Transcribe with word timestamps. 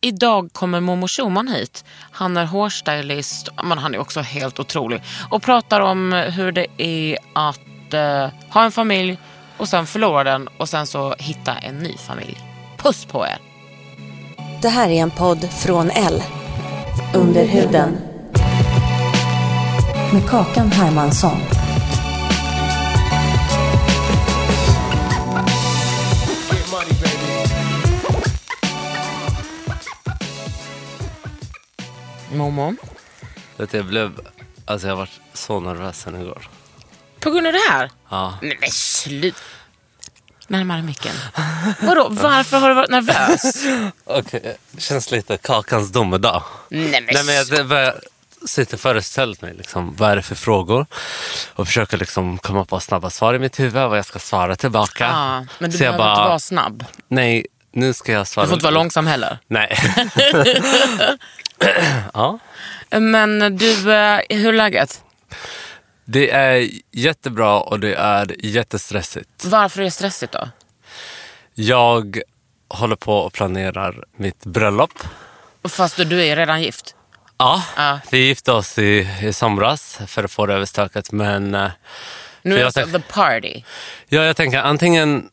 Idag 0.00 0.50
kommer 0.52 0.80
Momo 0.80 1.08
Schumann 1.08 1.48
hit. 1.48 1.84
Han 2.10 2.36
är 2.36 2.44
hårstylist, 2.44 3.48
men 3.64 3.78
han 3.78 3.94
är 3.94 3.98
också 3.98 4.20
helt 4.20 4.60
otrolig. 4.60 5.02
Och 5.30 5.42
pratar 5.42 5.80
om 5.80 6.12
hur 6.12 6.52
det 6.52 6.66
är 6.78 7.18
att 7.32 7.94
eh, 7.94 8.28
ha 8.50 8.64
en 8.64 8.72
familj 8.72 9.18
och 9.56 9.68
sen 9.68 9.86
förlora 9.86 10.24
den 10.24 10.48
och 10.58 10.68
sen 10.68 10.86
så 10.86 11.14
hitta 11.18 11.54
en 11.56 11.78
ny 11.78 11.96
familj. 11.96 12.38
Puss 12.76 13.04
på 13.04 13.26
er! 13.26 13.38
Det 14.62 14.68
här 14.68 14.88
är 14.88 15.02
en 15.02 15.10
podd 15.10 15.48
från 15.52 15.90
L. 15.90 16.22
Under 17.14 17.46
huden. 17.46 17.98
Med 20.12 20.28
Kakan 20.28 20.72
Hermansson. 20.72 21.57
Momo. 32.32 32.74
Vet 33.56 33.70
du, 33.70 33.76
jag 33.76 33.86
blev... 33.86 34.20
Alltså 34.64 34.86
jag 34.86 34.94
har 34.94 34.98
varit 34.98 35.20
så 35.34 35.60
nervös 35.60 36.00
sen 36.00 36.20
igår. 36.22 36.48
På 37.20 37.30
grund 37.30 37.46
av 37.46 37.52
det 37.52 37.70
här? 37.70 37.90
Ja. 38.10 38.34
Nej 38.42 38.56
men 38.60 38.70
slut. 38.70 39.34
Närmare 40.48 40.82
micken. 40.82 41.14
Vadå, 41.82 42.08
varför 42.10 42.58
har 42.58 42.68
du 42.68 42.74
varit 42.74 42.90
nervös? 42.90 43.64
Okej, 44.04 44.56
det 44.70 44.80
känns 44.80 45.10
lite 45.10 45.36
kakans 45.36 45.92
domedag. 45.92 46.42
Nej 46.68 46.90
men, 46.90 47.04
Nej, 47.14 47.24
men 47.24 47.34
jag 47.34 47.46
det 47.48 47.64
börjar 47.64 48.00
sitta 48.46 48.76
föreställt 48.76 49.42
mig 49.42 49.54
liksom, 49.54 49.96
vad 49.96 50.10
är 50.10 50.16
det 50.16 50.22
för 50.22 50.34
frågor 50.34 50.86
och 51.54 51.66
försöka 51.66 51.96
liksom 51.96 52.38
komma 52.38 52.64
på 52.64 52.80
snabba 52.80 53.10
svar 53.10 53.34
i 53.34 53.38
mitt 53.38 53.60
huvud, 53.60 53.72
vad 53.88 53.98
jag 53.98 54.06
ska 54.06 54.18
svara 54.18 54.56
tillbaka. 54.56 55.04
ja, 55.04 55.46
men 55.58 55.70
du 55.70 55.76
Så 55.76 55.78
behöver 55.78 55.98
inte 55.98 56.04
bara, 56.04 56.28
vara 56.28 56.38
snabb. 56.38 56.84
Nej, 57.08 57.46
nu 57.72 57.92
ska 57.92 58.12
jag 58.12 58.26
svara. 58.26 58.44
Du 58.46 58.48
får 58.48 58.54
inte 58.56 58.64
vara 58.64 58.74
långsam 58.74 59.06
heller. 59.06 59.38
Nej. 59.46 59.78
ja. 62.14 62.38
Men 62.90 63.56
du, 63.56 63.92
eh, 63.92 64.20
hur 64.28 64.48
är 64.48 64.52
läget? 64.52 65.02
Det 66.04 66.30
är 66.30 66.68
jättebra 66.92 67.60
och 67.60 67.80
det 67.80 67.94
är 67.94 68.46
jättestressigt. 68.46 69.44
Varför 69.44 69.80
är 69.80 69.84
det 69.84 69.90
stressigt 69.90 70.32
då? 70.32 70.48
Jag 71.54 72.20
håller 72.68 72.96
på 72.96 73.18
och 73.18 73.32
planerar 73.32 74.04
mitt 74.16 74.44
bröllop. 74.44 74.92
Fast 75.68 75.96
du, 75.96 76.24
är 76.26 76.36
redan 76.36 76.62
gift. 76.62 76.94
Ja, 77.38 77.62
Ja. 77.76 78.00
vi 78.10 78.18
gifte 78.18 78.52
oss 78.52 78.78
i, 78.78 79.08
i 79.22 79.32
somras 79.32 79.98
för 80.06 80.24
att 80.24 80.30
få 80.32 80.46
det 80.46 80.54
överstökat. 80.54 81.12
Men 81.12 81.54
eh, 81.54 81.70
Nu 82.42 82.58
är 82.58 82.64
det 82.64 82.72
tänk- 82.72 82.92
the 82.92 83.00
party. 83.00 83.62
ja, 84.08 84.22
jag 84.22 84.36
tänker 84.36 84.58
antingen 84.58 85.28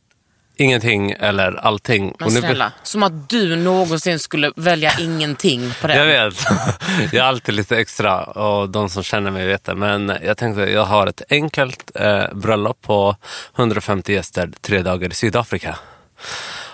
ingenting 0.57 1.11
eller 1.11 1.53
allting. 1.65 2.15
Men 2.19 2.27
Och 2.27 2.33
nu- 2.33 2.39
snälla, 2.39 2.71
som 2.83 3.03
att 3.03 3.29
du 3.29 3.55
någonsin 3.55 4.19
skulle 4.19 4.51
välja 4.55 4.91
ingenting 4.99 5.71
på 5.81 5.87
det. 5.87 5.95
Jag 5.95 6.05
vet. 6.05 6.35
Jag 7.13 7.25
är 7.25 7.29
alltid 7.29 7.55
lite 7.55 7.77
extra 7.77 8.23
och 8.23 8.69
de 8.69 8.89
som 8.89 9.03
känner 9.03 9.31
mig 9.31 9.47
vet 9.47 9.63
det. 9.63 9.75
Men 9.75 10.13
jag 10.23 10.37
tänkte 10.37 10.61
jag 10.61 10.85
har 10.85 11.07
ett 11.07 11.21
enkelt 11.29 11.91
eh, 11.95 12.23
bröllop 12.33 12.81
på 12.81 13.15
150 13.57 14.13
gäster 14.13 14.51
tre 14.61 14.81
dagar 14.81 15.09
i 15.09 15.13
Sydafrika. 15.13 15.77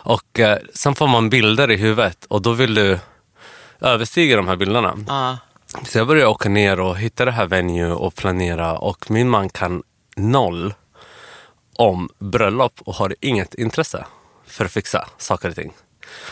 Och 0.03 0.39
eh, 0.39 0.57
sen 0.73 0.95
får 0.95 1.07
man 1.07 1.29
bilder 1.29 1.71
i 1.71 1.75
huvudet 1.77 2.25
och 2.25 2.41
då 2.41 2.51
vill 2.53 2.73
du 2.73 2.99
överstiga 3.81 4.35
de 4.37 4.47
här 4.47 4.55
bilderna. 4.55 4.95
Ja. 5.07 5.37
Så 5.85 5.97
jag 5.97 6.07
började 6.07 6.27
åka 6.27 6.49
ner 6.49 6.79
och 6.79 6.97
hitta 6.97 7.25
det 7.25 7.31
här 7.31 7.45
venue 7.45 7.91
och 7.91 8.15
planera 8.15 8.77
och 8.77 9.11
min 9.11 9.29
man 9.29 9.49
kan 9.49 9.83
noll 10.15 10.73
om 11.81 12.09
bröllop 12.19 12.73
och 12.85 12.93
har 12.95 13.15
inget 13.21 13.53
intresse 13.53 14.05
för 14.47 14.65
att 14.65 14.71
fixa 14.71 15.07
saker 15.17 15.49
och 15.49 15.55
ting. 15.55 15.73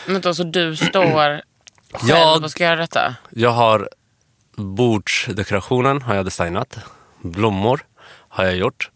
Men 0.06 0.20
då, 0.20 0.34
så 0.34 0.44
du 0.44 0.76
står 0.76 1.04
själv 1.14 1.40
Jag- 2.08 2.42
och 2.44 2.50
ska 2.50 2.64
göra 2.64 2.76
detta? 2.76 3.14
Jag 3.30 3.50
har 3.50 3.88
bordsdekorationen 4.56 6.02
har 6.02 6.14
jag 6.14 6.24
designat. 6.24 6.78
Blommor 7.22 7.80
har 8.28 8.44
jag 8.44 8.56
gjort. 8.56 8.90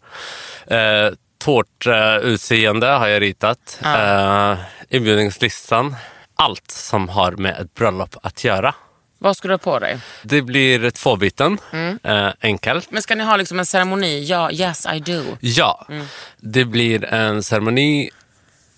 Eh, 0.67 1.09
Tårtutseende 1.37 2.87
har 2.87 3.07
jag 3.07 3.21
ritat. 3.21 3.79
Eh, 3.83 4.55
inbjudningslistan. 4.89 5.95
Allt 6.35 6.71
som 6.71 7.09
har 7.09 7.31
med 7.31 7.59
ett 7.59 7.73
bröllop 7.73 8.15
att 8.23 8.43
göra. 8.43 8.75
Vad 9.25 9.37
ska 9.37 9.47
du 9.47 9.53
ha 9.53 9.57
på 9.57 9.79
dig? 9.79 9.97
Det 10.23 10.41
blir 10.41 10.89
två 10.89 11.15
byten. 11.15 11.57
Eh, 12.03 12.29
enkelt. 12.41 12.91
Men 12.91 13.01
ska 13.01 13.15
ni 13.15 13.23
ha 13.23 13.35
liksom 13.37 13.59
en 13.59 13.65
ceremoni? 13.65 14.23
Ja, 14.25 14.51
yes 14.51 14.87
I 14.95 14.99
do. 14.99 15.23
Ja, 15.39 15.85
Mm. 15.89 16.05
det 16.37 16.65
blir 16.65 17.05
en 17.05 17.43
ceremoni 17.43 18.09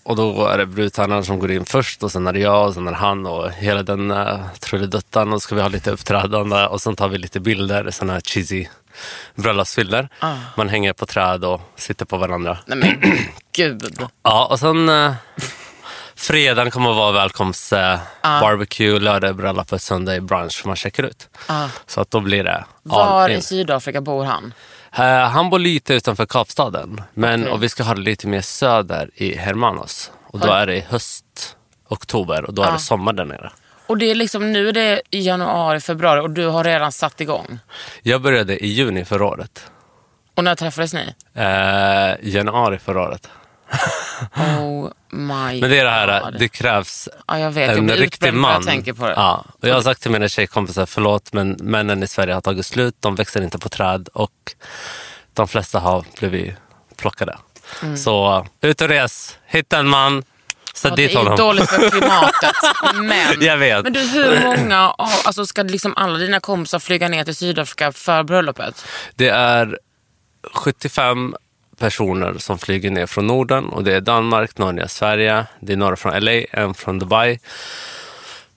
och 0.02 0.16
då 0.16 0.46
är 0.46 0.58
det 0.58 0.66
brudtärnan 0.66 1.24
som 1.24 1.38
går 1.38 1.50
in 1.50 1.64
först 1.64 2.02
och 2.02 2.12
sen 2.12 2.26
är 2.26 2.32
det 2.32 2.40
jag 2.40 2.66
och 2.68 2.74
sen 2.74 2.86
är 2.86 2.90
det 2.90 2.96
han 2.96 3.26
och 3.26 3.50
hela 3.52 3.82
den 3.82 4.10
uh, 4.10 4.46
trulliduttan 4.60 5.32
och 5.32 5.42
så 5.42 5.46
ska 5.46 5.54
vi 5.54 5.60
ha 5.60 5.68
lite 5.68 5.90
uppträdande 5.90 6.66
och 6.66 6.80
sen 6.80 6.96
tar 6.96 7.08
vi 7.08 7.18
lite 7.18 7.40
bilder, 7.40 7.90
sådana 7.90 8.12
här 8.12 8.20
cheesy 8.20 8.66
bröllopsbilder. 9.34 10.08
Ah. 10.20 10.34
Man 10.56 10.68
hänger 10.68 10.92
på 10.92 11.06
träd 11.06 11.44
och 11.44 11.60
sitter 11.76 12.04
på 12.04 12.16
varandra. 12.16 12.58
Nej 12.66 12.78
men 12.78 13.18
gud. 13.52 13.98
Ja, 14.22 14.46
och 14.50 14.58
sen 14.58 14.88
uh, 14.88 15.12
fredagen 16.28 16.70
kommer 16.70 16.90
att 16.90 16.96
vara 16.96 17.12
välkomst 17.12 17.72
uh, 17.72 17.98
Ah. 18.20 18.40
barbecue, 18.40 18.98
lördag 18.98 19.30
är 19.30 19.34
bröllopet, 19.34 19.82
söndag 19.82 20.14
är 20.14 20.20
brunch 20.20 20.62
man 20.66 20.76
checkar 20.76 21.02
ut. 21.02 21.28
Ah. 21.46 21.68
Så 21.86 22.00
att 22.00 22.10
då 22.10 22.20
blir 22.20 22.44
det 22.44 22.64
Var 22.82 23.28
in. 23.28 23.38
i 23.38 23.42
Sydafrika 23.42 24.00
bor 24.00 24.24
han? 24.24 24.54
Eh, 24.92 25.04
han 25.04 25.50
bor 25.50 25.58
lite 25.58 25.94
utanför 25.94 26.26
Kapstaden. 26.26 27.02
Men, 27.14 27.40
Okej. 27.42 27.52
och 27.52 27.62
vi 27.62 27.68
ska 27.68 27.82
ha 27.82 27.94
det 27.94 28.00
lite 28.00 28.26
mer 28.26 28.40
söder 28.40 29.10
i 29.14 29.36
Hermanos. 29.36 30.10
Och 30.26 30.38
då 30.40 30.48
är 30.52 30.66
det 30.66 30.76
i 30.76 30.80
höst, 30.88 31.56
oktober 31.88 32.44
och 32.44 32.54
då 32.54 32.62
är 32.62 32.72
det 32.72 32.78
sommar 32.78 33.12
där 33.12 33.24
nere. 33.24 33.52
Och 33.86 33.98
det 33.98 34.10
är 34.10 34.14
liksom 34.14 34.52
nu 34.52 34.68
är 34.68 34.72
det 34.72 35.02
januari, 35.10 35.80
februari 35.80 36.20
och 36.20 36.30
du 36.30 36.46
har 36.46 36.64
redan 36.64 36.92
satt 36.92 37.20
igång. 37.20 37.58
Jag 38.02 38.22
började 38.22 38.64
i 38.64 38.68
juni 38.68 39.04
förra 39.04 39.26
året. 39.26 39.70
Och 40.34 40.44
när 40.44 40.54
träffades 40.54 40.94
ni? 40.94 41.14
Eh, 41.34 42.28
januari 42.34 42.78
förra 42.78 43.02
året. 43.02 43.28
Oh 44.36 44.88
my 45.10 45.60
Men 45.60 45.70
det 45.70 45.78
är 45.78 45.84
det 45.84 45.90
här, 45.90 46.20
God. 46.20 46.38
det 46.38 46.48
krävs 46.48 47.08
Ja, 47.26 47.38
jag 47.38 47.50
vet. 47.50 47.68
Jag 47.68 47.78
en 47.78 47.86
blir 47.86 47.96
riktig 47.96 48.26
jag 48.26 48.34
man. 48.34 48.62
tänker 48.64 48.92
på 48.92 49.06
det. 49.06 49.12
Ja. 49.12 49.44
Och 49.62 49.68
jag 49.68 49.74
har 49.74 49.82
sagt 49.82 50.02
till 50.02 50.10
mina 50.10 50.28
tjejkompisar, 50.28 50.86
förlåt 50.86 51.32
men 51.32 51.56
männen 51.60 52.02
i 52.02 52.06
Sverige 52.06 52.34
har 52.34 52.40
tagit 52.40 52.66
slut. 52.66 52.94
De 53.00 53.14
växer 53.14 53.42
inte 53.42 53.58
på 53.58 53.68
träd 53.68 54.08
och 54.12 54.54
de 55.34 55.48
flesta 55.48 55.78
har 55.78 56.04
blivit 56.18 56.54
plockade. 56.96 57.38
Mm. 57.82 57.96
Så 57.96 58.46
ut 58.60 58.80
och 58.80 58.88
res, 58.88 59.38
hitta 59.46 59.78
en 59.78 59.88
man, 59.88 60.22
sätt 60.74 60.90
Ja, 60.90 60.96
det 60.96 61.02
dit 61.02 61.10
är 61.10 61.12
ju 61.12 61.18
honom. 61.18 61.36
dåligt 61.36 61.68
för 61.70 61.90
klimatet. 61.90 62.52
Men, 62.94 63.42
Jag 63.44 63.56
vet. 63.56 63.82
men 63.84 63.92
du, 63.92 64.00
hur 64.00 64.42
många, 64.44 64.76
alltså 65.24 65.46
ska 65.46 65.62
liksom 65.62 65.94
alla 65.96 66.18
dina 66.18 66.40
kompisar 66.40 66.78
flyga 66.78 67.08
ner 67.08 67.24
till 67.24 67.36
Sydafrika 67.36 67.92
för 67.92 68.22
bröllopet? 68.22 68.84
Det 69.14 69.28
är 69.28 69.78
75 70.54 71.34
personer 71.78 72.34
som 72.38 72.58
flyger 72.58 72.90
ner 72.90 73.06
från 73.06 73.26
Norden 73.26 73.68
och 73.68 73.84
det 73.84 73.94
är 73.94 74.00
Danmark, 74.00 74.58
Norge, 74.58 74.88
Sverige. 74.88 75.46
Det 75.60 75.72
är 75.72 75.76
några 75.76 75.96
från 75.96 76.24
LA, 76.24 76.32
en 76.50 76.74
från 76.74 76.98
Dubai. 76.98 77.38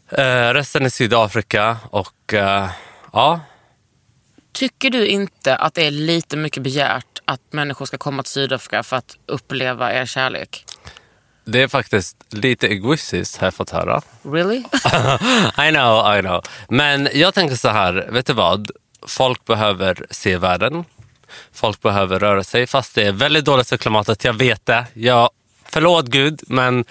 Eh, 0.10 0.54
resten 0.54 0.86
är 0.86 0.90
Sydafrika 0.90 1.78
och 1.90 2.34
eh, 2.34 2.70
ja, 3.14 3.40
Tycker 4.52 4.90
du 4.90 5.08
inte 5.08 5.56
att 5.56 5.74
det 5.74 5.86
är 5.88 5.92
lite 5.92 6.38
mycket 6.38 6.64
begärt 6.64 7.22
att 7.26 7.42
människor 7.50 7.86
ska 7.86 7.98
komma 7.98 8.24
till 8.24 8.32
Sydafrika 8.32 8.84
för 8.84 8.98
att 8.98 9.18
uppleva 9.26 9.94
er 9.94 10.06
kärlek? 10.06 10.66
Det 11.46 11.62
är 11.62 11.68
faktiskt 11.68 12.18
lite 12.30 12.68
egoistiskt 12.68 13.38
har 13.38 13.48
jag 13.48 13.54
fått 13.54 13.70
höra. 13.70 14.02
Really? 14.24 14.58
I 15.68 15.72
know, 15.72 16.18
I 16.18 16.22
know. 16.22 16.44
Men 16.70 17.10
jag 17.14 17.34
tänker 17.34 17.56
så 17.56 17.70
här, 17.70 18.08
vet 18.12 18.26
du 18.26 18.34
vad? 18.34 18.72
Folk 19.08 19.46
behöver 19.46 20.06
se 20.10 20.38
världen. 20.38 20.86
Folk 21.54 21.82
behöver 21.82 22.20
röra 22.20 22.44
sig, 22.44 22.68
fast 22.68 22.96
det 22.96 23.04
är 23.04 23.12
väldigt 23.12 23.46
dåligt 23.46 23.70
för 23.70 23.78
klimatet. 23.78 24.24
Jag 24.24 24.34
vet 24.34 24.66
det. 24.66 24.86
Jag, 24.94 25.30
förlåt 25.70 26.06
Gud, 26.06 26.42
men 26.48 26.86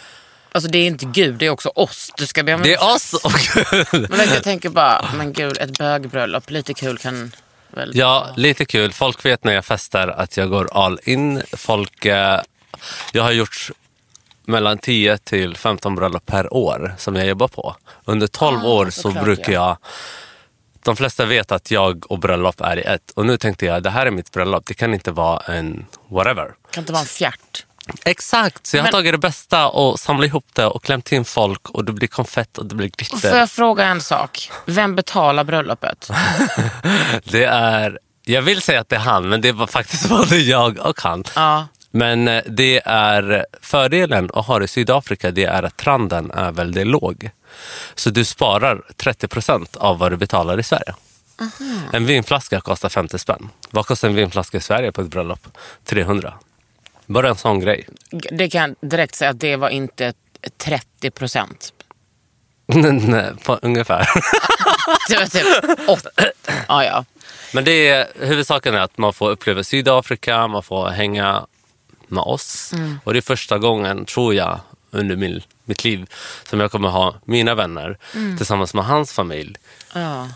Alltså 0.52 0.70
det 0.70 0.78
är 0.78 0.86
inte 0.86 1.06
Gud, 1.06 1.34
det 1.34 1.46
är 1.46 1.50
också 1.50 1.68
oss. 1.68 2.12
Du 2.16 2.26
ska 2.26 2.42
be 2.42 2.54
om 2.54 2.62
det 2.62 2.74
är 2.74 2.94
oss 2.94 3.14
och 3.14 3.32
Gud. 3.32 4.10
Men 4.10 4.28
jag 4.28 4.42
tänker 4.42 4.68
bara, 4.68 5.04
men 5.16 5.32
gud, 5.32 5.58
ett 5.58 5.78
bögbröllop, 5.78 6.50
lite 6.50 6.74
kul 6.74 6.98
kan 6.98 7.32
väl... 7.68 7.90
Ja, 7.94 8.28
lite 8.36 8.64
kul. 8.64 8.92
Folk 8.92 9.24
vet 9.24 9.44
när 9.44 9.52
jag 9.52 9.64
festar 9.64 10.08
att 10.08 10.36
jag 10.36 10.50
går 10.50 10.68
all 10.72 11.00
in. 11.04 11.42
Folk, 11.52 12.04
eh, 12.06 12.40
jag 13.12 13.22
har 13.22 13.32
gjort 13.32 13.70
mellan 14.44 14.78
10 14.78 15.18
till 15.18 15.56
15 15.56 15.94
bröllop 15.94 16.26
per 16.26 16.54
år 16.54 16.94
som 16.98 17.16
jag 17.16 17.26
jobbar 17.26 17.48
på. 17.48 17.76
Under 18.04 18.26
12 18.26 18.64
år 18.64 18.86
så 18.86 19.00
såklart, 19.00 19.24
brukar 19.24 19.52
ja. 19.52 19.68
jag... 19.68 19.76
De 20.84 20.96
flesta 20.96 21.24
vet 21.24 21.52
att 21.52 21.70
jag 21.70 22.12
och 22.12 22.18
bröllop 22.18 22.60
är 22.60 22.76
i 22.76 22.82
ett. 22.82 23.10
Och 23.16 23.26
nu 23.26 23.36
tänkte 23.36 23.66
jag, 23.66 23.82
det 23.82 23.90
här 23.90 24.06
är 24.06 24.10
mitt 24.10 24.30
bröllop. 24.32 24.66
Det 24.66 24.74
kan 24.74 24.94
inte 24.94 25.10
vara 25.12 25.38
en 25.54 25.86
whatever. 26.08 26.50
kan 26.70 26.82
inte 26.82 26.92
vara 26.92 27.00
en 27.00 27.06
fjärt. 27.08 27.66
Exakt, 28.04 28.66
så 28.66 28.76
jag 28.76 28.82
har 28.82 28.86
Men- 28.86 28.92
tagit 28.92 29.12
det 29.12 29.18
bästa 29.18 29.68
och 29.68 30.00
samlat 30.00 30.26
ihop 30.26 30.46
det 30.52 30.66
och 30.66 30.82
klämt 30.84 31.12
in 31.12 31.24
folk 31.24 31.68
och 31.70 31.84
det 31.84 31.92
blir 31.92 32.08
konfett 32.08 32.58
och 32.58 32.66
det 32.66 32.74
blir 32.74 32.86
Och 33.00 33.06
får 33.06 33.16
glitter. 33.18 33.38
jag 33.38 33.50
fråga 33.50 33.84
en 33.84 34.00
sak? 34.00 34.50
Vem 34.66 34.96
betalar 34.96 35.44
bröllopet? 35.44 36.10
Det 37.24 37.44
är, 37.44 37.98
jag 38.24 38.42
vill 38.42 38.60
säga 38.62 38.80
att 38.80 38.88
det 38.88 38.96
är 38.96 39.00
han, 39.00 39.28
men 39.28 39.40
det 39.40 39.52
var 39.52 39.66
faktiskt 39.66 40.08
både 40.08 40.36
jag 40.38 40.78
och 40.78 41.00
han. 41.02 41.24
Ja. 41.34 41.66
Men 41.90 42.28
eh, 42.28 42.42
det 42.46 42.80
är 42.84 43.46
fördelen 43.62 44.30
att 44.34 44.46
ha 44.46 44.58
det 44.58 44.64
i 44.64 44.68
Sydafrika, 44.68 45.30
det 45.30 45.44
är 45.44 45.62
att 45.62 45.76
trenden 45.76 46.30
är 46.30 46.52
väldigt 46.52 46.86
låg. 46.86 47.30
Så 47.94 48.10
du 48.10 48.24
sparar 48.24 48.82
30 48.96 49.28
procent 49.28 49.76
av 49.76 49.98
vad 49.98 50.12
du 50.12 50.16
betalar 50.16 50.60
i 50.60 50.62
Sverige. 50.62 50.94
En 51.92 52.06
vinflaska 52.06 52.60
kostar 52.60 52.88
50 52.88 53.18
spänn. 53.18 53.48
Vad 53.70 53.86
kostar 53.86 54.08
en 54.08 54.14
vinflaska 54.14 54.58
i 54.58 54.60
Sverige 54.60 54.92
på 54.92 55.00
ett 55.00 55.08
bröllop? 55.08 55.46
300. 55.84 56.34
Bara 57.06 57.28
en 57.28 57.36
sån 57.36 57.60
grej. 57.60 57.88
Det 58.10 58.50
kan 58.50 58.60
jag 58.80 58.90
direkt 58.90 59.14
säga 59.14 59.30
att 59.30 59.40
det 59.40 59.56
var 59.56 59.68
inte 59.68 60.12
30 60.56 61.10
procent. 61.10 61.72
Nej, 62.66 63.32
på, 63.44 63.58
ungefär. 63.62 64.08
Det 65.08 65.16
var 65.16 65.26
typ 65.26 65.88
8. 65.88 66.10
Ja, 66.68 66.84
ja. 66.84 67.04
Men 67.54 67.64
det 67.64 67.88
är, 67.88 68.06
huvudsaken 68.20 68.74
är 68.74 68.80
att 68.80 68.98
man 68.98 69.12
får 69.12 69.30
uppleva 69.30 69.64
Sydafrika, 69.64 70.46
man 70.46 70.62
får 70.62 70.88
hänga 70.88 71.46
med 72.08 72.22
oss. 72.22 72.72
Och 73.04 73.12
det 73.12 73.18
är 73.18 73.22
första 73.22 73.58
gången, 73.58 74.04
tror 74.04 74.34
jag, 74.34 74.60
under 74.90 75.16
min, 75.16 75.42
mitt 75.70 75.84
liv 75.84 76.06
som 76.50 76.60
jag 76.60 76.70
kommer 76.70 76.88
ha 76.88 77.14
mina 77.24 77.54
vänner 77.54 77.98
tillsammans 78.36 78.74
med 78.74 78.84
hans 78.84 79.12
familj 79.12 79.56
ja. 79.94 80.28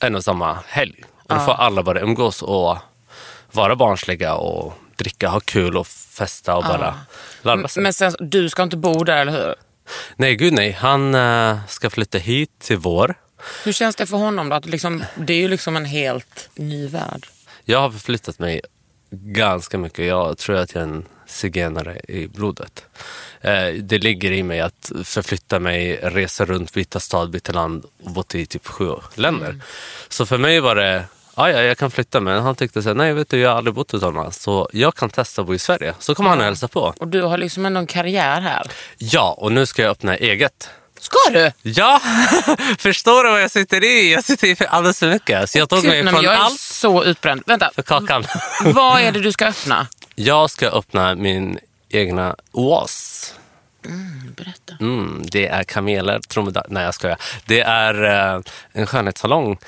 en 0.00 0.14
och 0.14 0.24
samma 0.24 0.58
helg. 0.66 1.04
Och 1.22 1.34
då 1.34 1.40
får 1.40 1.52
alla 1.52 1.82
bara 1.82 2.00
umgås 2.00 2.42
och 2.42 2.78
vara 3.52 3.76
barnsliga 3.76 4.34
och 4.34 4.74
dricka, 4.96 5.28
ha 5.28 5.40
kul 5.40 5.76
och 5.76 5.86
festa 5.86 6.56
och 6.56 6.64
bara 6.64 6.94
ladda 7.42 7.68
sig. 7.68 7.82
Men 7.82 7.92
sen, 7.92 8.14
du 8.20 8.48
ska 8.48 8.62
inte 8.62 8.76
bo 8.76 9.04
där, 9.04 9.16
eller 9.16 9.32
hur? 9.32 9.54
Nej, 10.16 10.36
gud 10.36 10.52
nej. 10.52 10.72
Han 10.72 11.14
eh, 11.14 11.58
ska 11.68 11.90
flytta 11.90 12.18
hit 12.18 12.50
till 12.58 12.76
vår. 12.76 13.14
Hur 13.64 13.72
känns 13.72 13.96
det 13.96 14.06
för 14.06 14.16
honom 14.16 14.48
då? 14.48 14.56
Att 14.56 14.66
liksom, 14.66 15.04
det 15.14 15.32
är 15.32 15.38
ju 15.38 15.48
liksom 15.48 15.76
en 15.76 15.84
helt 15.84 16.50
ny 16.54 16.88
värld. 16.88 17.26
Jag 17.64 17.80
har 17.80 17.90
förflyttat 17.90 18.38
mig 18.38 18.60
ganska 19.10 19.78
mycket. 19.78 20.06
Jag 20.06 20.38
tror 20.38 20.56
att 20.56 20.74
jag 20.74 20.82
är 20.82 20.86
en 20.86 21.04
zigenare 21.32 22.00
i 22.08 22.26
blodet. 22.26 22.84
Eh, 23.40 23.68
det 23.74 23.98
ligger 23.98 24.32
i 24.32 24.42
mig 24.42 24.60
att 24.60 24.92
förflytta 25.04 25.58
mig, 25.58 25.96
resa 26.02 26.44
runt, 26.44 26.72
byta 26.72 27.00
stad, 27.00 27.30
byta 27.30 27.52
land 27.52 27.84
och 28.02 28.10
bott 28.10 28.34
i 28.34 28.46
typ 28.46 28.66
sju 28.66 28.90
länder. 29.14 29.60
Så 30.08 30.26
för 30.26 30.38
mig 30.38 30.60
var 30.60 30.74
det, 30.74 31.04
ja, 31.36 31.50
ja 31.50 31.62
jag 31.62 31.78
kan 31.78 31.90
flytta 31.90 32.20
men 32.20 32.42
han 32.42 32.54
tyckte 32.54 32.82
så 32.82 32.88
här, 32.88 32.94
nej 32.94 33.12
vet 33.12 33.28
du 33.28 33.38
jag 33.38 33.50
har 33.50 33.56
aldrig 33.56 33.74
bott 33.74 33.94
utomlands 33.94 34.42
så 34.42 34.68
jag 34.72 34.94
kan 34.94 35.10
testa 35.10 35.42
att 35.42 35.46
bo 35.46 35.54
i 35.54 35.58
Sverige. 35.58 35.94
Så 35.98 36.14
kommer 36.14 36.30
han 36.30 36.38
och 36.38 36.44
hälsa 36.44 36.68
på. 36.68 36.94
Och 36.98 37.08
du 37.08 37.22
har 37.22 37.38
liksom 37.38 37.66
ändå 37.66 37.80
en 37.80 37.86
karriär 37.86 38.40
här. 38.40 38.66
Ja, 38.98 39.36
och 39.38 39.52
nu 39.52 39.66
ska 39.66 39.82
jag 39.82 39.90
öppna 39.90 40.16
eget. 40.16 40.70
Ska 41.02 41.18
du? 41.32 41.52
Ja, 41.62 42.00
förstår 42.78 43.24
du 43.24 43.30
vad 43.30 43.42
jag 43.42 43.50
sitter 43.50 43.84
i? 43.84 44.12
Jag 44.12 44.24
sitter 44.24 44.46
i 44.46 44.56
för 44.56 44.64
alldeles 44.64 44.98
för 44.98 45.08
mycket. 45.08 45.50
Så 45.50 45.58
jag 45.58 45.68
tog 45.68 45.78
Gud, 45.78 45.88
mig 45.88 45.96
nej, 45.96 46.04
men 46.04 46.14
från 46.14 46.24
jag 46.24 46.34
är 46.34 46.38
allt 46.38 46.60
så 46.60 47.04
utbränd. 47.04 47.42
Vänta, 47.46 47.70
för 47.74 47.82
kakan. 47.82 48.24
vad 48.64 49.00
är 49.00 49.12
det 49.12 49.20
du 49.20 49.32
ska 49.32 49.46
öppna? 49.46 49.86
Jag 50.14 50.50
ska 50.50 50.68
öppna 50.68 51.14
min 51.14 51.58
egna 51.88 52.36
oas. 52.52 53.34
Berätta. 54.36 54.74
Mm, 54.80 55.22
det 55.30 55.46
är 55.46 55.64
kameler, 55.64 56.20
dromedar. 56.28 56.66
Nej, 56.68 56.84
jag 56.84 56.94
skojar. 56.94 57.18
Det 57.46 57.60
är 57.60 58.04
eh, 58.34 58.42
en 58.72 58.86
skönhetssalong 58.86 59.58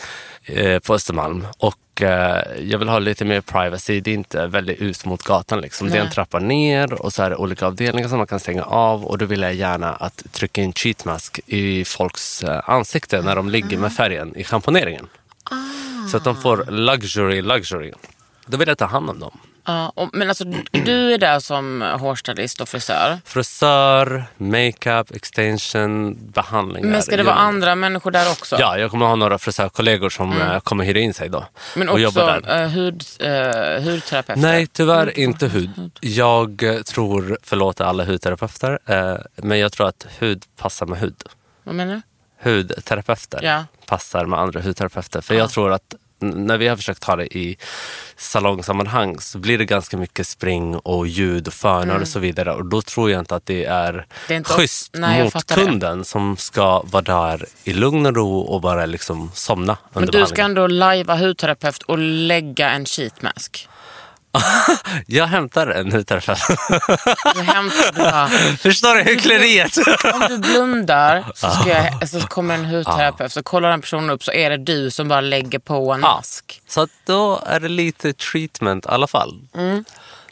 eh, 0.44 0.78
på 0.78 0.94
Östermalm. 0.94 1.46
Och 1.58 2.02
eh, 2.02 2.42
jag 2.60 2.78
vill 2.78 2.88
ha 2.88 2.98
lite 2.98 3.24
mer 3.24 3.40
privacy. 3.40 4.00
Det 4.00 4.10
är 4.10 4.14
inte 4.14 4.46
väldigt 4.46 4.80
ut 4.80 5.04
mot 5.04 5.22
gatan. 5.22 5.60
Liksom. 5.60 5.90
Det 5.90 5.98
är 5.98 6.02
en 6.02 6.10
trappa 6.10 6.38
ner 6.38 6.92
och 6.92 7.12
så 7.12 7.22
är 7.22 7.30
det 7.30 7.36
olika 7.36 7.66
avdelningar 7.66 8.08
som 8.08 8.18
man 8.18 8.26
kan 8.26 8.40
stänga 8.40 8.62
av. 8.62 9.04
Och 9.04 9.18
då 9.18 9.24
vill 9.24 9.42
jag 9.42 9.54
gärna 9.54 9.92
att 9.92 10.32
trycka 10.32 10.62
in 10.62 10.72
cheat 10.72 11.04
mask 11.04 11.40
i 11.46 11.84
folks 11.84 12.44
eh, 12.44 12.70
ansikte 12.70 13.22
när 13.22 13.36
de 13.36 13.48
ligger 13.48 13.78
med 13.78 13.92
färgen 13.92 14.36
i 14.36 14.44
schamponeringen. 14.44 15.08
Så 16.10 16.16
att 16.16 16.24
de 16.24 16.36
får 16.36 16.64
luxury, 16.70 17.42
luxury. 17.42 17.92
Då 18.46 18.56
vill 18.56 18.68
jag 18.68 18.78
ta 18.78 18.86
hand 18.86 19.10
om 19.10 19.20
dem. 19.20 19.38
Ja, 19.66 19.92
och, 19.96 20.10
men 20.12 20.28
alltså, 20.28 20.44
du 20.70 21.12
är 21.14 21.18
där 21.18 21.40
som 21.40 21.82
hårstylist 22.00 22.60
och 22.60 22.68
frisör. 22.68 23.18
Frisör, 23.24 24.24
makeup, 24.36 25.10
extension, 25.10 26.18
behandlingar. 26.32 26.88
Men 26.88 27.02
ska 27.02 27.16
det 27.16 27.22
vara 27.22 27.34
andra 27.34 27.74
människor 27.74 28.10
där 28.10 28.30
också? 28.30 28.56
Ja, 28.60 28.78
jag 28.78 28.90
kommer 28.90 29.06
ha 29.06 29.14
några 29.16 29.38
frisörkollegor 29.38 30.10
som 30.10 30.40
eh, 30.40 30.60
kommer 30.60 30.84
hyra 30.84 30.98
in 30.98 31.14
sig 31.14 31.28
då. 31.28 31.46
Men 31.76 31.88
också 31.88 32.10
där. 32.10 32.62
uh, 32.62 32.68
hud, 32.68 33.04
uh, 33.22 33.28
hudterapeuter? 33.90 34.42
Nej, 34.42 34.66
tyvärr 34.66 35.18
inte 35.18 35.48
hud. 35.48 35.90
Jag 36.00 36.62
tror, 36.86 37.38
förlåt 37.42 37.80
alla 37.80 38.04
hudterapeuter, 38.04 38.78
eh, 38.86 39.16
men 39.36 39.58
jag 39.58 39.72
tror 39.72 39.88
att 39.88 40.06
hud 40.18 40.44
passar 40.56 40.86
med 40.86 40.98
hud. 40.98 41.22
Vad 41.64 41.74
menar 41.74 41.94
du? 41.94 42.50
Hudterapeuter 42.50 43.40
Ja. 43.42 43.64
passar 43.86 44.24
med 44.24 44.38
andra 44.38 44.60
hudterapeuter. 44.60 45.20
För 45.20 45.34
jag 45.34 45.50
tror 45.50 45.72
att 45.72 45.94
när 46.18 46.58
vi 46.58 46.68
har 46.68 46.76
försökt 46.76 47.04
ha 47.04 47.16
det 47.16 47.36
i 47.36 47.56
salongsammanhang 48.16 49.20
så 49.20 49.38
blir 49.38 49.58
det 49.58 49.64
ganska 49.64 49.96
mycket 49.96 50.26
spring 50.26 50.76
och 50.76 51.06
ljud 51.06 51.46
och 51.46 51.52
fönar 51.52 51.98
och 52.00 52.08
så 52.08 52.18
vidare. 52.18 52.52
Och 52.52 52.64
då 52.66 52.82
tror 52.82 53.10
jag 53.10 53.18
inte 53.20 53.34
att 53.36 53.46
det 53.46 53.64
är, 53.64 53.92
Mm. 53.94 54.04
Det 54.28 54.34
är 54.34 54.38
inte- 54.38 54.50
schysst 54.52 54.90
Nej, 54.94 55.22
mot 55.24 55.32
fattar 55.32 55.56
det. 55.56 55.62
kunden 55.64 56.04
som 56.04 56.36
ska 56.36 56.82
vara 56.82 57.02
där 57.02 57.46
i 57.64 57.72
lugn 57.72 58.06
och 58.06 58.16
ro 58.16 58.38
och 58.38 58.60
bara 58.60 58.86
liksom 58.86 59.30
somna 59.34 59.76
Men 59.92 60.04
under 60.04 60.20
du 60.20 60.26
ska 60.26 60.42
ändå 60.42 60.66
lajva 60.66 61.16
hudterapeut 61.16 61.82
och 61.82 61.98
lägga 61.98 62.70
en 62.70 62.84
sheet 62.86 63.22
mask. 63.22 63.68
Jag 65.06 65.26
hämtar 65.26 65.66
en 65.66 65.92
hudterapeut. 65.92 66.38
Du 67.34 67.40
hämtar 67.40 67.92
bara, 67.98 68.28
Förstår 68.58 68.94
du 68.94 69.02
hyckleriet? 69.02 69.76
om 70.14 70.24
du 70.28 70.38
blundar 70.38 71.24
så, 71.34 71.50
ska 71.50 71.68
jag, 71.68 72.08
så 72.08 72.20
kommer 72.20 72.54
en 72.54 72.64
hudterapeut 72.64 73.32
så 73.32 73.42
kollar 73.42 73.70
den 73.70 73.80
personen 73.80 74.10
upp 74.10 74.24
så 74.24 74.32
är 74.32 74.50
det 74.50 74.56
du 74.56 74.90
som 74.90 75.08
bara 75.08 75.20
lägger 75.20 75.58
på 75.58 75.92
en 75.92 76.00
mask. 76.00 76.62
Så 76.68 76.88
då 77.06 77.40
är 77.46 77.60
det 77.60 77.68
lite 77.68 78.12
treatment 78.12 78.86
i 78.86 78.88
alla 78.88 79.06
fall. 79.06 79.40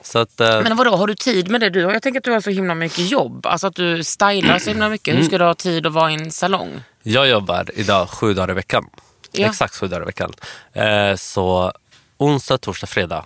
Så 0.03 0.19
att, 0.19 0.41
eh, 0.41 0.63
Men 0.63 0.77
vadå, 0.77 0.97
har 0.97 1.07
du 1.07 1.15
tid 1.15 1.51
med 1.51 1.61
det 1.61 1.71
du 1.71 1.85
har? 1.85 1.93
Jag 1.93 2.03
tänker 2.03 2.21
att 2.21 2.25
du 2.25 2.33
har 2.33 2.41
så 2.41 2.51
himla 2.51 2.75
mycket 2.75 3.11
jobb. 3.11 3.47
Alltså 3.47 3.67
att 3.67 3.75
du 3.75 4.05
stylar 4.05 4.59
så 4.59 4.71
himla 4.71 4.89
mycket. 4.89 5.17
Hur 5.19 5.23
ska 5.23 5.39
du 5.39 5.45
ha 5.45 5.55
tid 5.55 5.87
att 5.87 5.93
vara 5.93 6.11
i 6.11 6.15
en 6.15 6.31
salong? 6.31 6.81
Jag 7.03 7.29
jobbar 7.29 7.71
idag 7.75 8.11
sju 8.11 8.35
dagar 8.35 8.51
i 8.51 8.55
veckan. 8.55 8.85
Ja. 9.33 9.47
Exakt 9.47 9.77
sju 9.77 9.89
dagar 9.89 10.03
i 10.03 10.07
veckan. 10.07 10.33
Eh, 10.73 11.17
så 11.17 11.73
onsdag, 12.19 12.59
torsdag, 12.59 12.87
fredag 12.87 13.25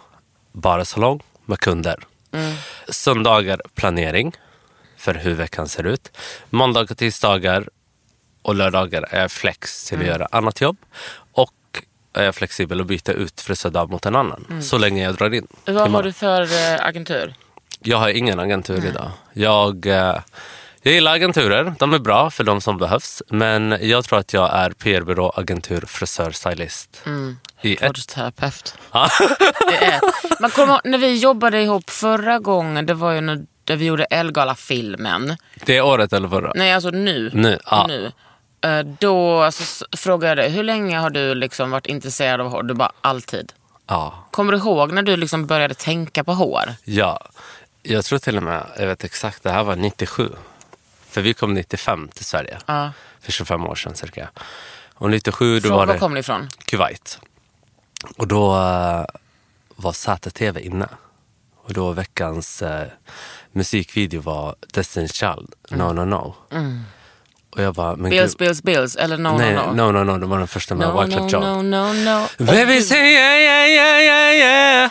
bara 0.57 0.85
salong 0.85 1.23
med 1.45 1.61
kunder. 1.61 1.99
Söndagar 2.89 3.63
planering 3.75 4.33
för 4.97 5.15
hur 5.15 5.35
veckan 5.35 5.69
ser 5.69 5.87
ut. 5.87 6.17
Måndagar, 6.51 6.95
tisdagar 6.95 7.69
och 8.43 8.55
lördagar 8.55 9.07
är 9.11 9.21
jag 9.21 9.31
flex 9.31 9.85
till 9.85 10.01
att 10.01 10.07
göra 10.07 10.29
annat 10.31 10.61
jobb. 10.61 10.77
Och 11.33 11.53
är 12.13 12.25
jag 12.25 12.35
flexibel 12.35 12.81
att 12.81 12.87
byta 12.87 13.13
ut 13.13 13.41
frisördag 13.41 13.91
mot 13.91 14.07
en 14.07 14.17
annan. 14.17 14.63
Så 14.63 14.79
länge 14.79 15.03
jag 15.03 15.15
drar 15.15 15.35
in. 15.35 15.47
Vad 15.65 15.91
har 15.91 16.03
du 16.03 16.13
för 16.13 16.43
eh, 16.43 16.87
agentur? 16.87 17.35
Jag 17.81 17.99
har 17.99 18.09
ingen 18.09 18.41
agentur 18.41 18.85
idag. 18.87 19.11
Jag, 19.33 19.87
eh, 19.87 20.19
jag 20.87 20.95
gillar 20.95 21.15
agenturer. 21.15 21.75
De 21.79 21.95
är 21.95 21.99
bra 21.99 22.31
för 22.31 22.45
de 22.45 22.61
som 22.61 22.79
behövs. 22.79 23.23
Men 23.29 23.79
jag 23.81 24.05
tror 24.05 24.19
att 24.19 24.33
jag 24.33 24.55
är 24.55 24.71
PR-byrå, 24.71 25.33
agentur, 25.37 25.85
frisör, 25.87 26.31
stylist. 26.31 27.03
I 27.63 27.73
ett. 27.75 27.83
Hudterapeut. 27.83 28.75
Ja. 28.93 29.09
Det 29.69 29.85
är 29.85 29.97
ett. 29.97 30.41
Man 30.41 30.51
kommer 30.51 30.81
när 30.85 30.99
vi 30.99 31.17
jobbade 31.17 31.63
ihop 31.63 31.91
förra 31.91 32.39
gången, 32.39 32.87
det 32.87 32.95
var 32.95 33.13
ju 33.13 33.21
när 33.21 33.45
där 33.65 33.77
vi 33.77 33.85
gjorde 33.85 34.05
Elgala-filmen. 34.05 35.37
Det 35.65 35.77
är 35.77 35.83
året 35.83 36.13
eller 36.13 36.29
förra? 36.29 36.53
Nej, 36.55 36.73
alltså 36.73 36.91
nu. 36.91 37.31
Nu, 37.35 37.59
ja. 37.71 37.87
nu. 37.89 38.13
Eh, 38.61 38.87
Då 38.99 39.43
alltså, 39.43 39.85
frågade 39.97 40.29
jag 40.29 40.37
dig, 40.39 40.51
hur 40.57 40.63
länge 40.63 40.99
har 40.99 41.11
du 41.11 41.35
liksom 41.35 41.71
varit 41.71 41.87
intresserad 41.87 42.41
av 42.41 42.49
hår? 42.51 42.63
Du 42.63 42.75
bara, 42.75 42.93
alltid. 43.01 43.53
Ja. 43.87 44.29
Kommer 44.31 44.53
du 44.53 44.59
ihåg 44.59 44.93
när 44.93 45.03
du 45.03 45.17
liksom 45.17 45.47
började 45.47 45.75
tänka 45.75 46.25
på 46.25 46.33
hår? 46.33 46.65
ja. 46.85 47.21
Jag 47.89 48.05
tror 48.05 48.19
till 48.19 48.37
och 48.37 48.43
med, 48.43 48.67
jag 48.79 48.87
vet 48.87 49.05
exakt, 49.05 49.43
det 49.43 49.51
här 49.51 49.65
var 49.65 49.77
97. 49.77 50.29
För 51.17 51.23
vi 51.23 51.35
kom 51.35 51.55
95 51.55 52.09
till 52.09 52.25
Sverige. 52.25 52.59
Ja. 52.67 52.93
För 53.21 53.33
25 53.33 53.65
år 53.65 53.75
sedan 53.75 53.95
cirka. 53.95 54.31
Och 54.95 55.11
97 55.11 55.55
då 55.55 55.61
Från, 55.61 55.71
var 55.79 55.87
var 55.87 55.95
det 55.95 56.01
kom 56.01 56.15
ni 56.15 56.21
ifrån? 56.21 56.49
Kuwait. 56.65 57.19
Och 58.17 58.29
då 58.29 58.57
eh, 58.57 59.05
var 59.77 59.93
ZTV 59.93 60.61
inne. 60.61 60.89
Och 61.57 61.73
då 61.73 61.93
veckans 61.93 62.63
eh, 62.63 62.89
musikvideo 63.53 64.21
var 64.21 64.57
Destiny's 64.75 65.13
Child, 65.13 65.55
No 65.71 65.93
No 65.93 66.05
No. 66.05 66.35
Och 67.57 67.63
jag 67.63 67.75
bara, 67.75 67.97
men 67.97 68.11
Bills. 68.11 68.39
Bills, 68.39 68.63
Bills 68.63 68.97
eller 68.97 69.19
No 69.19 69.29
Nej, 69.39 69.55
No 69.55 69.61
No? 69.61 69.73
no, 69.73 69.93
no, 69.93 70.05
no, 70.05 70.19
det 70.19 70.27
var 70.27 70.39
den 70.39 70.49
första 70.49 70.75
med 70.75 70.89
No, 70.89 71.01
Wyclef 71.01 71.21
no, 71.21 71.29
Jean. 71.29 71.71
no, 71.71 71.83
no, 71.83 71.93
no. 71.93 72.27
Baby 72.45 72.83
say 72.83 72.99
yeah, 73.13 73.41
yeah, 73.41 73.69
yeah, 73.69 74.03
yeah, 74.03 74.37
yeah. 74.37 74.91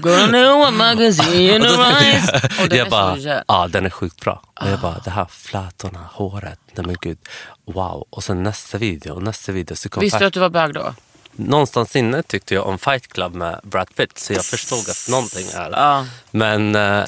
Gonna 0.00 0.26
know 0.28 0.58
what 0.58 0.72
magazine 0.74 1.54
in 1.56 1.62
the 1.62 1.68
eyes. 1.68 2.28
Och 2.60 2.68
den 2.68 2.78
jag 2.78 2.86
är 2.86 2.90
bara, 2.90 3.16
så 3.16 3.40
ja 3.48 3.68
den 3.68 3.86
är 3.86 3.90
sjukt 3.90 4.20
bra. 4.20 4.42
Och 4.60 4.68
jag 4.68 4.80
bara, 4.80 4.98
det 5.04 5.10
här 5.10 5.26
flätorna, 5.30 5.98
håret, 6.12 6.58
nej 6.74 6.86
men 6.86 6.96
gud, 7.00 7.18
wow. 7.64 8.06
Och 8.10 8.24
sen 8.24 8.42
nästa 8.42 8.78
video, 8.78 9.14
och 9.14 9.22
nästa 9.22 9.52
video 9.52 9.76
så 9.76 9.88
kom 9.88 10.00
Visste 10.00 10.18
du 10.18 10.24
att 10.24 10.32
du 10.32 10.40
var 10.40 10.48
bög 10.50 10.74
då? 10.74 10.94
Någonstans 11.32 11.96
inne 11.96 12.22
tyckte 12.22 12.54
jag 12.54 12.66
om 12.66 12.78
Fight 12.78 13.08
Club 13.12 13.34
med 13.34 13.60
Brad 13.62 13.88
Pitt, 13.96 14.18
så 14.18 14.32
jag 14.32 14.44
förstod 14.44 14.78
att 14.90 15.06
någonting 15.10 15.46
är 15.54 15.70
Ja. 15.70 16.06
Men 16.30 16.74
eh, 16.74 17.04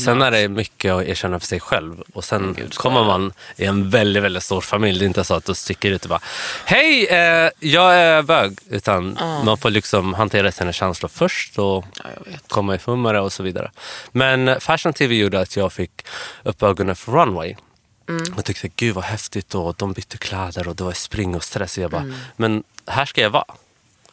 Sen 0.00 0.22
är 0.22 0.30
det 0.30 0.48
mycket 0.48 0.92
att 0.92 1.04
erkänna 1.04 1.40
för 1.40 1.46
sig 1.46 1.60
själv. 1.60 2.02
Och 2.12 2.24
sen 2.24 2.54
Gud, 2.58 2.74
kommer 2.74 3.04
man 3.04 3.32
i 3.56 3.64
en 3.64 3.90
väldigt, 3.90 4.22
väldigt 4.22 4.42
stor 4.42 4.60
familj. 4.60 4.98
Det 4.98 5.04
är 5.04 5.06
inte 5.06 5.24
så 5.24 5.34
att 5.34 5.44
du 5.44 5.54
sticker 5.54 5.90
ut 5.90 6.02
och 6.04 6.08
bara, 6.08 6.20
hej, 6.64 7.06
eh, 7.06 7.50
jag 7.60 7.94
är 7.94 8.22
bög. 8.22 8.58
Utan 8.70 9.18
man 9.44 9.58
får 9.58 9.70
liksom 9.70 10.14
hantera 10.14 10.52
sina 10.52 10.72
känslor 10.72 11.08
först 11.08 11.58
och 11.58 11.84
Ja, 12.04 12.10
komma 12.48 12.74
ifrån 12.74 13.02
med 13.02 13.14
det 13.14 13.20
och 13.20 13.32
så 13.32 13.42
vidare. 13.42 13.70
Men 14.12 14.60
Fashion 14.60 14.92
TV 14.92 15.14
gjorde 15.14 15.40
att 15.40 15.56
jag 15.56 15.72
fick 15.72 15.90
upp 16.42 16.62
ögonen 16.62 16.96
för 16.96 17.12
runway. 17.12 17.56
Mm. 18.08 18.24
Jag 18.36 18.44
tyckte 18.44 18.68
gud 18.76 18.94
vad 18.94 19.04
häftigt 19.04 19.54
och 19.54 19.74
de 19.78 19.92
bytte 19.92 20.18
kläder 20.18 20.68
och 20.68 20.76
det 20.76 20.84
var 20.84 20.92
spring 20.92 21.34
och 21.34 21.44
stress. 21.44 21.76
Och 21.76 21.82
jag 21.84 21.90
bara, 21.90 22.02
Mm. 22.02 22.14
men 22.36 22.62
här 22.86 23.04
ska 23.04 23.20
jag 23.20 23.30
vara. 23.30 23.44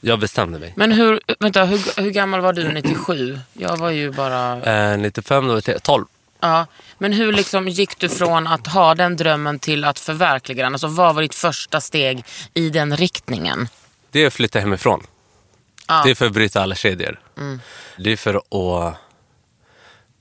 Jag 0.01 0.20
bestämde 0.20 0.60
mig. 0.60 0.74
Men 0.75 0.91
hur, 0.91 1.20
vänta, 1.39 1.65
hur, 1.65 2.01
hur 2.01 2.12
gammal 2.12 2.41
var 2.41 2.53
du 2.53 2.72
97? 2.72 3.39
Jag 3.53 3.77
var 3.77 3.89
ju 3.89 4.12
bara... 4.12 4.62
Eh, 4.91 4.98
95, 4.98 5.48
då 5.48 5.53
var 5.53 5.62
jag 5.65 5.84
12. 5.84 6.05
Ja. 6.39 6.65
Men 6.98 7.13
hur 7.13 7.34
liksom 7.34 7.67
gick 7.67 8.00
du 8.00 8.10
från 8.10 8.48
att 8.48 8.67
ha 8.67 8.96
den 8.96 9.17
drömmen 9.17 9.60
till 9.60 9.84
att 9.84 10.00
förverkliga 10.00 10.63
den? 10.63 10.74
Alltså, 10.74 10.88
vad 10.88 11.15
var 11.15 11.22
ditt 11.22 11.36
första 11.36 11.81
steg 11.81 12.25
i 12.53 12.70
den 12.70 12.98
riktningen? 12.98 13.67
Det 14.12 14.24
är 14.24 14.27
att 14.27 14.34
flytta 14.34 14.60
hemifrån. 14.60 15.03
Ja. 15.88 16.01
Det 16.05 16.12
är 16.12 16.15
för 16.15 16.25
att 16.25 16.34
bryta 16.34 16.62
alla 16.62 16.75
kedjor. 16.75 17.20
Det 17.98 18.12
är 18.12 18.17
för 18.17 18.36
att 18.36 18.96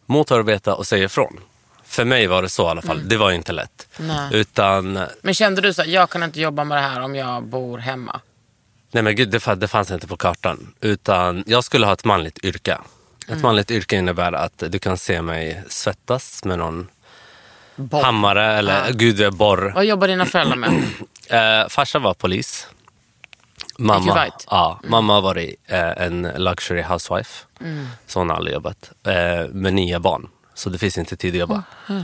motarbeta 0.06 0.74
och 0.74 0.86
säga 0.86 1.04
ifrån. 1.04 1.40
För 1.84 2.04
mig 2.04 2.26
var 2.26 2.42
det 2.42 2.48
så 2.48 2.62
i 2.62 2.66
alla 2.66 2.82
fall. 2.82 3.08
Det 3.08 3.16
var 3.16 3.30
inte 3.30 3.52
lätt. 3.52 3.88
Nej. 3.96 4.28
Utan, 4.32 4.98
Men 5.22 5.34
kände 5.34 5.60
du 5.60 5.74
så 5.74 5.82
här, 5.82 5.88
jag 5.88 6.10
kan 6.10 6.22
inte 6.22 6.40
jobba 6.40 6.64
med 6.64 6.78
det 6.78 6.82
här 6.82 7.00
om 7.00 7.14
jag 7.14 7.42
bor 7.42 7.78
hemma? 7.78 8.20
Nej 8.90 9.02
men 9.02 9.16
gud, 9.16 9.30
det, 9.30 9.38
fa- 9.38 9.54
det 9.56 9.68
fanns 9.68 9.90
inte 9.90 10.06
på 10.06 10.16
kartan. 10.16 10.74
Utan 10.80 11.44
jag 11.46 11.64
skulle 11.64 11.86
ha 11.86 11.92
ett 11.92 12.04
manligt 12.04 12.44
yrke. 12.44 12.78
Ett 13.28 13.42
manligt 13.42 13.70
yrke 13.70 13.96
innebär 13.96 14.32
att 14.32 14.62
du 14.68 14.78
kan 14.78 14.98
se 14.98 15.22
mig 15.22 15.62
svettas 15.68 16.44
med 16.44 16.58
någon 16.58 16.88
Bob. 17.76 18.02
hammare 18.02 18.52
eller 18.58 18.92
gud, 18.92 19.32
borr. 19.34 19.72
Vad 19.74 19.84
jobbar 19.84 20.08
dina 20.08 20.26
föräldrar 20.26 20.56
med? 20.56 20.82
Eh, 21.30 21.68
farsa 21.68 21.98
var 21.98 22.14
polis. 22.14 22.66
Mamma, 23.78 24.12
Kuwait? 24.12 24.46
ja, 24.50 24.80
mamma 24.84 25.14
har 25.14 25.22
varit 25.22 25.54
eh, 25.66 25.90
en 26.02 26.22
luxury 26.36 26.82
housewife. 26.82 27.44
Mm. 27.60 27.86
Så 28.06 28.18
hon 28.20 28.28
har 28.30 28.36
aldrig 28.36 28.54
jobbat. 28.54 28.90
Eh, 29.06 29.46
med 29.52 29.74
nio 29.74 29.98
barn. 29.98 30.28
Så 30.54 30.70
det 30.70 30.78
finns 30.78 30.98
inte 30.98 31.16
tid 31.16 31.34
att 31.34 31.40
jobba. 31.40 31.62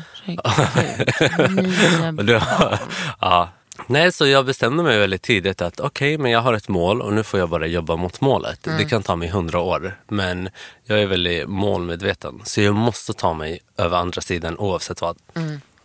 Och 2.19 2.25
då, 2.25 2.41
ja. 3.21 3.49
Nej, 3.87 4.13
så 4.13 4.27
jag 4.27 4.47
bestämde 4.47 4.83
mig 4.83 4.99
väldigt 4.99 5.23
tidigt 5.23 5.63
att 5.63 5.81
okej, 5.81 6.19
men 6.19 6.31
jag 6.31 6.41
har 6.41 6.55
ett 6.55 6.69
mål 6.69 7.03
och 7.03 7.13
nu 7.13 7.23
får 7.23 7.41
jag 7.41 7.49
bara 7.49 7.67
jobba 7.67 7.97
mot 7.97 8.21
målet. 8.21 8.67
Mm. 8.67 8.79
Det 8.79 8.85
kan 8.85 9.03
ta 9.03 9.17
mig 9.17 9.29
hundra 9.29 9.61
år, 9.61 10.01
men 10.09 10.49
jag 10.85 11.03
är 11.03 11.07
väldigt 11.07 11.49
målmedveten. 11.49 12.43
Så 12.45 12.61
jag 12.61 12.75
måste 12.75 13.13
ta 13.13 13.35
mig 13.35 13.61
över 13.77 13.97
andra 13.97 14.23
sidan 14.23 14.59
oavsett 14.59 15.01
vad. 15.01 15.17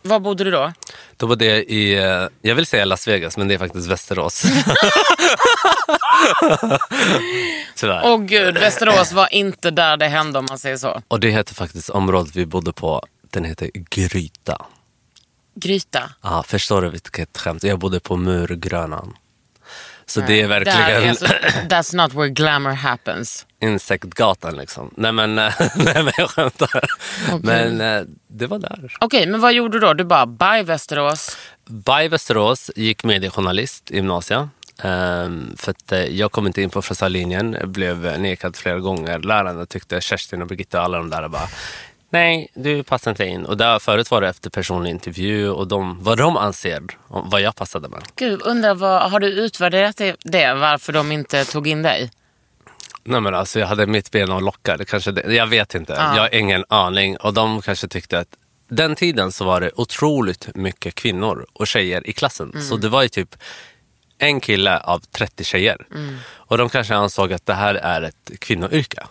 Var 0.02 0.20
bodde 0.20 0.44
du 0.44 0.50
då? 0.50 0.72
Då 1.16 1.26
var 1.26 1.36
det 1.36 1.72
i, 1.72 1.94
eh, 1.94 2.28
jag 2.42 2.54
vill 2.54 2.66
säga 2.66 2.84
Las 2.84 3.08
Vegas, 3.08 3.36
men 3.36 3.48
det 3.48 3.54
är 3.54 3.58
faktiskt 3.58 3.88
Västerås. 3.88 4.42
Tyvärr. 7.76 8.02
Åh 8.04 8.20
gud, 8.20 8.58
Västerås 8.58 9.12
var 9.12 9.34
inte 9.34 9.70
där 9.70 9.96
det 9.96 10.08
hände 10.08 10.38
om 10.38 10.46
man 10.48 10.58
säger 10.58 10.76
så. 10.76 11.02
Och 11.08 11.20
det 11.20 11.30
heter 11.30 11.54
faktiskt 11.54 11.90
området 11.90 12.36
vi 12.36 12.46
bodde 12.46 12.72
på, 12.72 13.02
den 13.30 13.44
heter 13.44 13.70
Gryta. 13.74 14.66
Gryta. 15.54 16.10
Ja, 16.22 16.42
förstår 16.46 16.82
du 16.82 16.90
vilket 16.90 17.38
skämt? 17.38 17.62
Jag 17.64 17.78
bodde 17.78 18.00
på 18.00 18.16
Murgrönan. 18.16 19.16
Så 20.06 20.20
det 20.20 20.40
är 20.40 20.48
Där 20.48 20.48
verkligen 20.48 21.10
är 21.10 21.14
så, 21.14 21.24
that's 21.68 21.96
not 21.96 22.14
where 22.14 22.28
glamour 22.28 22.72
happens. 22.72 23.46
insektgatan 23.60 24.56
liksom. 24.56 24.90
Nej 24.96 25.12
men, 25.12 25.38
eh, 25.38 25.52
nej, 25.76 26.04
men 26.04 26.12
jag 26.16 26.30
skämtar. 26.30 26.80
Men 27.42 27.80
eh, 27.80 28.02
det 28.28 28.46
var 28.46 28.58
där. 28.58 28.96
Okej, 29.00 29.26
men 29.26 29.40
vad 29.40 29.52
gjorde 29.52 29.80
du 29.80 29.86
då? 29.86 29.94
Du 29.94 30.04
bara, 30.04 30.26
bye 30.26 30.62
Västerås. 30.62 31.36
By 31.66 32.08
Västerås 32.08 32.70
gick 32.76 33.04
mediejournalist 33.04 33.90
i 33.90 33.94
gymnasiet. 33.96 34.48
Um, 34.84 35.54
för 35.56 35.70
att 35.70 35.92
eh, 35.92 35.98
jag 36.04 36.32
kom 36.32 36.46
inte 36.46 36.62
in 36.62 36.70
på 36.70 36.82
frisörlinjen, 36.82 37.56
blev 37.64 38.20
nekad 38.20 38.56
flera 38.56 38.78
gånger. 38.80 39.18
Lärarna 39.18 39.66
tyckte, 39.66 40.00
Kerstin 40.00 40.42
och 40.42 40.48
Birgitta 40.48 40.78
och 40.78 40.84
alla 40.84 40.98
de 40.98 41.10
där 41.10 41.28
bara 41.28 41.48
Nej, 42.12 42.48
du 42.54 42.82
passar 42.82 43.10
inte 43.10 43.24
in. 43.24 43.46
Och 43.46 43.56
där, 43.56 43.78
förut 43.78 44.10
var 44.10 44.20
det 44.20 44.28
efter 44.28 44.50
personlig 44.50 44.90
intervju 44.90 45.50
och 45.50 45.68
de, 45.68 46.02
vad 46.02 46.18
de 46.18 46.36
anser 46.36 46.82
om 47.08 47.30
vad 47.30 47.40
jag 47.40 47.56
passade 47.56 47.88
med. 47.88 48.02
Gud, 48.16 48.42
undrar 48.42 48.74
vad, 48.74 49.10
har 49.10 49.20
du 49.20 49.26
utvärderat 49.26 49.96
det, 49.96 50.16
det, 50.24 50.54
varför 50.54 50.92
de 50.92 51.12
inte 51.12 51.44
tog 51.44 51.68
in 51.68 51.82
dig? 51.82 52.10
Nej 53.04 53.20
men 53.20 53.34
alltså 53.34 53.60
jag 53.60 53.66
hade 53.66 53.86
mitt 53.86 54.10
ben 54.10 54.32
och 54.32 54.42
lockar. 54.42 54.78
Det 54.78 54.84
kanske 54.84 55.12
det, 55.12 55.34
jag 55.34 55.46
vet 55.46 55.74
inte. 55.74 55.92
Ja. 55.92 56.14
Jag 56.16 56.22
har 56.22 56.34
ingen 56.34 56.64
aning. 56.68 57.16
Och 57.16 57.34
de 57.34 57.62
kanske 57.62 57.88
tyckte 57.88 58.18
att 58.18 58.36
den 58.68 58.94
tiden 58.94 59.32
så 59.32 59.44
var 59.44 59.60
det 59.60 59.70
otroligt 59.74 60.54
mycket 60.54 60.94
kvinnor 60.94 61.46
och 61.52 61.66
tjejer 61.66 62.06
i 62.06 62.12
klassen. 62.12 62.62
Så 62.62 62.76
det 62.76 62.88
var 62.88 63.02
ju 63.02 63.08
typ 63.08 63.36
en 64.18 64.40
kille 64.40 64.78
av 64.78 64.98
30 64.98 65.44
tjejer. 65.44 65.86
Och 66.30 66.58
de 66.58 66.68
kanske 66.68 66.94
ansåg 66.94 67.32
att 67.32 67.46
det 67.46 67.54
här 67.54 67.74
är 67.74 68.02
ett 68.02 68.30
kvinnoyrke. 68.38 69.06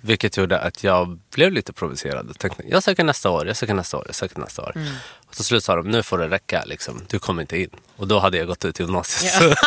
Vilket 0.00 0.36
gjorde 0.36 0.58
att 0.58 0.84
jag 0.84 1.18
blev 1.34 1.52
lite 1.52 1.72
provocerad 1.72 2.30
och 2.30 2.38
tänkte 2.38 2.62
jag 2.66 2.82
söker 2.82 3.04
nästa 3.04 3.30
år, 3.30 3.46
jag 3.46 3.56
söker 3.56 3.74
nästa 3.74 3.96
år, 3.96 4.04
jag 4.06 4.14
söker 4.14 4.38
nästa 4.40 4.62
år. 4.62 4.74
Och 5.28 5.34
till 5.36 5.44
slut 5.44 5.64
sa 5.64 5.76
de 5.76 5.88
nu 5.90 6.02
får 6.02 6.18
det 6.18 6.28
räcka, 6.28 6.62
liksom. 6.66 7.00
du 7.08 7.18
kommer 7.18 7.42
inte 7.42 7.58
in. 7.60 7.70
Och 7.96 8.08
då 8.08 8.18
hade 8.18 8.38
jag 8.38 8.46
gått 8.46 8.64
ut 8.64 8.80
gymnasiet. 8.80 9.34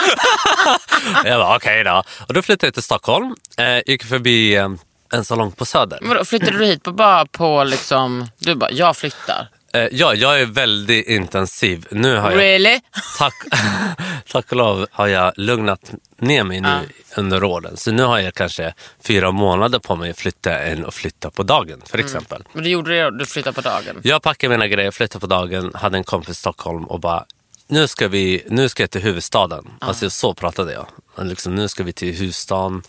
jag 1.26 1.40
bara 1.40 1.56
okej 1.56 1.84
då. 1.84 2.04
Och 2.28 2.34
då 2.34 2.42
flyttade 2.42 2.68
jag 2.68 2.74
till 2.74 2.84
Stockholm, 2.84 3.36
eh, 3.58 3.78
gick 3.86 4.04
förbi 4.04 4.56
eh, 4.56 4.70
en 5.14 5.26
salong 5.26 5.52
på 5.52 5.66
Söder. 5.66 6.00
Vadå, 6.02 6.26
flyttade 6.26 6.58
du 6.58 6.66
hit 6.66 6.84
på, 6.84 6.92
bara 6.92 7.26
på 7.26 7.64
liksom, 7.64 8.28
du 8.40 8.56
bara, 8.56 8.72
jag 8.72 8.98
flyttar? 8.98 9.48
Eh, 9.74 9.88
ja, 9.92 10.14
jag 10.14 10.42
är 10.42 10.46
väldigt 10.46 11.08
intensiv. 11.08 11.86
Nu 11.92 12.18
har 12.18 12.32
jag, 12.32 12.40
Really? 12.40 12.80
tack, 13.18 13.34
tack 14.32 14.52
och 14.52 14.58
lov 14.58 14.88
har 14.92 15.08
jag 15.08 15.34
lugnat 15.36 15.92
ner 16.18 16.44
mig 16.44 16.62
nu 16.62 16.90
under 17.18 17.44
åren. 17.44 17.78
Så 17.78 17.92
nu 17.92 18.04
har 18.04 18.20
jag 18.20 18.34
kanske 18.34 18.74
fyra 19.08 19.32
månader 19.32 19.80
på 19.80 19.96
mig 19.96 20.10
att 20.12 20.18
flytta 20.20 20.60
än 20.60 20.86
att 20.86 20.94
flytta 20.94 21.32
på 21.32 21.44
dagen 21.44 21.82
för 21.86 21.98
exempel. 21.98 22.44
Men 22.54 22.64
du 22.64 22.70
gjorde 22.70 22.96
det, 22.96 23.18
du 23.18 23.26
flyttade 23.26 23.54
på 23.56 23.62
dagen? 23.62 24.00
Jag 24.04 24.22
packade 24.22 24.52
mina 24.58 24.68
grejer, 24.68 24.92
flyttade 24.92 25.20
på 25.22 25.28
dagen, 25.28 25.72
hade 25.76 25.98
en 25.98 26.04
kompis 26.04 26.30
i 26.30 26.36
Stockholm 26.36 26.84
och 26.84 27.00
bara 27.00 27.26
nu 27.68 27.88
ska, 27.88 28.08
vi, 28.08 28.44
nu 28.50 28.70
ska 28.70 28.84
jag 28.84 28.92
till 28.92 29.02
huvudstaden. 29.02 29.72
Alltså 29.82 30.10
så 30.10 30.34
pratade 30.34 30.74
jag. 30.74 30.88
Liksom, 31.26 31.56
nu 31.56 31.68
ska 31.68 31.84
vi 31.84 31.94
till 31.94 32.14
huvudstaden, 32.16 32.82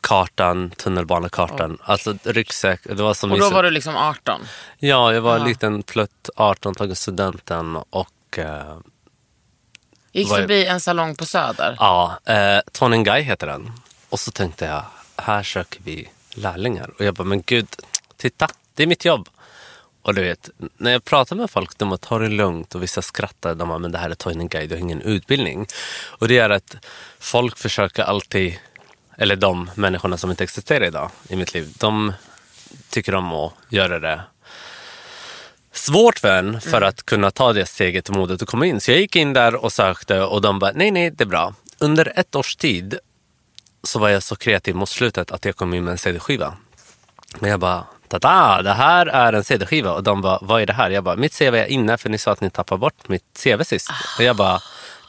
kartan, 0.00 0.70
tunnelbanekartan. 0.70 1.78
Alltså 1.82 2.14
ryggsäck. 2.24 2.80
Det 2.84 2.94
var 3.02 3.14
som 3.14 3.32
Och 3.32 3.38
då 3.38 3.48
så- 3.48 3.54
var 3.54 3.62
du 3.62 3.70
liksom 3.70 3.96
18? 3.96 4.40
Ja, 4.78 5.14
jag 5.14 5.20
var 5.20 5.36
en 5.38 5.44
liten 5.44 5.82
plutt, 5.82 6.30
18, 6.36 6.74
tagit 6.74 6.98
studenten 6.98 7.76
och 7.90 8.38
eh, 8.38 8.76
Gick 10.12 10.28
Vad 10.28 10.38
är- 10.38 10.42
förbi 10.42 10.66
en 10.66 10.80
salong 10.80 11.16
på 11.16 11.26
Söder? 11.26 11.76
ja, 11.78 12.18
eh, 12.24 12.60
Tonengai 12.72 13.22
heter 13.22 13.46
den. 13.46 13.72
Och 14.08 14.20
så 14.20 14.30
tänkte 14.30 14.64
jag, 14.64 14.84
här 15.16 15.42
söker 15.42 15.80
vi 15.84 16.08
lärlingar. 16.34 16.90
Och 16.98 17.04
jag 17.04 17.14
bara, 17.14 17.24
men 17.24 17.42
gud, 17.42 17.68
titta, 18.16 18.48
det 18.74 18.82
är 18.82 18.86
mitt 18.86 19.04
jobb. 19.04 19.28
Och 20.02 20.14
du 20.14 20.22
vet, 20.22 20.50
när 20.76 20.90
jag 20.92 21.04
pratar 21.04 21.36
med 21.36 21.50
folk, 21.50 21.78
de 21.78 21.88
bara, 21.90 21.96
ta 21.98 22.18
det 22.18 22.28
lugnt 22.28 22.74
och 22.74 22.82
vissa 22.82 23.02
skrattar. 23.02 23.54
De 23.54 23.68
bara, 23.68 23.78
men 23.78 23.92
det 23.92 23.98
här 23.98 24.10
är 24.10 24.14
Tonengai, 24.14 24.66
du 24.66 24.74
har 24.74 24.80
ingen 24.80 25.02
utbildning. 25.02 25.66
Och 26.04 26.28
det 26.28 26.38
är 26.38 26.50
att 26.50 26.76
folk 27.18 27.58
försöker 27.58 28.02
alltid, 28.02 28.58
eller 29.18 29.36
de 29.36 29.70
människorna 29.74 30.16
som 30.16 30.30
inte 30.30 30.44
existerar 30.44 30.84
idag 30.84 31.10
i 31.28 31.36
mitt 31.36 31.54
liv, 31.54 31.72
de 31.78 32.12
tycker 32.88 33.14
om 33.14 33.32
att 33.32 33.52
göra 33.68 33.98
det 33.98 34.20
svårt 35.72 36.18
för 36.18 36.38
en 36.38 36.60
för 36.60 36.82
att 36.82 37.02
kunna 37.02 37.30
ta 37.30 37.52
det 37.52 37.66
steget 37.66 38.08
och 38.08 38.16
modet 38.16 38.42
att 38.42 38.48
komma 38.48 38.66
in. 38.66 38.80
Så 38.80 38.90
jag 38.90 39.00
gick 39.00 39.16
in 39.16 39.32
där 39.32 39.54
och 39.54 39.72
sökte 39.72 40.20
och 40.20 40.40
de 40.40 40.58
bara, 40.58 40.72
nej, 40.74 40.90
nej, 40.90 41.10
det 41.10 41.24
är 41.24 41.28
bra. 41.28 41.54
Under 41.78 42.12
ett 42.16 42.34
års 42.34 42.56
tid 42.56 42.98
så 43.82 43.98
var 43.98 44.08
jag 44.08 44.22
så 44.22 44.36
kreativ 44.36 44.74
mot 44.74 44.88
slutet 44.88 45.30
att 45.30 45.44
jag 45.44 45.56
kom 45.56 45.74
in 45.74 45.84
med 45.84 45.92
en 45.92 45.98
CD-skiva. 45.98 46.54
Men 47.38 47.50
jag 47.50 47.60
bara, 47.60 47.84
tada, 48.08 48.62
det 48.62 48.72
här 48.72 49.06
är 49.06 49.32
en 49.32 49.44
CD-skiva. 49.44 49.92
Och 49.92 50.02
de 50.02 50.20
bara, 50.22 50.38
vad 50.42 50.62
är 50.62 50.66
det 50.66 50.72
här? 50.72 50.90
Jag 50.90 51.04
bara, 51.04 51.16
mitt 51.16 51.38
CV 51.38 51.54
är 51.54 51.66
inne 51.66 51.98
för 51.98 52.08
ni 52.08 52.18
sa 52.18 52.32
att 52.32 52.40
ni 52.40 52.50
tappade 52.50 52.78
bort 52.78 53.08
mitt 53.08 53.24
CV 53.44 53.62
sist. 53.64 53.90
Och 54.18 54.24
jag 54.24 54.36
bara, 54.36 54.60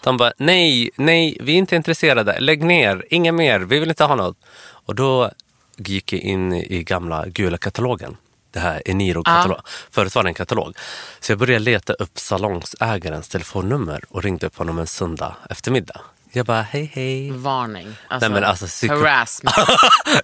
de 0.03 0.17
bara, 0.17 0.33
nej, 0.37 0.89
nej, 0.95 1.37
vi 1.41 1.53
är 1.53 1.57
inte 1.57 1.75
intresserade. 1.75 2.39
Lägg 2.39 2.63
ner, 2.63 3.05
inget 3.09 3.33
mer, 3.33 3.59
vi 3.59 3.79
vill 3.79 3.89
inte 3.89 4.03
ha 4.03 4.15
något. 4.15 4.37
Och 4.85 4.95
då 4.95 5.31
gick 5.77 6.13
jag 6.13 6.21
in 6.21 6.53
i 6.53 6.83
gamla 6.83 7.25
gula 7.27 7.57
katalogen. 7.57 8.17
Det 8.53 8.59
här 8.59 8.81
Eniro-katalog. 8.85 9.59
Förut 9.91 10.15
var 10.15 10.23
det 10.23 10.29
en 10.29 10.33
katalog. 10.33 10.77
Så 11.19 11.31
jag 11.31 11.39
började 11.39 11.59
leta 11.65 11.93
upp 11.93 12.19
salongsägarens 12.19 13.27
telefonnummer 13.29 14.03
och 14.09 14.23
ringde 14.23 14.47
upp 14.47 14.57
honom 14.57 14.79
en 14.79 14.87
söndag 14.87 15.35
eftermiddag. 15.49 16.01
Jag 16.31 16.45
bara, 16.45 16.61
hej 16.61 16.91
hej. 16.93 17.31
Varning. 17.31 17.95
Alltså, 18.07 18.29
Nej, 18.29 18.33
men 18.39 18.49
alltså, 18.49 18.65
psyko- 18.65 18.89
harassment. 19.03 19.55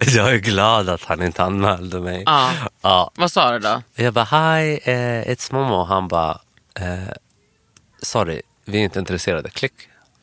jag 0.00 0.30
är 0.34 0.38
glad 0.38 0.88
att 0.88 1.04
han 1.04 1.22
inte 1.22 1.42
anmälde 1.44 2.00
mig. 2.00 2.22
Ja. 2.26 2.50
Ja. 2.82 3.10
Vad 3.14 3.32
sa 3.32 3.52
du 3.52 3.58
då? 3.58 3.82
Jag 3.94 4.12
bara, 4.14 4.24
hi, 4.24 4.80
eh, 4.84 5.32
it's 5.32 5.52
Momo. 5.54 5.84
Han 5.84 6.08
bara, 6.08 6.38
eh, 6.74 7.12
sorry, 8.02 8.42
vi 8.64 8.78
är 8.78 8.82
inte 8.82 8.98
intresserade. 8.98 9.50
Klick. 9.50 9.72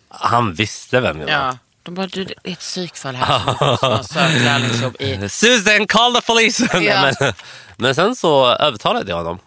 Han 0.10 0.54
visste 0.54 1.00
vem 1.02 1.20
jag 1.20 1.28
var. 1.28 1.34
Ja. 1.34 1.58
De 1.88 1.94
bara, 1.94 2.08
du, 2.08 2.24
det 2.24 2.34
är 2.44 2.52
ett 2.52 2.60
psykfall 2.60 3.16
här 3.16 3.40
som 3.40 3.90
har 3.90 4.04
sökt 4.04 4.42
lärlingsjobb 4.44 4.96
i... 5.00 5.30
Susan, 5.30 5.88
call 5.88 6.16
the 6.16 6.22
police! 6.22 6.70
Ja. 6.82 7.12
men, 7.20 7.34
men 7.78 7.96
sen 7.96 8.16
så 8.16 8.46
övertalade 8.46 9.12
jag 9.12 9.18
honom. 9.18 9.40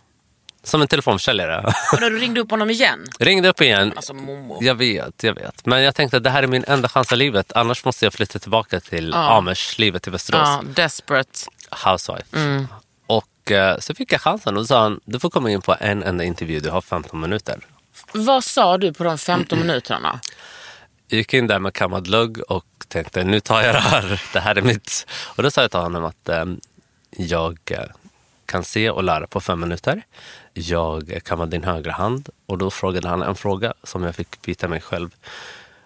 Som 0.62 0.82
en 0.82 0.88
telefonförsäljare. 0.88 1.74
Och 1.92 2.00
du 2.00 2.18
ringde 2.18 2.40
upp 2.40 2.50
honom 2.50 2.70
igen? 2.70 3.06
Ringde 3.18 3.48
upp 3.48 3.60
igen. 3.60 3.92
Alltså 3.96 4.14
Momo. 4.14 4.58
Jag 4.60 4.74
vet, 4.74 5.22
jag 5.22 5.34
vet. 5.34 5.66
Men 5.66 5.82
jag 5.82 5.94
tänkte 5.94 6.16
att 6.16 6.24
det 6.24 6.30
här 6.30 6.42
är 6.42 6.46
min 6.46 6.64
enda 6.68 6.88
chans 6.88 7.12
i 7.12 7.16
livet. 7.16 7.52
Annars 7.52 7.84
måste 7.84 8.06
jag 8.06 8.12
flytta 8.12 8.38
tillbaka 8.38 8.80
till 8.80 9.14
Amish-livet 9.14 10.06
i 10.06 10.10
Västerås. 10.10 10.48
Ja, 10.48 10.62
desperate. 10.76 11.40
Housewife. 11.70 12.36
Mm. 12.36 12.68
Och 13.06 13.50
eh, 13.50 13.78
så 13.78 13.94
fick 13.94 14.12
jag 14.12 14.20
chansen 14.20 14.56
och 14.56 14.62
då 14.62 14.66
sa 14.66 14.82
han, 14.82 15.00
du 15.04 15.20
får 15.20 15.30
komma 15.30 15.50
in 15.50 15.60
på 15.62 15.76
en 15.80 16.02
enda 16.02 16.24
intervju, 16.24 16.60
du 16.60 16.70
har 16.70 16.80
15 16.80 17.20
minuter. 17.20 17.58
Vad 18.12 18.44
sa 18.44 18.78
du 18.78 18.92
på 18.92 19.04
de 19.04 19.18
15 19.18 19.58
minuterna? 19.66 20.20
Gick 21.10 21.34
in 21.34 21.46
där 21.46 21.58
med 21.58 21.74
kammad 21.74 22.08
lugg 22.08 22.40
och 22.48 22.66
tänkte 22.88 23.24
nu 23.24 23.40
tar 23.40 23.62
jag 23.62 23.74
det 23.74 23.80
här. 23.80 24.22
Det 24.32 24.40
här 24.40 24.58
är 24.58 24.62
mitt. 24.62 25.06
Och 25.36 25.42
då 25.42 25.50
sa 25.50 25.60
jag 25.60 25.70
till 25.70 25.80
honom 25.80 26.04
att 26.04 26.28
eh, 26.28 26.44
jag 27.10 27.58
eh, 27.70 27.84
kan 28.46 28.64
se 28.64 28.90
och 28.90 29.04
lära 29.04 29.26
på 29.26 29.40
fem 29.40 29.60
minuter. 29.60 30.02
Jag 30.52 31.20
kammar 31.24 31.46
din 31.46 31.64
högra 31.64 31.92
hand. 31.92 32.28
Och 32.46 32.58
då 32.58 32.70
frågade 32.70 33.08
han 33.08 33.22
en 33.22 33.34
fråga 33.34 33.74
som 33.82 34.02
jag 34.02 34.14
fick 34.14 34.42
bita 34.42 34.68
mig 34.68 34.80
själv. 34.80 35.14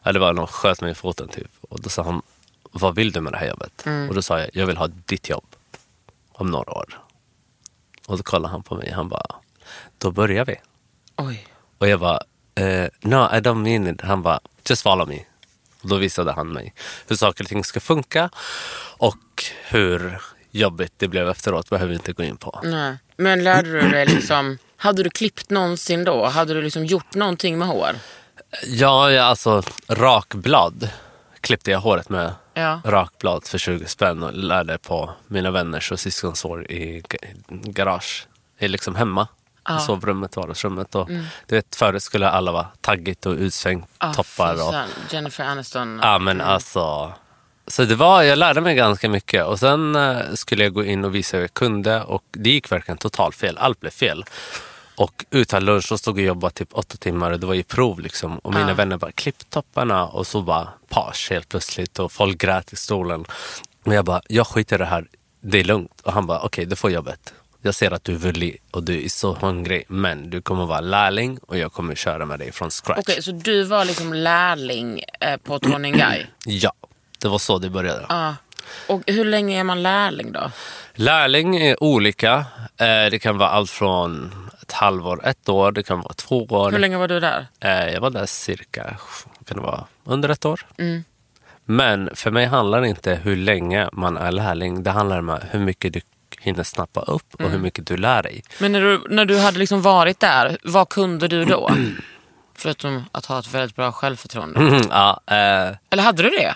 Det 0.03 0.19
var 0.19 0.33
någon 0.33 0.47
sköt 0.47 0.81
mig 0.81 0.91
i 0.91 0.95
foten 0.95 1.29
typ. 1.29 1.51
Och 1.61 1.81
då 1.81 1.89
sa 1.89 2.03
han, 2.03 2.23
vad 2.71 2.95
vill 2.95 3.13
du 3.13 3.21
med 3.21 3.33
det 3.33 3.39
här 3.39 3.49
jobbet? 3.49 3.85
Och 4.09 4.15
då 4.15 4.23
sa 4.23 4.41
jag, 4.41 4.51
jag 4.53 4.67
vill 4.67 4.77
ha 4.77 4.87
ditt 4.87 5.29
jobb 5.29 5.47
om 6.33 6.51
några 6.51 6.73
år. 6.73 7.01
Och 8.07 8.17
då 8.17 8.23
kollade 8.23 8.53
han 8.53 8.63
på 8.63 8.75
mig. 8.75 8.93
Han 8.93 9.09
bara, 9.09 9.27
då 9.99 10.11
börjar 10.11 10.45
vi. 10.45 10.57
Oj. 11.17 11.47
Och 11.79 11.89
jag 11.89 12.01
bara, 12.01 12.21
eh, 12.55 12.87
no 13.01 13.17
I 13.33 13.41
don't 13.41 13.63
mean 13.63 13.87
it. 13.95 14.01
Han 14.01 14.23
bara, 14.23 14.41
just 14.69 14.83
follow 14.83 15.09
me. 15.09 15.19
Och 15.83 15.89
då 15.89 15.97
visade 15.97 16.33
han 16.33 16.49
mig 16.53 16.75
hur 17.09 17.17
saker 17.17 17.45
och 17.45 17.49
ting 17.49 17.65
ska 17.65 17.81
funka 17.81 18.31
och 18.99 19.45
hur 19.69 20.19
jobbigt 20.51 20.93
det 20.97 21.09
blev 21.09 21.29
efteråt 21.29 21.71
behöver 21.71 21.89
vi 21.91 21.95
inte 21.95 22.13
gå 22.13 22.23
in 22.23 22.37
på. 22.37 22.61
Nej. 22.65 22.97
Men 23.17 23.45
lärde 23.45 23.71
du 23.81 23.89
dig 23.89 24.07
liksom... 24.07 24.59
Hade 24.77 25.03
du 25.03 25.11
klippt 25.11 25.51
någonsin 25.51 26.05
då? 26.05 26.27
Hade 26.27 26.55
du 26.55 26.63
liksom 26.63 26.87
gjort 26.87 27.15
någonting 27.15 27.59
med 27.59 27.69
hår? 27.69 27.91
Ja, 28.67 29.11
ja 29.11 29.23
alltså 29.23 29.63
rakblad 29.89 30.89
klippte 31.41 31.71
jag 31.71 31.81
håret 31.81 32.09
med. 32.09 32.33
Ja. 32.55 32.81
Rakblad 32.85 33.47
för 33.47 33.59
20 33.59 33.87
spänn 33.87 34.23
och 34.23 34.33
lärde 34.35 34.79
på 34.79 35.11
mina 35.27 35.51
vänners 35.51 35.93
och 35.93 36.01
syskons 36.01 36.43
hår 36.43 36.71
i 36.71 37.01
ga- 37.01 37.71
garage. 37.73 38.27
I 38.59 38.69
liksom 38.69 38.95
hemma. 38.95 39.29
I 39.71 39.81
sovrummet, 39.81 40.37
vardagsrummet. 40.37 40.95
Och, 40.95 41.09
du 41.47 41.55
vet, 41.57 41.77
förut 41.77 42.03
skulle 42.03 42.29
alla 42.31 42.53
vara 42.53 42.67
taggigt 42.81 43.27
och 43.27 43.33
utsvängt, 43.35 43.87
Ah, 43.99 44.13
toppar. 44.15 44.69
Och. 44.69 44.75
Jennifer 45.11 45.45
Aniston. 45.45 46.01
Ja 46.03 46.19
men 46.19 46.41
alltså. 46.41 47.13
Så 47.67 47.85
det 47.85 47.95
var, 47.95 48.23
jag 48.23 48.39
lärde 48.39 48.61
mig 48.61 48.75
ganska 48.75 49.09
mycket 49.09 49.45
och 49.47 49.59
sen 49.59 49.97
eh, 49.97 50.17
skulle 50.35 50.63
jag 50.65 50.73
gå 50.73 50.85
in 50.85 51.05
och 51.05 51.15
visa 51.15 51.37
hur 51.37 51.45
jag 51.45 51.55
kunde 51.55 52.03
och 52.03 52.23
det 52.33 52.51
gick 52.51 52.73
verkligen 52.73 52.99
totalt 52.99 53.35
fel. 53.35 53.59
Allt 53.59 53.81
blev 53.81 53.91
fel. 53.91 54.25
Och 54.97 55.25
utan 55.31 55.65
lunch 55.65 55.85
så 55.85 55.99
stod 55.99 56.19
jag 56.19 56.23
och 56.23 56.27
jobbade 56.27 56.55
typ 56.55 56.69
åtta 56.73 56.97
timmar 56.97 57.31
och 57.31 57.41
det 57.41 57.47
var 57.47 57.55
ju 57.55 57.63
prov 57.63 58.01
liksom. 58.01 58.39
Och 58.39 58.55
mina 58.55 58.75
vänner 58.75 58.97
bara 58.97 59.13
klipp 59.13 59.51
topparna 59.51 60.07
och 60.07 60.27
så 60.27 60.43
bara 60.43 60.69
page 60.89 61.29
helt 61.31 61.49
plötsligt 61.49 61.99
och 61.99 62.13
folk 62.13 62.39
grät 62.39 62.73
i 62.73 62.77
stolen. 62.77 63.25
Men 63.85 63.97
jag 63.97 64.05
bara, 64.05 64.21
jag 64.29 64.47
skiter 64.47 64.77
i 64.77 64.79
det 64.79 64.85
här, 64.85 65.07
det 65.41 65.59
är 65.61 65.65
lugnt. 65.65 66.01
Och 66.05 66.13
han 66.13 66.27
bara, 66.27 66.41
okej 66.41 66.65
du 66.67 66.77
får 66.77 66.91
jobbet. 66.91 67.35
Jag 67.67 67.75
ser 67.75 67.91
att 67.91 68.05
du 68.05 68.13
är 68.15 68.19
villig 68.19 68.61
och 68.71 68.83
du 68.83 69.05
är 69.05 69.09
så 69.09 69.35
hungrig 69.35 69.85
men 69.89 70.31
du 70.31 70.43
kommer 70.43 70.67
vara 70.67 70.81
lärling 70.81 71.39
och 71.47 71.59
jag 71.59 71.73
kommer 71.73 71.95
köra 71.95 72.27
med 72.27 72.39
dig 72.39 72.53
från 72.53 72.71
scratch. 72.71 72.99
Okej, 72.99 73.23
så 73.23 73.33
du 73.33 73.63
var 73.65 73.85
liksom 73.85 74.13
lärling 74.15 75.03
eh, 75.21 75.37
på 75.37 75.59
Guy? 75.59 76.27
Ja, 76.47 76.73
det 77.19 77.29
var 77.29 77.39
så 77.39 77.59
det 77.59 77.71
började. 77.71 78.07
Ja. 78.09 78.37
Och 78.89 79.03
hur 79.07 79.25
länge 79.25 79.61
är 79.61 79.65
man 79.65 79.83
lärling 79.83 80.33
då? 80.33 80.51
Lärling 80.95 81.57
är 81.57 81.83
olika. 81.83 82.35
Eh, 82.77 83.11
Det 83.11 83.19
kan 83.23 83.39
vara 83.39 83.49
allt 83.49 83.71
från 83.71 84.35
ett 84.63 84.73
halvår, 84.73 85.27
ett 85.27 85.49
år, 85.49 85.73
det 85.73 85.83
kan 85.83 86.01
vara 86.01 86.15
två 86.15 86.45
år. 86.45 86.71
Hur 86.71 86.79
länge 86.79 86.97
var 86.97 87.09
du 87.09 87.21
där? 87.21 87.47
Eh, 87.61 87.89
Jag 87.93 88.01
var 88.01 88.11
där 88.11 88.27
cirka, 88.27 88.97
kan 89.45 89.57
det 89.57 89.63
vara, 89.63 89.85
under 90.05 90.29
ett 90.29 90.45
år. 90.45 90.61
Men 91.65 92.11
för 92.15 92.31
mig 92.31 92.47
handlar 92.47 92.81
det 92.81 92.89
inte 92.89 93.15
hur 93.15 93.37
länge 93.37 93.89
man 93.93 94.17
är 94.17 94.33
lärling. 94.33 94.83
Det 94.83 94.91
handlar 94.91 95.19
om 95.19 95.39
hur 95.51 95.61
mycket 95.61 95.93
du 95.93 96.01
hinner 96.45 96.63
snappa 96.63 97.01
upp 97.01 97.35
och 97.35 97.51
hur 97.51 97.59
mycket 97.59 97.87
du 97.87 97.97
lär 97.97 98.23
dig. 98.23 98.43
Men 98.59 98.73
när 98.73 98.81
du, 98.81 99.03
när 99.11 99.25
du 99.25 99.39
hade 99.39 99.59
liksom 99.59 99.83
varit 99.83 100.21
där, 100.21 100.59
vad 100.65 100.89
kunde 100.89 101.29
du 101.29 101.45
då? 101.45 101.71
Förutom 102.57 103.05
att 103.13 103.27
ha 103.27 103.39
ett 103.39 103.55
väldigt 103.55 103.77
bra 103.77 103.93
självförtroende. 103.93 104.81
ja, 104.91 105.21
eh, 105.27 105.77
Eller 105.91 106.03
hade 106.03 106.23
du 106.23 106.31
det? 106.31 106.55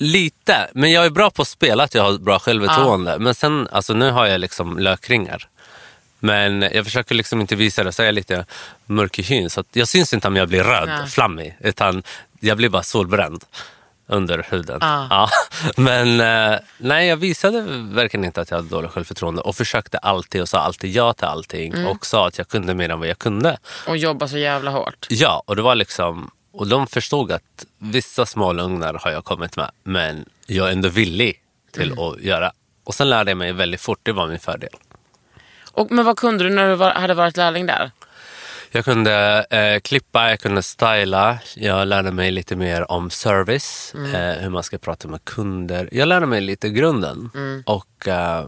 lite, 0.00 0.70
men 0.74 0.92
jag 0.92 1.06
är 1.06 1.10
bra 1.10 1.30
på 1.30 1.42
att 1.42 1.48
spela, 1.48 1.84
att 1.84 1.94
jag 1.94 2.02
har 2.02 2.18
bra 2.18 2.38
självförtroende. 2.38 3.18
Men 3.18 3.34
sen, 3.34 3.68
alltså 3.72 3.94
nu 3.94 4.10
har 4.10 4.26
jag 4.26 4.40
liksom 4.40 4.78
lökringar. 4.78 5.48
Men 6.20 6.62
jag 6.62 6.84
försöker 6.84 7.14
liksom 7.14 7.40
inte 7.40 7.56
visa 7.56 7.84
det, 7.84 7.92
så 7.92 8.02
är 8.02 8.06
jag 8.06 8.14
lite 8.14 8.44
mörk 8.86 9.18
i 9.18 9.22
hyn. 9.22 9.50
Så 9.50 9.64
jag 9.72 9.88
syns 9.88 10.12
inte 10.12 10.28
om 10.28 10.36
jag 10.36 10.48
blir 10.48 10.64
röd, 10.64 10.88
Nej. 10.88 11.06
flammig, 11.08 11.56
utan 11.60 12.02
jag 12.40 12.56
blir 12.56 12.68
bara 12.68 12.82
solbränd 12.82 13.44
under 14.08 14.46
huden. 14.50 14.78
Ah. 14.82 15.06
Ja. 15.10 15.30
Men 15.76 16.20
eh, 16.20 16.58
nej, 16.78 17.08
jag 17.08 17.16
visade 17.16 17.60
verkligen 17.80 18.24
inte 18.24 18.40
att 18.40 18.50
jag 18.50 18.58
hade 18.58 18.68
dåligt 18.68 18.90
självförtroende 18.90 19.40
och 19.40 19.56
försökte 19.56 19.98
alltid 19.98 20.42
och 20.42 20.48
sa 20.48 20.58
alltid 20.58 20.90
ja 20.90 21.12
till 21.12 21.24
allting 21.24 21.86
och 21.86 22.06
sa 22.06 22.28
att 22.28 22.38
jag 22.38 22.48
kunde 22.48 22.74
mer 22.74 22.88
än 22.88 22.98
vad 22.98 23.08
jag 23.08 23.18
kunde. 23.18 23.58
Och 23.86 23.96
jobba 23.96 24.28
så 24.28 24.38
jävla 24.38 24.70
hårt? 24.70 25.06
Ja, 25.10 25.42
och 25.46 25.56
det 25.56 25.62
var 25.62 25.74
liksom... 25.74 26.30
Och 26.52 26.66
de 26.66 26.86
förstod 26.86 27.32
att 27.32 27.64
vissa 27.78 28.26
små 28.26 28.52
lögner 28.52 28.94
har 28.94 29.10
jag 29.10 29.24
kommit 29.24 29.56
med, 29.56 29.70
men 29.82 30.24
jag 30.46 30.68
är 30.68 30.72
ändå 30.72 30.88
villig 30.88 31.40
till 31.72 31.92
att 31.92 32.20
göra. 32.20 32.52
Och 32.84 32.94
sen 32.94 33.10
lärde 33.10 33.30
jag 33.30 33.38
mig 33.38 33.52
väldigt 33.52 33.80
fort, 33.80 34.00
det 34.02 34.12
var 34.12 34.26
min 34.26 34.38
fördel. 34.38 34.70
Och, 35.72 35.90
men 35.90 36.04
vad 36.04 36.16
kunde 36.16 36.44
du 36.44 36.50
när 36.50 36.68
du 36.68 36.74
var, 36.74 36.90
hade 36.90 37.14
varit 37.14 37.36
lärling 37.36 37.66
där? 37.66 37.90
Jag 38.70 38.84
kunde 38.84 39.46
eh, 39.50 39.80
klippa, 39.80 40.30
jag 40.30 40.40
kunde 40.40 40.62
styla. 40.62 41.38
Jag 41.56 41.88
lärde 41.88 42.12
mig 42.12 42.30
lite 42.30 42.56
mer 42.56 42.90
om 42.90 43.10
service, 43.10 43.94
eh, 43.94 44.42
hur 44.42 44.48
man 44.48 44.62
ska 44.62 44.78
prata 44.78 45.08
med 45.08 45.24
kunder. 45.24 45.88
Jag 45.92 46.08
lärde 46.08 46.26
mig 46.26 46.40
lite 46.40 46.68
grunden. 46.68 47.30
Och 47.66 48.08
eh, 48.08 48.46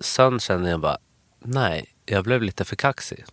sen 0.00 0.40
kände 0.40 0.70
jag 0.70 0.80
bara, 0.80 0.98
nej, 1.44 1.84
jag 2.06 2.24
blev 2.24 2.42
lite 2.42 2.64
för 2.64 2.76
kaxig. 2.76 3.24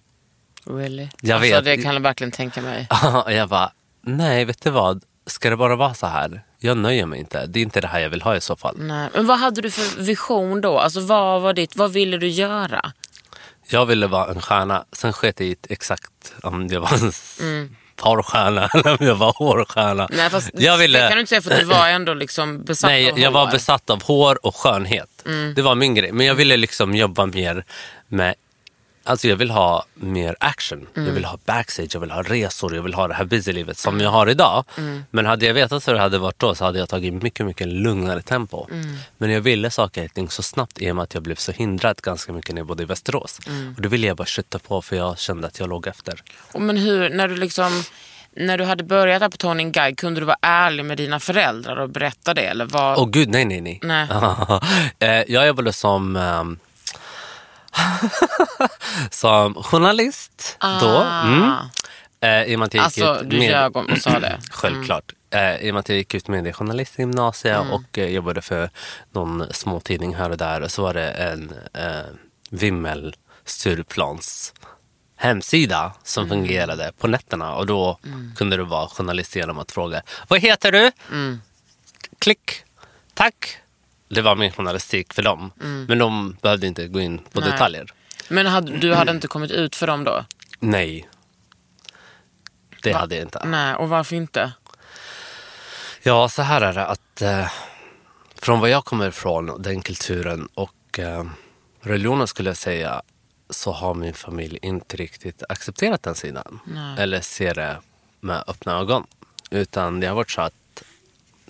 Really? 0.66 1.10
Jag 1.22 1.36
alltså, 1.36 1.52
vet. 1.56 1.66
Det 1.66 1.78
kan 1.78 1.94
jag 1.94 2.02
verkligen 2.02 2.32
tänka 2.32 2.62
mig. 2.62 2.88
jag 3.28 3.50
bara, 3.50 3.72
nej, 4.02 4.46
vet 4.46 4.62
du 4.62 4.70
vad? 4.70 5.04
Ska 5.26 5.50
det 5.50 5.58
bara 5.58 5.76
vara 5.76 5.94
så 5.94 6.08
här? 6.08 6.44
Jag 6.60 6.78
nöjer 6.78 7.06
mig 7.06 7.20
inte. 7.20 7.46
Det 7.46 7.60
är 7.60 7.62
inte 7.62 7.82
det 7.82 7.88
här 7.88 8.00
jag 8.00 8.10
vill 8.10 8.22
ha 8.22 8.36
i 8.36 8.42
så 8.42 8.56
fall. 8.56 8.76
Nej. 8.80 9.10
Men 9.14 9.28
vad 9.28 9.40
hade 9.40 9.62
du 9.62 9.72
för 9.72 10.02
vision 10.02 10.62
då? 10.62 10.80
Alltså, 10.80 11.00
vad, 11.00 11.42
var 11.42 11.54
ditt, 11.54 11.76
vad 11.76 11.92
ville 11.92 12.18
du 12.18 12.28
göra? 12.28 12.92
Jag 13.74 13.86
ville 13.86 14.08
vara 14.08 14.32
en 14.32 14.42
stjärna. 14.42 14.86
Sen 14.92 15.14
sket 15.14 15.40
jag 15.40 15.50
i 15.50 15.56
exakt 15.70 16.34
om 16.44 16.68
jag 16.68 16.82
var 16.82 16.94
en 16.94 17.12
mm. 17.40 17.76
porrstjärna 17.96 18.70
eller 18.74 18.92
om 19.00 19.08
jag 19.08 19.16
var 19.16 19.34
hårstjärna. 19.34 20.08
Nej, 20.12 20.30
fast 20.30 20.50
jag 20.54 20.78
ville... 20.78 21.02
Det 21.02 21.08
kan 21.08 21.18
du 21.18 21.20
inte 21.20 21.30
säga 21.30 21.42
för 21.42 21.56
du 21.56 21.66
var 21.66 21.88
ändå 21.88 22.14
liksom 22.14 22.64
besatt 22.64 22.90
Nej, 22.90 23.12
av 23.12 23.20
jag 23.20 23.32
var 23.32 23.46
hår. 23.46 23.52
besatt 23.52 23.90
av 23.90 24.04
hår 24.04 24.46
och 24.46 24.56
skönhet. 24.56 25.24
Mm. 25.26 25.54
Det 25.54 25.62
var 25.62 25.76
min 25.76 25.96
grej. 25.96 26.12
Men 26.12 26.26
jag 26.26 26.36
ville 26.36 26.58
liksom 26.58 26.96
jobba 26.96 27.26
mer 27.26 27.66
med... 28.08 28.36
Alltså 29.04 29.28
jag 29.28 29.36
vill 29.36 29.52
ha 29.52 29.86
mer 29.94 30.36
action. 30.40 30.88
Mm. 30.96 31.08
Jag 31.08 31.14
vill 31.14 31.26
ha 31.26 31.38
backstage, 31.46 31.90
jag 31.94 32.00
vill 32.02 32.12
ha 32.12 32.22
resor, 32.24 32.76
jag 32.76 32.84
vill 32.84 32.94
ha 32.94 33.08
det 33.08 33.14
här 33.14 33.26
busy-livet 33.26 33.78
som 33.78 34.00
jag 34.00 34.10
har 34.10 34.30
idag. 34.30 34.64
Mm. 34.78 35.04
Men 35.12 35.26
hade 35.26 35.46
jag 35.46 35.54
vetat 35.54 35.88
hur 35.88 35.94
det 35.94 36.00
hade 36.00 36.18
varit 36.18 36.40
då 36.40 36.56
så 36.56 36.66
hade 36.66 36.80
jag 36.80 36.90
tagit 36.90 37.14
mycket, 37.14 37.46
mycket 37.46 37.68
lugnare 37.68 38.22
tempo. 38.22 38.68
Mm. 38.72 38.96
Men 39.18 39.30
jag 39.32 39.42
ville 39.42 39.70
saker 39.72 40.06
och 40.06 40.14
ting 40.14 40.30
så 40.30 40.44
snabbt 40.44 40.82
i 40.82 40.92
och 40.92 40.96
med 40.96 41.04
att 41.04 41.14
jag 41.14 41.24
blev 41.24 41.36
så 41.36 41.52
hindrad 41.52 42.02
ganska 42.02 42.34
mycket 42.34 42.56
när 42.56 42.60
jag 42.60 42.68
bodde 42.68 42.84
i 42.84 42.86
Västerås. 42.86 43.40
Mm. 43.48 43.74
Och 43.76 43.82
då 43.82 43.90
ville 43.90 44.08
jag 44.08 44.18
bara 44.18 44.26
kötta 44.28 44.60
på 44.60 44.82
för 44.82 44.96
jag 44.96 45.20
kände 45.20 45.48
att 45.48 45.60
jag 45.60 45.70
låg 45.70 45.88
efter. 45.88 46.22
Och 46.52 46.62
Men 46.62 46.78
hur, 46.78 47.10
när 47.10 47.28
du 47.28 47.36
liksom... 47.36 47.84
när 48.36 48.58
du 48.58 48.64
hade 48.64 48.84
börjat 48.84 49.32
på 49.32 49.38
Tony 49.38 49.64
Guide, 49.64 49.98
kunde 49.98 50.22
du 50.22 50.26
vara 50.26 50.38
ärlig 50.42 50.86
med 50.86 50.98
dina 50.98 51.20
föräldrar 51.20 51.76
och 51.76 51.90
berätta 51.90 52.34
det? 52.34 52.42
Eller 52.46 52.66
var... 52.66 53.00
Åh 53.00 53.10
gud, 53.10 53.30
nej, 53.30 53.46
nej, 53.46 53.62
nej. 53.62 53.80
Nej. 53.84 54.08
Eh, 55.00 55.24
jag 55.28 55.48
jobbade 55.48 55.74
som, 55.74 56.16
ehm, 56.16 56.60
som 59.12 59.54
journalist 59.64 60.58
då. 60.82 60.98
Mm. 61.02 61.52
Eh, 62.22 62.44
I 62.44 62.56
och 62.56 62.60
med 62.60 62.66
att 62.66 62.74
jag 62.74 62.82
gick 62.92 63.04
Alltså, 63.04 63.24
ut 63.24 63.30
du 63.30 63.38
med- 63.38 63.50
ljög 63.50 63.78
om 63.78 63.86
och 63.86 63.98
sa 63.98 64.20
det. 64.20 64.40
Självklart. 64.52 65.14
Eh, 65.30 65.56
I 65.56 65.70
och 65.70 65.74
med 65.74 65.80
att 65.80 65.90
jag 65.90 65.98
gick 65.98 66.14
ut 66.14 66.28
med 66.28 66.56
journalistgymnasiet 66.56 67.60
och 67.72 67.98
eh, 67.98 68.08
jobbade 68.10 68.42
för 68.42 68.70
någon 69.12 69.46
småtidning 69.54 70.16
här 70.16 70.30
och 70.30 70.38
där. 70.38 70.68
Så 70.68 70.82
var 70.82 70.94
det 70.94 71.12
en 71.12 71.54
eh, 71.74 72.02
Vimmel 72.50 73.16
Stureplans 73.46 74.54
hemsida 75.18 75.94
som 76.04 76.30
fungerade 76.30 76.92
på 77.00 77.08
nätterna. 77.08 77.56
Och 77.56 77.66
då 77.66 78.00
kunde 78.36 78.58
du 78.58 78.64
vara 78.64 78.88
journalist 78.88 79.36
genom 79.36 79.60
att 79.60 79.72
fråga 79.72 80.02
Vad 80.28 80.40
heter 80.40 80.72
du? 80.72 80.92
Klick. 82.20 82.64
Tack. 83.14 83.58
Det 84.12 84.22
var 84.22 84.36
min 84.36 84.52
journalistik 84.52 85.14
för 85.14 85.22
dem. 85.22 85.52
Men 85.88 85.98
de 85.98 86.38
behövde 86.42 86.68
inte 86.68 86.88
gå 86.88 87.00
in 87.00 87.18
på 87.18 87.40
Nej. 87.40 87.52
detaljer. 87.52 87.92
Men 88.30 88.46
hade, 88.46 88.78
du 88.78 88.94
hade 88.94 89.12
inte 89.12 89.28
kommit 89.28 89.52
ut 89.52 89.76
för 89.76 89.88
dem 89.88 90.04
då? 90.04 90.26
Nej. 90.60 91.10
Det 92.84 92.94
hade 92.94 93.16
jag 93.16 93.26
inte. 93.26 93.42
Nej, 93.46 93.76
och 93.76 93.90
varför 93.90 94.16
inte? 94.16 94.52
Ja, 96.04 96.30
så 96.30 96.42
här 96.42 96.62
är 96.62 96.74
det 96.74 96.86
att 96.86 97.22
eh, 97.22 97.52
från 98.36 98.60
vad 98.60 98.70
jag 98.70 98.86
kommer 98.86 99.08
ifrån, 99.08 99.62
den 99.62 99.82
kulturen 99.82 100.48
och 100.54 101.00
eh, 101.00 101.26
religionen 101.82 102.28
skulle 102.28 102.50
jag 102.50 102.58
säga, 102.58 103.02
så 103.50 103.72
har 103.72 103.94
min 103.94 104.14
familj 104.14 104.60
inte 104.62 104.98
riktigt 104.98 105.44
accepterat 105.50 106.04
den 106.04 106.16
sidan. 106.16 106.60
Eller 106.98 107.22
ser 107.22 107.56
det 107.56 107.78
med 108.20 108.44
öppna 108.48 108.80
ögon. 108.80 109.08
Utan 109.50 110.00
det 110.00 110.08
har 110.08 110.16
varit 110.16 110.32
så 110.32 110.42
att 110.42 110.54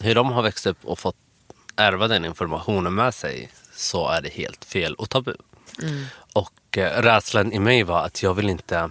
hur 0.02 0.16
de 0.16 0.32
har 0.32 0.42
växt 0.42 0.66
upp 0.68 0.86
och 0.86 1.00
fått 1.00 1.16
ärva 1.82 2.08
den 2.08 2.26
informationen 2.26 2.94
med 2.94 3.14
sig 3.14 3.50
så 3.74 4.10
är 4.10 4.22
det 4.22 4.30
helt 4.30 4.66
fel 4.66 4.94
och 4.94 5.10
tabu. 5.10 5.34
Och 6.34 6.78
eh, 6.78 7.02
rädslan 7.02 7.52
i 7.52 7.60
mig 7.60 7.84
var 7.84 8.06
att 8.06 8.24
jag 8.24 8.34
vill 8.34 8.50
inte 8.50 8.90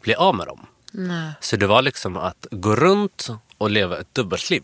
bli 0.00 0.14
av 0.14 0.34
med 0.34 0.46
dem. 0.46 0.66
Nej. 0.92 1.32
Så 1.40 1.56
det 1.56 1.66
var 1.66 1.82
liksom 1.82 2.16
att 2.16 2.46
gå 2.50 2.76
runt 2.76 3.28
och 3.58 3.70
leva 3.70 3.98
ett 3.98 4.14
dubbelliv. 4.14 4.62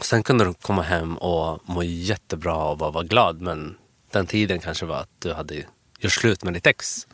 Sen 0.00 0.22
kunde 0.22 0.44
du 0.44 0.54
komma 0.54 0.82
hem 0.82 1.16
och 1.16 1.60
må 1.64 1.82
jättebra 1.82 2.54
och 2.54 2.78
bara 2.78 2.90
vara 2.90 3.04
glad. 3.04 3.40
Men 3.40 3.76
den 4.10 4.26
tiden 4.26 4.60
kanske 4.60 4.86
var 4.86 4.96
att 4.96 5.10
du 5.18 5.32
hade 5.32 5.54
gjort 5.98 6.12
slut 6.12 6.44
med 6.44 6.54
ditt 6.54 6.66
ex. 6.66 7.06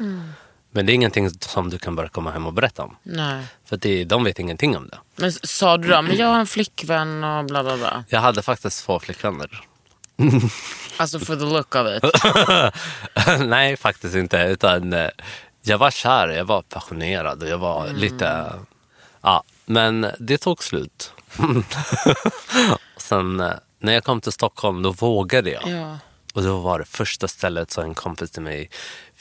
Men 0.70 0.86
det 0.86 0.92
är 0.92 0.94
ingenting 0.94 1.30
som 1.30 1.70
du 1.70 1.78
kan 1.78 1.96
bara 1.96 2.08
komma 2.08 2.30
hem 2.30 2.46
och 2.46 2.52
berätta 2.52 2.82
om. 2.82 2.96
Nej. 3.02 3.44
För 3.64 3.76
det, 3.76 4.04
de 4.04 4.24
vet 4.24 4.38
ingenting 4.38 4.76
om 4.76 4.88
det. 4.88 4.98
Men 5.16 5.32
sa 5.32 5.76
du 5.76 5.88
då, 5.88 6.02
men 6.02 6.16
jag 6.16 6.26
har 6.26 6.38
en 6.40 6.46
flickvän 6.46 7.24
och 7.24 7.44
bla 7.44 7.62
bla 7.62 7.76
bla? 7.76 8.04
Jag 8.08 8.20
hade 8.20 8.42
faktiskt 8.42 8.84
två 8.84 9.00
flickvänner. 9.00 9.60
Alltså 10.96 11.18
for 11.18 11.36
the 11.36 11.44
look 11.44 11.74
of 11.74 11.86
it. 11.86 12.02
Nej, 13.48 13.76
faktiskt 13.76 14.14
inte. 14.14 14.38
Utan 14.38 14.92
eh, 14.92 15.08
jag 15.62 15.78
var 15.78 15.90
kär, 15.90 16.28
jag 16.28 16.44
var 16.44 16.62
passionerad 16.62 17.42
och 17.42 17.48
jag 17.48 17.58
var 17.58 17.88
lite... 17.88 18.52
Ja, 19.22 19.42
men 19.66 20.06
det 20.18 20.38
tog 20.38 20.62
slut. 20.62 21.12
Sen 22.96 23.40
eh, 23.40 23.52
när 23.78 23.92
jag 23.92 24.04
kom 24.04 24.20
till 24.20 24.32
Stockholm 24.32 24.82
då 24.82 24.92
vågade 24.92 25.50
jag. 25.50 25.68
Ja. 25.68 25.98
Och 26.34 26.42
då 26.42 26.58
var 26.58 26.78
det 26.78 26.84
första 26.84 27.28
stället 27.28 27.70
sa 27.70 27.82
en 27.82 27.94
kompis 27.94 28.30
till 28.30 28.42
mig. 28.42 28.70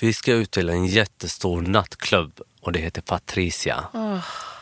Vi 0.02 0.14
ska 0.14 0.34
ut 0.34 0.52
till 0.52 0.70
en 0.70 0.86
jättestor 0.86 1.62
nattklubb 1.62 2.40
och 2.62 2.72
det 2.72 2.80
heter 2.80 3.02
Patricia. 3.02 3.86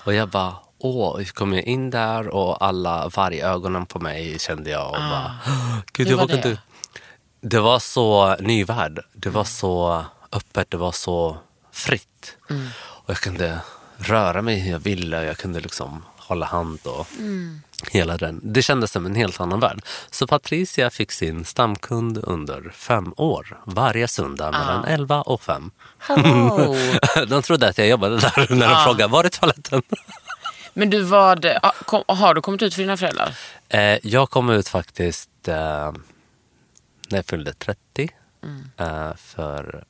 Och 0.03 0.13
jag 0.13 0.29
bara, 0.29 0.55
åh, 0.77 1.23
kom 1.23 1.53
jag 1.53 1.63
in 1.63 1.89
där 1.89 2.27
och 2.27 2.65
alla 2.65 3.09
vargögonen 3.09 3.85
på 3.85 3.99
mig 3.99 4.39
kände 4.39 4.69
jag 4.69 4.87
och 4.87 4.99
bara, 4.99 5.35
gud 5.93 6.07
jag 6.07 6.27
det? 6.27 6.35
inte. 6.35 6.57
Det 7.41 7.59
var 7.59 7.79
så 7.79 8.35
ny 8.35 8.63
värld. 8.63 8.99
Det 9.13 9.29
var 9.29 9.43
så 9.43 10.05
öppet, 10.31 10.71
det 10.71 10.77
var 10.77 10.91
så 10.91 11.37
fritt. 11.71 12.37
Och 12.77 13.09
jag 13.09 13.17
kunde 13.17 13.59
röra 13.97 14.41
mig 14.41 14.59
hur 14.59 14.71
jag 14.71 14.79
ville. 14.79 15.23
Jag 15.23 15.37
kunde 15.37 15.59
liksom 15.59 16.03
hålla 16.27 16.45
hand 16.45 16.79
och 16.83 17.07
hela 17.91 18.17
den. 18.17 18.39
Det 18.43 18.61
kändes 18.61 18.91
som 18.91 19.05
en 19.05 19.15
helt 19.15 19.41
annan 19.41 19.59
värld. 19.59 19.81
Så 20.11 20.27
Patricia 20.27 20.89
fick 20.89 21.11
sin 21.11 21.45
stamkund 21.45 22.17
under 22.23 22.71
fem 22.75 23.13
år. 23.17 23.61
Varje 23.65 24.07
söndag 24.07 24.51
mellan 24.51 24.85
11 24.85 25.21
och 25.21 25.41
5. 25.41 25.71
Hello. 25.97 26.75
De 27.27 27.41
trodde 27.41 27.67
att 27.69 27.77
jag 27.77 27.87
jobbade 27.87 28.17
där 28.17 28.55
när 28.55 28.67
de 28.67 28.83
frågade 28.83 29.11
var 29.11 29.23
är 29.23 29.29
toaletten? 29.29 29.81
Men 30.73 30.89
du 30.89 31.01
var 31.01 31.35
det, 31.35 31.59
ah, 31.63 32.13
har 32.13 32.33
du 32.33 32.41
kommit 32.41 32.61
ut 32.61 32.73
för 32.73 32.81
dina 32.81 32.97
föräldrar? 32.97 33.35
Eh, 33.69 33.97
jag 34.03 34.29
kom 34.29 34.49
ut 34.49 34.67
faktiskt 34.67 35.47
eh, 35.47 35.91
när 37.09 37.17
jag 37.17 37.25
fyllde 37.25 37.53
30. 37.53 38.09
Eh, 38.77 39.15
för 39.15 39.83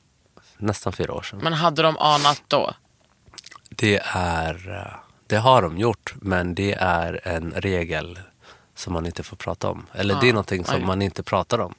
nästan 0.58 0.92
fyra 0.92 1.14
år 1.14 1.22
sedan. 1.22 1.40
Men 1.42 1.52
hade 1.52 1.82
de 1.82 1.98
anat 1.98 2.42
då? 2.48 2.74
Det, 3.70 4.00
är, 4.14 4.70
eh, 4.70 5.07
det 5.28 5.36
har 5.36 5.62
de 5.62 5.78
gjort, 5.78 6.14
men 6.20 6.54
det 6.54 6.72
är 6.72 7.20
en 7.24 7.52
regel 7.52 8.18
som 8.74 8.92
man 8.92 9.06
inte 9.06 9.22
får 9.22 9.36
prata 9.36 9.70
om. 9.70 9.86
Eller 9.92 10.20
det 10.20 10.28
är 10.28 10.32
någonting 10.32 10.64
som 10.64 10.76
oj. 10.76 10.84
man 10.84 11.02
inte 11.02 11.22
pratar 11.22 11.58
om. 11.58 11.74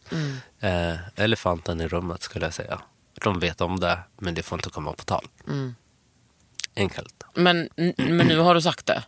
Eh, 0.60 0.96
elefanten 1.16 1.82
i 1.82 1.88
rummet 1.88 2.24
skulle 2.24 2.46
jag 2.46 2.54
säga. 2.54 2.82
De 3.24 3.40
vet 3.40 3.62
om 3.62 3.80
det, 3.80 4.00
men 4.18 4.34
det 4.34 4.44
får 4.44 4.58
inte 4.58 4.70
komma 4.70 4.94
på 4.94 5.04
tal. 5.04 5.28
Enkelt. 6.76 7.24
Men, 7.34 7.70
men 7.98 8.28
nu 8.28 8.38
har 8.38 8.56
du 8.56 8.62
sagt 8.62 8.86
det? 8.86 9.04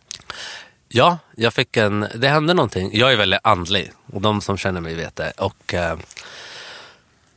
Ja, 0.88 1.18
jag 1.36 1.54
fick 1.54 1.76
en, 1.76 2.06
det 2.14 2.28
hände 2.28 2.54
någonting. 2.54 2.90
Jag 2.92 3.12
är 3.12 3.16
väldigt 3.16 3.40
andlig 3.42 3.92
och 4.06 4.20
de 4.20 4.40
som 4.40 4.56
känner 4.56 4.80
mig 4.80 4.94
vet 4.94 5.16
det. 5.16 5.30
Och, 5.30 5.74
eh, 5.74 5.98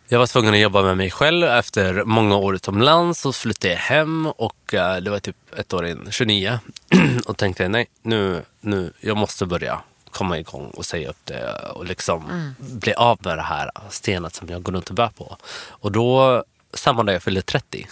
jag 0.08 0.20
var 0.20 0.28
tvungen 0.28 0.54
att 0.54 0.60
jobba 0.60 0.82
med 0.82 0.98
mig 0.98 1.12
själv 1.12 1.48
efter 1.48 2.04
många 2.04 2.36
år 2.36 2.56
utomlands. 2.56 3.22
Så 3.22 3.34
flyttade 3.34 3.74
jag 3.74 3.80
hem 3.80 4.28
och 4.28 4.74
eh, 4.74 4.98
det 4.98 5.12
var 5.12 5.20
typ 5.20 5.36
ett 5.58 5.74
år 5.74 5.86
in, 5.86 6.08
29. 6.12 6.60
och 7.26 7.38
tänkte 7.38 7.68
nej, 7.68 7.88
nu, 8.02 8.42
nu, 8.62 8.94
jag 9.00 9.18
måste 9.18 9.46
börja 9.46 9.82
komma 10.12 10.40
igång 10.40 10.70
och 10.70 10.86
säga 10.86 11.10
upp 11.10 11.26
det 11.26 11.54
och 11.76 11.86
liksom 11.86 12.54
bli 12.58 12.94
av 12.94 13.20
med 13.22 13.38
det 13.38 13.42
här 13.42 13.72
stenet 13.90 14.36
som 14.36 14.50
jag 14.50 14.64
går 14.64 14.74
runt 14.74 14.90
och 14.90 14.96
bär 14.96 15.10
på. 15.18 15.38
Och 15.70 15.92
då, 15.92 16.44
samma 16.74 17.04
dag 17.04 17.16
jag 17.16 17.24
fyllde 17.24 17.42
30, 17.42 17.88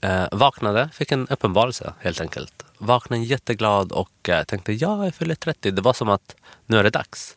Eh, 0.00 0.26
vaknade, 0.32 0.88
fick 0.92 1.12
en 1.12 1.28
uppenbarelse 1.28 1.92
helt 2.00 2.20
enkelt. 2.20 2.64
Vaknade 2.78 3.22
jätteglad 3.22 3.92
och 3.92 4.28
eh, 4.28 4.44
tänkte 4.44 4.72
ja, 4.72 5.04
jag 5.04 5.14
fyller 5.14 5.34
30. 5.34 5.70
Det 5.70 5.82
var 5.82 5.92
som 5.92 6.08
att 6.08 6.36
nu 6.66 6.78
är 6.78 6.82
det 6.82 6.90
dags. 6.90 7.36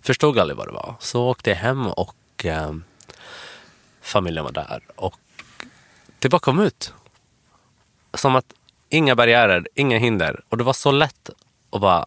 Förstod 0.00 0.38
aldrig 0.38 0.56
vad 0.56 0.68
det 0.68 0.72
var. 0.72 0.94
Så 1.00 1.28
åkte 1.28 1.50
jag 1.50 1.56
hem 1.56 1.86
och 1.86 2.44
eh, 2.44 2.72
familjen 4.10 4.44
var 4.44 4.52
där. 4.52 4.82
Och 4.96 5.14
det 6.18 6.28
bara 6.28 6.38
kom 6.38 6.60
ut. 6.60 6.92
Som 8.14 8.36
att 8.36 8.52
inga 8.88 9.16
barriärer, 9.16 9.68
inga 9.74 9.98
hinder. 9.98 10.40
Och 10.48 10.56
det 10.58 10.64
var 10.64 10.72
så 10.72 10.90
lätt 10.92 11.30
att 11.70 11.80
bara, 11.80 12.06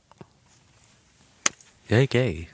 jag 1.88 2.00
är 2.02 2.08
gay. 2.08 2.48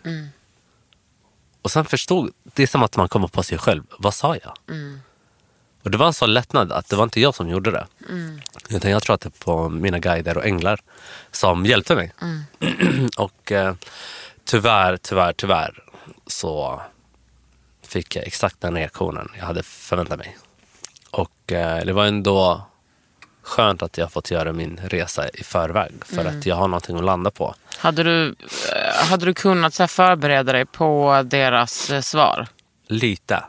Och 1.62 1.72
sen 1.72 1.86
förstod, 1.86 2.32
det 2.44 2.64
är 2.64 2.68
som 2.68 2.84
att 2.84 2.98
man 2.98 3.10
kommer 3.10 3.28
på 3.28 3.44
sig 3.44 3.58
själv, 3.58 3.84
vad 4.00 4.14
sa 4.14 4.36
jag? 4.36 4.54
Och 5.84 5.92
det 5.92 5.98
var 5.98 6.08
en 6.08 6.14
sån 6.14 6.34
lättnad 6.34 6.72
att 6.72 6.90
det 6.90 6.96
var 6.96 7.04
inte 7.04 7.20
jag 7.22 7.36
som 7.36 7.50
gjorde 7.50 7.72
det. 7.72 7.88
Utan 8.70 8.92
jag 8.92 9.04
tror 9.04 9.14
att 9.14 9.22
det 9.22 9.28
är 9.28 9.44
på 9.46 9.70
mina 9.70 10.00
guider 10.00 10.38
och 10.38 10.46
änglar 10.46 10.80
som 11.32 11.66
hjälpte 11.66 11.96
mig. 11.96 12.14
och 13.18 13.52
eh, 13.52 13.74
tyvärr, 14.46 14.98
tyvärr, 14.98 15.34
tyvärr 15.34 15.84
så 16.28 16.82
fick 17.90 18.16
jag 18.16 18.28
exakt 18.28 18.62
den 18.62 18.76
reaktionen 18.76 19.30
jag 19.38 19.46
hade 19.46 19.64
förväntat 19.64 20.18
mig. 20.20 20.38
Och 21.12 21.52
eh, 21.52 21.86
det 21.86 21.94
var 21.94 22.06
ändå 22.06 22.62
skönt 23.42 23.84
att 23.84 23.98
jag 23.98 24.12
fått 24.12 24.32
göra 24.32 24.54
min 24.54 24.80
resa 24.84 25.30
i 25.30 25.44
förväg. 25.44 25.92
För 26.06 26.26
att 26.26 26.46
jag 26.46 26.56
har 26.56 26.68
någonting 26.68 26.98
att 26.98 27.04
landa 27.04 27.32
på. 27.32 27.56
Hade 27.78 28.04
du, 28.04 28.36
eh, 28.76 29.08
hade 29.10 29.26
du 29.26 29.34
kunnat 29.34 29.74
så 29.74 29.88
förbereda 29.88 30.54
dig 30.54 30.66
på 30.66 31.22
deras 31.26 31.90
eh, 31.90 32.02
svar? 32.02 32.48
Lite. 32.88 33.44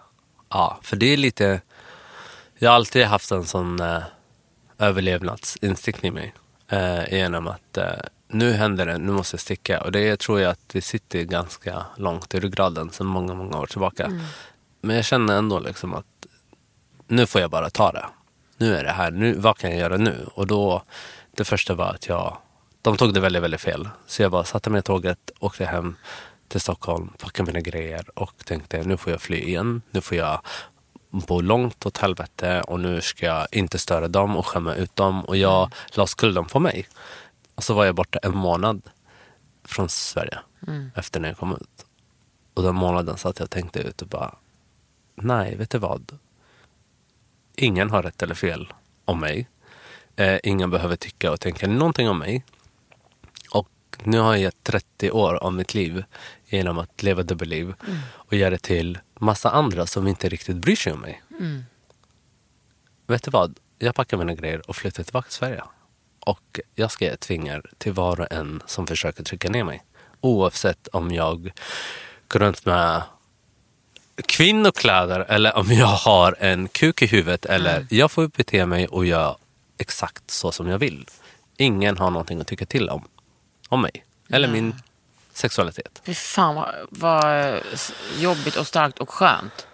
Ja, 0.49 0.79
för 0.83 0.97
det 0.97 1.07
är 1.07 1.17
lite... 1.17 1.61
Jag 2.59 2.71
har 2.71 2.75
alltid 2.75 3.05
haft 3.05 3.31
en 3.31 3.45
sån 3.45 3.81
eh, 3.81 4.03
överlevnadsinstinkt 4.79 6.05
i 6.05 6.11
mig. 6.11 6.35
Eh, 6.69 7.13
genom 7.15 7.49
att 7.49 7.77
eh, 7.77 7.85
nu 8.31 8.53
händer 8.53 8.87
det, 8.87 8.99
nu 8.99 9.13
måste 9.13 9.35
jag 9.35 9.41
sticka. 9.41 9.81
Och 9.81 9.93
det 9.93 10.21
tror 10.21 10.41
jag 10.41 10.51
att 10.51 10.69
det 10.69 10.83
sitter 10.83 11.23
ganska 11.23 11.87
långt 11.97 12.35
i 12.35 12.41
ryggraden 12.41 12.91
sedan 12.91 13.07
många, 13.07 13.35
många 13.35 13.59
år 13.59 13.67
tillbaka. 13.67 14.21
Men 14.81 14.97
jag 14.97 15.05
känner 15.05 15.39
ändå 15.39 15.59
liksom 15.59 15.95
att 15.95 16.07
nu 17.07 17.27
får 17.27 17.41
jag 17.41 17.51
bara 17.51 17.71
ta 17.71 17.93
det. 17.93 18.07
Nu 18.57 18.77
är 18.77 18.85
det 18.85 18.91
här, 18.91 19.11
nu, 19.11 19.35
vad 19.35 19.59
kan 19.59 19.71
jag 19.71 19.79
göra 19.79 19.97
nu? 19.97 20.27
Och 20.35 20.47
då, 20.47 20.83
det 21.37 21.45
första 21.45 21.75
var 21.75 21.91
att 21.91 22.09
jag, 22.09 22.37
de 22.83 22.97
tog 22.97 23.15
det 23.15 23.21
väldigt, 23.21 23.43
väldigt 23.43 23.61
fel. 23.61 23.89
Så 24.07 24.23
jag 24.23 24.31
bara 24.31 24.45
satte 24.45 24.71
mig 24.71 24.79
i 24.79 24.83
tåget, 24.83 25.31
åkte 25.39 25.65
hem 25.65 25.97
till 26.49 26.61
Stockholm, 26.61 27.09
packade 27.19 27.53
mina 27.53 27.61
grejer 27.61 28.19
och 28.19 28.45
tänkte 28.45 28.83
nu 28.83 28.97
får 28.97 29.13
jag 29.13 29.21
fly 29.21 29.37
igen. 29.37 29.83
Nu 29.91 30.01
får 30.01 30.17
jag 30.17 30.41
bor 31.11 31.43
långt 31.43 31.87
åt 31.87 31.99
helvete 31.99 32.63
och 32.63 32.81
nu 32.81 33.01
ska 33.01 33.27
jag 33.27 33.47
inte 33.53 33.79
störa 33.79 34.09
dem 34.09 34.37
och 34.37 34.47
skämma 34.47 34.75
ut 34.75 34.97
dem. 34.97 35.25
Och 35.25 35.37
jag 35.37 35.71
la 35.93 36.07
skulden 36.07 36.45
på 36.45 36.61
mig. 36.61 36.89
Och 37.61 37.65
så 37.65 37.75
var 37.75 37.85
jag 37.85 37.95
borta 37.95 38.19
en 38.23 38.37
månad 38.37 38.83
från 39.65 39.89
Sverige 39.89 40.39
efter 40.95 41.21
när 41.21 41.29
jag 41.29 41.39
kom 41.39 41.53
ut. 41.53 41.87
Och 42.55 42.63
den 42.63 42.75
månaden 42.75 43.17
satt 43.17 43.39
jag 43.39 43.45
och 43.45 43.51
tänkte 43.51 43.81
ut 43.81 44.03
och 44.03 44.09
bara, 44.09 44.35
nej, 45.15 45.57
vet 45.57 45.71
du 45.71 45.79
vad? 45.79 46.19
Ingen 47.57 47.91
har 47.91 48.03
rätt 48.03 48.23
eller 48.23 48.35
fel 48.35 48.73
om 49.05 49.21
mig. 49.21 49.49
Eh, 50.17 50.39
ingen 50.43 50.71
behöver 50.71 50.97
tycka 50.97 51.33
och 51.33 51.41
tänka 51.41 51.67
någonting 51.67 52.09
om 52.09 52.19
mig. 52.19 52.45
Och 53.51 53.71
nu 54.05 54.19
har 54.19 54.33
jag 54.33 54.41
gett 54.41 54.65
30 54.65 55.11
år 55.11 55.35
av 55.35 55.53
mitt 55.53 55.75
liv 55.75 56.05
genom 56.47 56.79
att 56.79 57.03
leva 57.03 57.23
dubbelliv 57.23 57.75
och 58.03 58.33
ge 58.33 58.51
det 58.51 58.59
till 58.59 58.99
massa 59.15 59.51
andra 59.51 59.87
som 59.87 60.07
inte 60.07 60.29
riktigt 60.29 60.57
bryr 60.57 60.77
sig 60.77 60.93
om 60.93 61.01
mig. 61.01 61.23
Vet 63.07 63.23
du 63.23 63.31
vad? 63.31 63.59
Jag 63.79 63.95
packar 63.95 64.17
mina 64.17 64.35
grejer 64.35 64.71
och 64.71 64.77
flyttar 64.77 65.03
tillbaka 65.03 65.27
till 65.27 65.37
Sverige. 65.37 65.63
Och 66.21 66.61
jag 66.75 66.91
ska 66.91 67.05
ge 67.05 67.11
ett 67.11 67.25
finger 67.25 67.71
till 67.79 67.93
var 67.93 68.21
och 68.21 68.33
en 68.33 68.63
som 68.67 68.87
försöker 68.87 69.25
trycka 69.25 69.49
ner 69.49 69.65
mig. 69.65 69.83
Oavsett 70.21 70.89
om 70.89 71.11
jag 71.11 71.53
går 72.29 72.41
runt 72.41 72.67
med 72.67 73.03
kvinnokläder 74.27 75.21
eller 75.29 75.57
om 75.57 75.73
jag 75.73 75.87
har 75.87 76.37
en 76.41 76.69
kuk 76.69 77.03
i 77.03 77.07
huvudet. 77.07 77.47
Eller 77.47 77.87
jag 77.91 78.11
får 78.11 78.29
bete 78.29 78.67
mig 78.67 78.89
och 78.89 79.07
göra 79.07 79.37
exakt 79.79 80.31
så 80.31 80.53
som 80.53 80.69
jag 80.69 80.79
vill. 80.79 81.07
Ingen 81.57 81.99
har 81.99 82.11
någonting 82.11 82.41
att 82.41 82.47
tycka 82.47 82.67
till 82.67 82.89
om. 82.89 83.09
Om 83.69 83.83
mig. 83.83 84.05
Eller 84.31 84.49
min 84.49 84.75
sexualitet. 85.33 86.03
Fy 86.05 86.15
fan 86.15 86.55
vad, 86.55 86.75
vad 86.91 87.61
jobbigt 88.19 88.57
och 88.57 88.67
starkt 88.67 88.99
och 88.99 89.11
skönt. 89.11 89.67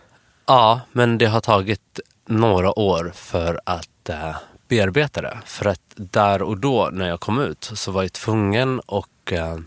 Ja, 0.46 0.80
men 0.92 1.18
det 1.18 1.26
har 1.26 1.40
tagit 1.40 2.00
några 2.26 2.78
år 2.78 3.12
för 3.14 3.60
att 3.64 4.08
eh, 4.08 4.36
bearbeta 4.68 5.22
det. 5.22 5.38
För 5.46 5.66
att 5.66 5.80
där 5.96 6.42
och 6.42 6.58
då 6.58 6.90
när 6.92 7.08
jag 7.08 7.20
kom 7.20 7.40
ut 7.40 7.70
så 7.74 7.92
var 7.92 8.02
jag 8.02 8.12
tvungen 8.12 8.80
att 8.86 9.32
eh, 9.32 9.58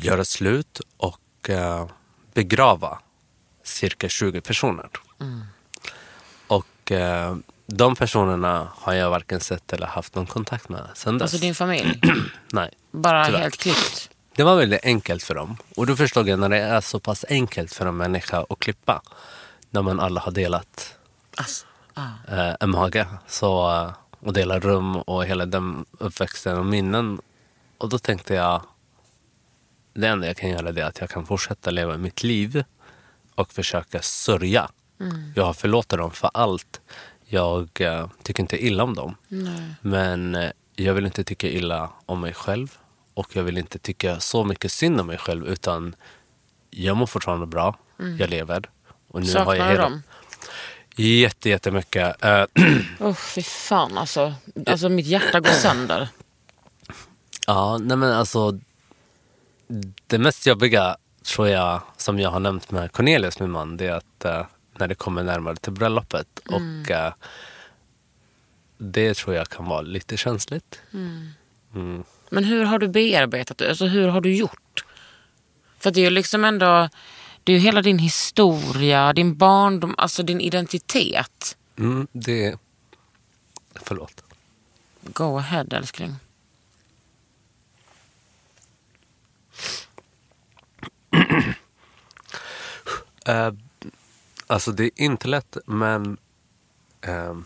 göra 0.00 0.24
slut 0.24 0.80
och 0.96 1.50
eh, 1.50 1.86
begrava 2.34 2.98
cirka 3.64 4.08
20 4.08 4.40
personer. 4.40 4.86
Och 6.46 6.92
eh, 6.92 7.36
de 7.66 7.96
personerna 7.96 8.68
har 8.74 8.92
jag 8.92 9.10
varken 9.10 9.40
sett 9.40 9.72
eller 9.72 9.86
haft 9.86 10.14
någon 10.14 10.26
kontakt 10.26 10.68
med 10.68 10.80
sen 10.94 11.18
dess. 11.18 11.22
Alltså 11.22 11.38
din 11.38 11.54
familj. 11.54 12.00
Nej. 12.52 12.70
Bara 12.90 13.24
Tyvärr. 13.26 13.38
helt 13.40 13.56
klippt. 13.56 14.10
Det 14.36 14.42
var 14.42 14.56
väldigt 14.56 14.84
enkelt 14.84 15.22
för 15.22 15.34
dem. 15.34 15.56
Och 15.76 15.86
då 15.86 15.96
förstod 15.96 16.28
jag 16.28 16.38
när 16.38 16.48
det 16.48 16.58
är 16.58 16.80
så 16.80 17.00
pass 17.00 17.24
enkelt 17.28 17.74
för 17.74 17.86
en 17.86 17.96
människa 17.96 18.46
att 18.50 18.58
klippa. 18.58 19.02
När 19.70 19.82
man 19.82 20.00
alla 20.00 20.20
har 20.20 20.32
delat 20.32 20.94
Alltså, 21.36 21.66
ah. 21.94 22.06
eh, 22.28 22.54
en 22.60 22.70
mage. 22.70 23.06
Så, 23.26 23.70
eh, 23.70 23.92
och 24.22 24.32
delar 24.32 24.60
rum 24.60 24.96
och 24.96 25.24
hela 25.24 25.46
den 25.46 25.84
uppväxten 25.98 26.58
och 26.58 26.66
minnen. 26.66 27.20
Och 27.78 27.88
då 27.88 27.98
tänkte 27.98 28.34
jag, 28.34 28.62
det 29.94 30.06
enda 30.08 30.26
jag 30.26 30.36
kan 30.36 30.50
göra 30.50 30.68
är 30.68 30.84
att 30.84 31.00
jag 31.00 31.10
kan 31.10 31.26
fortsätta 31.26 31.70
leva 31.70 31.96
mitt 31.96 32.22
liv 32.22 32.64
och 33.34 33.52
försöka 33.52 34.02
sörja. 34.02 34.70
Jag 35.34 35.44
har 35.44 35.52
förlåtit 35.52 35.98
dem 35.98 36.10
för 36.10 36.30
allt. 36.34 36.80
Jag 37.24 37.80
eh, 37.80 38.08
tycker 38.22 38.42
inte 38.42 38.64
illa 38.66 38.82
om 38.84 38.94
dem. 38.94 39.14
Men 39.80 40.34
eh, 40.34 40.50
jag 40.76 40.94
vill 40.94 41.06
inte 41.06 41.24
tycka 41.24 41.48
illa 41.48 41.90
om 42.06 42.20
mig 42.20 42.34
själv. 42.34 42.78
Och 43.14 43.36
jag 43.36 43.42
vill 43.42 43.58
inte 43.58 43.78
tycka 43.78 44.20
så 44.20 44.44
mycket 44.44 44.72
synd 44.72 45.00
om 45.00 45.06
mig 45.06 45.18
själv. 45.18 45.46
Utan 45.46 45.94
jag 46.70 46.96
mår 46.96 47.06
fortfarande 47.06 47.46
bra. 47.46 47.78
Jag 48.18 48.30
lever. 48.30 48.70
Och 49.08 49.20
nu 49.20 49.32
har 49.32 49.38
jag 49.38 49.46
Saknar 49.46 49.70
hela... 49.70 49.82
dem? 49.82 50.02
Jätte, 50.96 51.48
jättemycket. 51.48 52.24
Eh, 52.24 52.44
Oh, 53.00 53.14
fy 53.14 53.42
fan 53.42 53.98
alltså. 53.98 54.34
Alltså 54.66 54.88
mitt 54.88 55.06
hjärta 55.06 55.40
går 55.40 55.50
sönder. 55.50 56.08
Ja, 57.46 57.78
nej 57.78 57.96
men 57.96 58.12
alltså. 58.12 58.58
Det 60.06 60.18
mest 60.18 60.46
jobbiga 60.46 60.96
tror 61.22 61.48
jag, 61.48 61.80
som 61.96 62.18
jag 62.20 62.30
har 62.30 62.40
nämnt 62.40 62.70
med 62.70 62.92
Cornelius, 62.92 63.40
min 63.40 63.50
man, 63.50 63.76
det 63.76 63.86
är 63.86 63.92
att 63.92 64.24
eh, 64.24 64.46
när 64.78 64.88
det 64.88 64.94
kommer 64.94 65.22
närmare 65.22 65.56
till 65.56 65.72
bröllopet. 65.72 66.38
Och 66.48 66.90
eh, 66.90 67.12
det 68.78 69.14
tror 69.14 69.34
jag 69.36 69.48
kan 69.48 69.64
vara 69.64 69.80
lite 69.80 70.16
känsligt. 70.16 70.80
Men 72.30 72.44
hur 72.44 72.64
har 72.64 72.78
du 72.78 72.88
bearbetat 72.88 73.58
det? 73.58 73.68
Alltså 73.68 73.86
hur 73.86 74.08
har 74.08 74.20
du 74.20 74.34
gjort? 74.34 74.84
För 75.78 75.90
det 75.90 76.00
är 76.00 76.04
ju 76.04 76.10
liksom 76.10 76.44
ändå, 76.44 76.88
det 77.44 77.52
är 77.52 77.56
ju 77.56 77.62
hela 77.62 77.82
din 77.82 77.98
historia, 77.98 79.12
din 79.12 79.36
barndom, 79.36 79.94
alltså 79.98 80.22
din 80.22 80.40
identitet. 80.40 81.56
Mm, 81.78 82.06
det... 82.12 82.58
Förlåt. 83.74 84.24
Go 85.02 85.38
ahead 85.38 85.66
älskling. 85.70 86.14
Eh, 93.26 93.52
alltså 94.46 94.72
det 94.72 94.84
är 94.84 94.90
inte 94.96 95.28
lätt 95.28 95.56
men 95.66 96.16
ehm, 97.00 97.44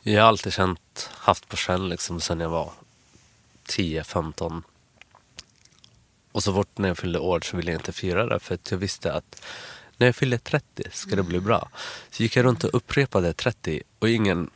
jag 0.00 0.22
har 0.22 0.28
alltid 0.28 0.52
känt, 0.52 1.10
haft 1.14 1.48
på 1.48 1.56
känn 1.56 1.88
liksom 1.88 2.20
sen 2.20 2.40
jag 2.40 2.48
var 2.48 2.72
10-15. 3.66 4.62
Och 6.38 6.44
så 6.44 6.54
fort 6.54 6.78
när 6.78 6.88
jag 6.88 6.98
fyllde 6.98 7.18
år 7.18 7.40
så 7.40 7.56
ville 7.56 7.70
jag 7.70 7.78
inte 7.78 7.92
fira 7.92 8.26
det 8.26 8.38
för 8.40 8.54
att 8.54 8.70
jag 8.70 8.78
visste 8.78 9.12
att 9.12 9.42
när 9.96 10.06
jag 10.06 10.16
fyller 10.16 10.38
30 10.38 10.84
ska 10.92 11.16
det 11.16 11.22
bli 11.22 11.40
bra. 11.40 11.68
Så 12.10 12.22
gick 12.22 12.36
jag 12.36 12.44
runt 12.44 12.64
och 12.64 12.74
upprepade 12.74 13.32
30 13.32 13.82
och 13.98 14.08
ingen 14.08 14.50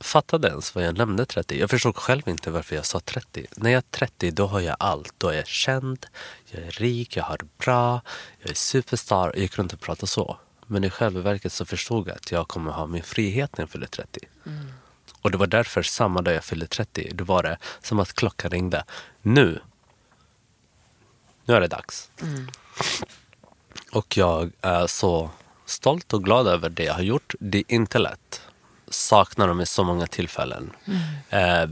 fattade 0.00 0.48
ens 0.48 0.74
vad 0.74 0.84
jag 0.84 0.98
nämnde 0.98 1.26
30. 1.26 1.60
Jag 1.60 1.70
förstod 1.70 1.96
själv 1.96 2.28
inte 2.28 2.50
varför 2.50 2.76
jag 2.76 2.86
sa 2.86 3.00
30. 3.00 3.46
När 3.56 3.70
jag 3.70 3.78
är 3.78 3.90
30 3.90 4.30
då 4.30 4.46
har 4.46 4.60
jag 4.60 4.76
allt. 4.78 5.14
Då 5.18 5.28
är 5.28 5.36
jag 5.36 5.46
känd, 5.46 6.06
jag 6.50 6.62
är 6.62 6.70
rik, 6.70 7.16
jag 7.16 7.24
har 7.24 7.38
det 7.38 7.58
bra, 7.58 8.00
jag 8.40 8.50
är 8.50 8.54
superstar. 8.54 9.26
Jag 9.34 9.42
gick 9.42 9.58
runt 9.58 9.72
och 9.72 9.80
pratade 9.80 10.06
så. 10.06 10.38
Men 10.66 10.84
i 10.84 10.90
själva 10.90 11.20
verket 11.20 11.52
så 11.52 11.64
förstod 11.64 12.08
jag 12.08 12.16
att 12.16 12.32
jag 12.32 12.48
kommer 12.48 12.72
ha 12.72 12.86
min 12.86 13.02
frihet 13.02 13.58
när 13.58 13.62
jag 13.62 13.70
fyller 13.70 13.86
30. 13.86 14.20
Och 15.22 15.30
det 15.30 15.38
var 15.38 15.46
därför 15.46 15.82
samma 15.82 16.22
dag 16.22 16.34
jag 16.34 16.44
fyllde 16.44 16.66
30, 16.66 17.10
då 17.14 17.24
var 17.24 17.42
det 17.42 17.58
som 17.82 18.00
att 18.00 18.12
klockan 18.12 18.50
ringde. 18.50 18.84
Nu, 19.22 19.60
nu 21.46 21.54
är 21.54 21.60
det 21.60 21.68
dags. 21.68 22.10
Och 23.92 24.16
jag 24.16 24.50
är 24.60 24.86
så 24.86 25.30
stolt 25.66 26.12
och 26.12 26.24
glad 26.24 26.46
över 26.46 26.68
det 26.68 26.84
jag 26.84 26.94
har 26.94 27.02
gjort. 27.02 27.34
Det 27.40 27.58
är 27.58 27.64
inte 27.68 27.98
lätt. 27.98 28.40
Saknar 28.88 29.48
dem 29.48 29.60
i 29.60 29.66
så 29.66 29.84
många 29.84 30.06
tillfällen. 30.06 30.72
Eh, 31.30 31.68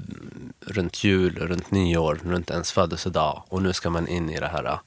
runt 0.61 1.05
jul, 1.05 1.39
runt 1.39 1.71
nyår, 1.71 2.21
runt 2.25 2.51
ens 2.51 2.73
födelsedag. 2.73 3.43
Och 3.49 3.63
nu 3.63 3.73
ska 3.73 3.91
man 3.91 4.09
in 4.09 4.31
i 4.31 4.41
det 4.41 4.49
här 4.49 4.65
eh, 4.65 4.79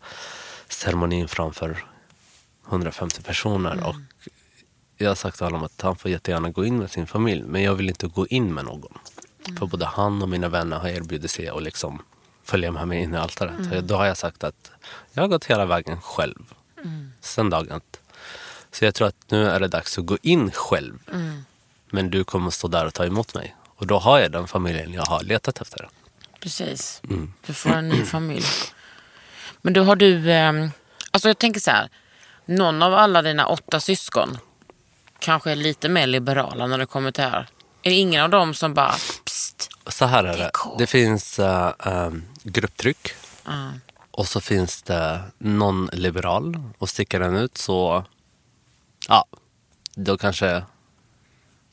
ceremonin 0.70 1.28
framför 1.28 1.86
150 2.68 3.22
personer. 3.22 3.88
Och 3.88 3.96
jag 4.98 5.10
har 5.10 5.16
sagt 5.16 5.38
till 5.38 5.46
honom 5.46 5.64
att 5.64 5.82
han 5.82 5.96
får 5.96 6.12
jättegärna 6.12 6.50
gå 6.50 6.66
in 6.66 6.78
med 6.78 6.92
sin 6.92 7.08
familj. 7.08 7.44
Men 7.44 7.64
jag 7.64 7.76
vill 7.76 7.90
inte 7.90 8.08
gå 8.08 8.28
in 8.28 8.54
med 8.54 8.66
någon. 8.66 8.98
För 9.60 9.66
både 9.66 9.86
han 9.86 10.22
och 10.22 10.30
mina 10.30 10.50
vänner 10.50 10.78
har 10.80 10.90
erbjudit 10.90 11.32
sig 11.32 11.50
att 11.50 11.64
liksom 11.64 12.02
följa 12.48 12.72
med 12.72 12.88
mig 12.88 13.02
in 13.02 13.14
i 13.14 13.18
altaret. 13.18 13.74
Och 13.74 13.84
Då 13.84 13.96
har 13.96 14.06
jag 14.06 14.18
sagt 14.18 14.44
att 14.44 14.72
jag 15.14 15.24
har 15.24 15.28
gått 15.28 15.46
hela 15.46 15.66
vägen 15.66 16.02
själv. 16.02 16.54
Sen 17.22 17.50
dag 17.50 17.72
ett. 17.72 18.00
Så 18.72 18.86
jag 18.86 18.96
tror 18.96 19.08
att 19.08 19.16
nu 19.32 19.50
är 19.50 19.60
det 19.60 19.68
dags 19.68 19.98
att 19.98 20.06
gå 20.06 20.18
in 20.22 20.52
själv. 20.52 21.00
Men 21.90 22.10
du 22.10 22.24
kommer 22.24 22.50
stå 22.50 22.68
där 22.68 22.86
och 22.86 22.94
ta 22.94 23.06
emot 23.06 23.34
mig. 23.36 23.56
Och 23.76 23.88
då 23.88 24.00
har 24.00 24.20
jag 24.20 24.32
den 24.32 24.48
familjen 24.48 24.94
jag 24.94 25.04
har 25.06 25.24
letat 25.24 25.62
efter. 25.62 25.90
Precis. 26.40 27.02
Du 27.48 27.54
får 27.54 27.70
en 27.70 27.90
ny 27.90 28.06
familj. 28.06 28.46
Men 29.62 29.74
då 29.74 29.84
har 29.84 29.96
du, 29.96 30.32
eh, 30.32 30.54
alltså 31.12 31.28
jag 31.30 31.38
tänker 31.38 31.60
så 31.60 31.72
här. 31.72 31.90
Någon 32.46 32.82
av 32.82 32.94
alla 32.94 33.22
dina 33.22 33.48
åtta 33.48 33.80
syskon 33.80 34.38
kanske 35.20 35.52
är 35.52 35.56
lite 35.56 35.90
mer 35.90 36.08
liberala 36.08 36.68
när 36.68 36.78
det 36.78 36.86
kommer 36.86 37.12
till 37.12 37.24
det 37.24 37.30
här. 37.30 37.48
Är 37.84 37.90
det 37.90 37.96
ingen 37.96 38.24
av 38.24 38.30
dem 38.30 38.54
som 38.54 38.74
bara, 38.74 38.92
psst, 39.26 39.47
Så 39.90 40.06
här 40.06 40.24
är 40.24 40.38
det. 40.38 40.52
Det 40.78 40.88
finns 40.88 41.40
uh, 41.40 41.72
um, 41.86 42.24
grupptryck. 42.44 43.14
ah, 43.44 43.70
Och 44.12 44.28
så 44.28 44.42
finns 44.42 44.82
det 44.84 45.22
någon 45.38 45.90
liberal. 45.94 46.62
Och 46.78 46.90
sticker 46.90 47.20
den 47.20 47.36
ut 47.36 47.58
så, 47.58 48.04
ja, 49.08 49.26
då 49.96 50.18
kanske 50.18 50.64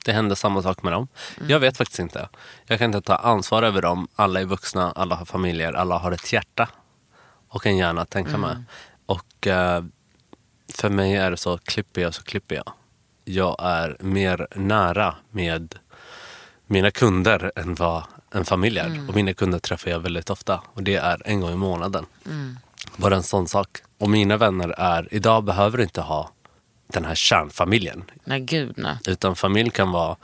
det 0.05 0.12
händer 0.12 0.35
samma 0.37 0.62
sak 0.62 0.83
med 0.83 0.92
dem. 0.92 1.09
Jag 1.48 1.61
vet 1.61 1.77
faktiskt 1.77 1.98
inte. 1.98 2.29
Jag 2.66 2.79
kan 2.79 2.85
inte 2.94 3.00
ta 3.07 3.16
ansvar 3.16 3.62
över 3.62 3.83
dem. 3.83 4.09
Alla 4.14 4.40
är 4.40 4.44
vuxna, 4.44 4.92
alla 4.92 5.14
har 5.14 5.24
familjer, 5.24 5.72
alla 5.72 5.98
har 5.98 6.12
ett 6.12 6.33
hjärta 6.33 6.68
och 7.48 7.66
en 7.66 7.77
hjärna 7.77 8.03
att 8.03 8.11
tänka 8.11 8.31
med. 8.38 8.64
Och 9.07 9.46
eh, 9.46 9.85
för 10.74 10.90
mig 10.90 11.16
är 11.16 11.31
det 11.31 11.37
så, 11.37 11.59
klipper 11.59 12.00
jag 12.03 12.14
så 12.14 12.22
klipper 12.22 12.55
jag. 12.55 12.72
Jag 13.24 13.57
är 13.59 13.96
mer 14.00 14.46
nära 14.55 15.14
med 15.31 15.74
mina 16.66 16.90
kunder 16.90 17.53
än 17.57 17.74
vad 17.74 18.03
en 18.31 18.44
familj 18.44 18.79
är. 18.79 19.09
Och 19.09 19.14
mina 19.14 19.35
kunder 19.35 19.59
träffar 19.59 19.90
jag 19.90 20.00
väldigt 20.00 20.31
ofta. 20.31 20.62
Och 20.74 20.83
det 20.83 20.94
är 20.96 21.22
en 21.24 21.40
gång 21.40 21.53
i 21.53 21.57
månaden. 21.57 22.07
Bara 22.96 23.16
en 23.16 23.22
sån 23.22 23.48
sak. 23.48 23.68
Och 23.98 24.11
mina 24.11 24.37
vänner 24.37 24.68
är, 24.68 25.09
idag 25.11 25.44
behöver 25.44 25.81
inte 25.81 26.00
ha 26.00 26.31
den 26.87 27.05
här 27.05 27.14
kärnfamiljen. 27.14 28.05
Nej, 28.24 28.40
gud 28.40 28.74
nej. 28.77 28.98
Utan 29.09 29.37
familj 29.37 29.70
kan 29.70 29.90
vara 29.90 30.16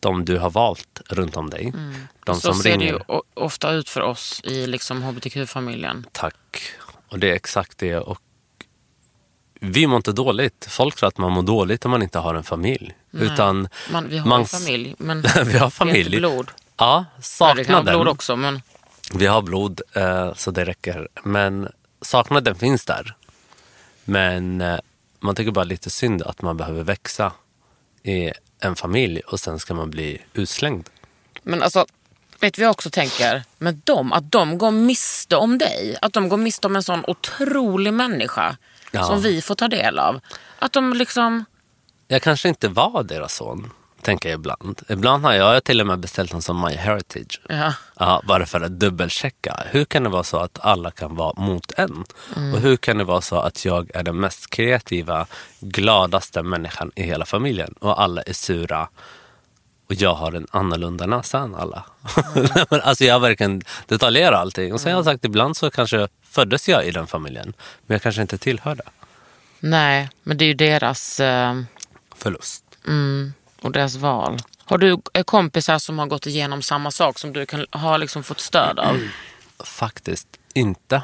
de 0.00 0.24
du 0.24 0.38
har 0.38 0.50
valt 0.50 1.00
runt 1.08 1.36
om 1.36 1.50
dig. 1.50 1.72
De 2.24 2.40
Så 2.40 2.54
ser 2.54 2.70
ringer. 2.70 2.92
det 2.92 3.14
ju 3.14 3.20
ofta 3.34 3.70
ut 3.72 3.88
för 3.88 4.00
oss 4.00 4.40
i 4.44 4.66
liksom 4.66 5.02
hbtq-familjen. 5.02 6.06
Tack. 6.12 6.60
Och 7.08 7.18
det 7.18 7.30
är 7.30 7.34
exakt 7.34 7.78
det. 7.78 7.96
Och 7.96 8.20
vi 9.60 9.86
mår 9.86 9.96
inte 9.96 10.12
dåligt. 10.12 10.66
Folk 10.70 10.96
tror 10.96 11.08
att 11.08 11.18
man 11.18 11.32
mår 11.32 11.42
dåligt 11.42 11.84
om 11.84 11.90
man 11.90 12.02
inte 12.02 12.18
har 12.18 12.34
en 12.34 12.44
familj. 12.44 12.94
Utan 13.12 13.68
Man, 13.90 14.08
vi 14.08 14.18
har 14.18 14.28
man 14.28 14.42
s- 14.42 14.50
familj, 14.50 14.94
men 14.98 15.22
vi 15.22 15.28
har 15.28 15.44
det 15.44 15.50
är 15.50 15.64
inte 15.64 15.70
familj. 15.76 16.16
blod. 16.16 16.50
Ja, 16.76 17.04
saknaden. 17.22 17.84
vara 17.84 17.96
blod 17.96 18.08
också, 18.08 18.36
men 18.36 18.62
Vi 19.14 19.26
har 19.26 19.42
blod, 19.42 19.80
eh, 19.92 20.34
så 20.34 20.50
det 20.50 20.64
räcker. 20.64 21.08
Men 21.24 21.68
saknaden 22.02 22.54
finns 22.54 22.84
där. 22.84 23.14
Men 24.04 24.60
eh, 24.60 24.78
man 25.20 25.34
tycker 25.34 25.50
bara 25.50 25.64
lite 25.64 25.90
synd 25.90 26.22
att 26.22 26.42
man 26.42 26.56
behöver 26.56 26.82
växa 26.82 27.32
i 28.02 28.32
en 28.60 28.76
familj 28.76 29.20
och 29.20 29.40
sen 29.40 29.58
ska 29.58 29.74
man 29.74 29.90
bli 29.90 30.22
utslängd. 30.34 30.88
Men 31.42 31.62
alltså, 31.62 31.86
vet 32.40 32.54
du 32.54 32.62
vad 32.62 32.66
jag 32.66 32.70
också 32.70 32.90
tänker? 32.90 33.42
Med 33.58 33.80
dem, 33.84 34.12
att 34.12 34.32
de 34.32 34.58
går 34.58 34.70
miste 34.70 35.36
om 35.36 35.58
dig. 35.58 35.96
Att 36.02 36.12
de 36.12 36.28
går 36.28 36.36
miste 36.36 36.66
om 36.66 36.76
en 36.76 36.82
sån 36.82 37.04
otrolig 37.06 37.92
människa 37.92 38.56
Ja. 38.90 39.04
som 39.04 39.20
vi 39.22 39.42
får 39.42 39.54
ta 39.54 39.68
del 39.68 39.98
av. 39.98 40.20
Att 40.58 40.72
de 40.72 40.92
liksom... 40.92 41.44
Jag 42.08 42.22
kanske 42.22 42.48
inte 42.48 42.68
var 42.68 43.02
deras 43.02 43.34
son, 43.34 43.70
tänker 44.02 44.28
jag 44.28 44.38
ibland. 44.38 44.82
Ibland 44.88 45.24
har 45.24 45.32
jag 45.32 45.64
till 45.64 45.80
och 45.80 45.86
med 45.86 45.98
beställt 45.98 46.32
en 46.34 46.42
som 46.42 46.60
My 46.60 46.74
Heritage. 46.74 47.40
Ja, 47.48 47.72
Ja, 47.98 48.22
bara 48.28 48.46
för 48.46 48.60
att 48.60 48.80
dubbelchecka. 48.80 49.62
Hur 49.70 49.84
kan 49.84 50.02
det 50.02 50.08
vara 50.08 50.24
så 50.24 50.36
att 50.38 50.58
alla 50.60 50.90
kan 50.90 51.14
vara 51.16 51.40
mot 51.40 51.72
en? 51.76 52.04
Och 52.54 52.60
hur 52.60 52.76
kan 52.76 52.98
det 52.98 53.04
vara 53.04 53.20
så 53.20 53.36
att 53.36 53.64
jag 53.64 53.90
är 53.94 54.02
den 54.02 54.20
mest 54.20 54.50
kreativa, 54.50 55.26
gladaste 55.60 56.42
människan 56.42 56.92
i 56.94 57.02
hela 57.02 57.24
familjen 57.24 57.74
och 57.80 58.02
alla 58.02 58.22
är 58.22 58.32
sura 58.32 58.88
och 59.88 59.94
jag 59.94 60.14
har 60.14 60.32
en 60.32 60.46
annorlunda 60.50 61.06
näsa 61.06 61.38
än 61.38 61.54
alla. 61.54 61.84
Men 62.70 62.80
alltså 62.80 63.04
jag 63.04 63.20
verkligen 63.20 63.62
detaljerar 63.86 64.36
allting. 64.36 64.72
Och 64.72 64.80
sen 64.80 64.92
har 64.92 64.98
jag 64.98 65.04
sagt 65.04 65.24
ibland 65.24 65.56
så 65.56 65.70
kanske 65.70 66.08
föddes 66.36 66.68
jag 66.68 66.86
i 66.86 66.90
den 66.90 67.06
familjen, 67.06 67.52
men 67.86 67.94
jag 67.94 68.02
kanske 68.02 68.22
inte 68.22 68.38
tillhörde. 68.38 68.82
nej, 69.60 70.08
men 70.22 70.36
det 70.36 70.44
är 70.44 70.46
ju 70.46 70.54
deras... 70.54 71.20
Eh, 71.20 71.62
Förlust. 72.16 72.64
mm, 72.86 73.32
och 73.60 73.72
deras 73.72 73.96
val. 73.96 74.38
Har 74.64 74.78
du 74.78 74.98
eh, 75.14 75.24
kompisar 75.24 75.78
som 75.78 75.98
har 75.98 76.06
gått 76.06 76.26
igenom 76.26 76.62
samma 76.62 76.90
sak 76.90 77.18
som 77.18 77.32
du 77.32 77.46
kan 77.46 77.66
ha 77.72 77.96
liksom 77.96 78.22
fått 78.22 78.40
stöd 78.40 78.78
av? 78.78 79.08
Faktiskt 79.64 80.28
inte. 80.54 81.02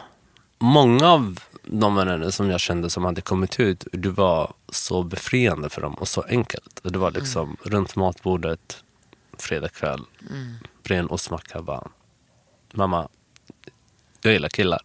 Många 0.58 1.08
av 1.08 1.40
de 1.62 1.94
vänner 1.94 2.30
som 2.30 2.50
jag 2.50 2.60
kände 2.60 2.90
som 2.90 3.04
hade 3.04 3.20
kommit 3.20 3.60
ut, 3.60 3.86
det 3.92 4.10
var 4.10 4.52
så 4.68 5.02
befriande 5.02 5.68
för 5.68 5.80
dem 5.80 5.94
och 5.94 6.08
så 6.08 6.22
enkelt. 6.22 6.80
Det 6.82 6.98
var 6.98 7.10
liksom 7.10 7.56
runt 7.62 7.96
matbordet, 7.96 8.84
fredag 9.38 9.68
kväll, 9.68 10.04
mm. 10.30 10.56
ren 10.82 11.08
ostmacka. 11.10 11.82
Mamma, 12.72 13.08
jag 14.22 14.32
gillar 14.32 14.48
killar. 14.48 14.82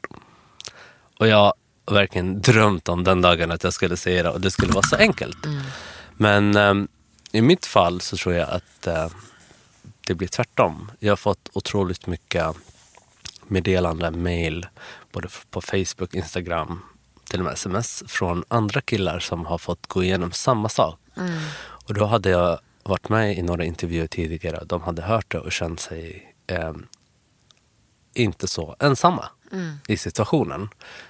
Och 1.17 1.27
jag 1.27 1.37
har 1.37 1.53
verkligen 1.95 2.41
drömt 2.41 2.89
om 2.89 3.03
den 3.03 3.21
dagen 3.21 3.51
att 3.51 3.63
jag 3.63 3.73
skulle 3.73 3.97
säga 3.97 4.23
det 4.23 4.29
och 4.29 4.41
det 4.41 4.51
skulle 4.51 4.73
vara 4.73 4.87
så 4.87 4.95
enkelt. 4.95 5.37
Men 6.17 6.55
ehm, 6.55 6.87
i 7.31 7.41
mitt 7.41 7.65
fall 7.65 8.01
så 8.01 8.17
tror 8.17 8.35
jag 8.35 8.49
att 8.49 8.87
eh, 8.87 9.07
det 10.07 10.13
blir 10.13 10.27
tvärtom. 10.27 10.91
Jag 10.99 11.11
har 11.11 11.17
fått 11.17 11.49
otroligt 11.53 12.07
mycket 12.07 12.55
meddelanden, 13.47 14.23
mail, 14.23 14.67
både 15.11 15.27
på 15.49 15.61
Facebook, 15.61 16.13
Instagram, 16.13 16.81
till 17.29 17.39
och 17.39 17.45
med 17.45 17.53
sms 17.53 18.03
från 18.07 18.43
andra 18.47 18.81
killar 18.81 19.19
som 19.19 19.45
har 19.45 19.57
fått 19.57 19.87
gå 19.87 20.03
igenom 20.03 20.31
samma 20.31 20.69
sak. 20.69 20.99
Och 21.59 21.93
då 21.93 22.05
hade 22.05 22.29
jag 22.29 22.59
varit 22.83 23.09
med 23.09 23.37
i 23.37 23.41
några 23.41 23.65
intervjuer 23.65 24.07
tidigare. 24.07 24.63
De 24.65 24.81
hade 24.81 25.01
hört 25.01 25.31
det 25.31 25.39
och 25.39 25.51
känt 25.51 25.79
sig 25.79 26.33
eh, 26.47 26.73
inte 28.13 28.47
så 28.47 28.75
ensamma 28.79 29.29
i 29.87 29.97
situationen. 29.97 30.69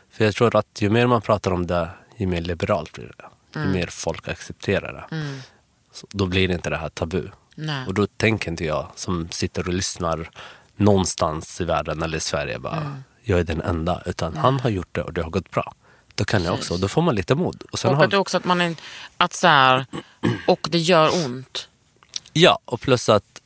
För 0.09 0.25
jag 0.25 0.35
tror 0.35 0.55
att 0.55 0.81
ju 0.81 0.89
mer 0.89 1.07
man 1.07 1.21
pratar 1.21 1.51
om 1.51 1.67
det, 1.67 1.89
ju 2.17 2.27
mer 2.27 2.41
liberalt 2.41 2.93
blir 2.93 3.11
det. 3.17 3.59
Ju 3.59 3.65
mer 3.65 3.87
folk 3.87 4.27
accepterar 4.27 4.93
det. 4.93 5.17
Så 5.91 6.07
då 6.09 6.25
blir 6.25 6.47
det 6.47 6.53
inte 6.53 6.69
det 6.69 6.77
här 6.77 6.89
tabu. 6.89 7.27
Nej. 7.55 7.87
Och 7.87 7.93
då 7.93 8.07
tänker 8.07 8.51
inte 8.51 8.65
jag 8.65 8.87
som 8.95 9.27
sitter 9.31 9.67
och 9.67 9.73
lyssnar 9.73 10.29
någonstans 10.75 11.61
i 11.61 11.63
världen 11.63 12.03
eller 12.03 12.17
i 12.17 12.21
Sverige 12.21 12.59
bara, 12.59 13.03
jag 13.21 13.39
är 13.39 13.43
den 13.43 13.61
enda. 13.61 14.01
Utan 14.05 14.37
han 14.37 14.59
har 14.59 14.69
gjort 14.69 14.89
det 14.91 15.01
och 15.01 15.13
det 15.13 15.23
har 15.23 15.29
gått 15.29 15.51
bra. 15.51 15.73
Då 16.15 16.25
kan 16.25 16.43
jag 16.43 16.53
också. 16.53 16.77
Då 16.77 16.87
får 16.87 17.01
man 17.01 17.15
lite 17.15 17.35
mod. 17.35 17.63
Och 17.71 17.79
sen 17.79 17.91
Och 17.91 17.97
har, 17.97 18.15
också 18.15 18.37
att 18.37 18.45
man 18.45 18.61
är... 18.61 18.75
Att 19.17 19.33
så 19.33 19.47
här, 19.47 19.85
och 20.47 20.67
det 20.71 20.79
gör 20.79 21.25
ont. 21.25 21.69
Ja, 22.33 22.59
och 22.65 22.81
plus 22.81 23.09
att 23.09 23.41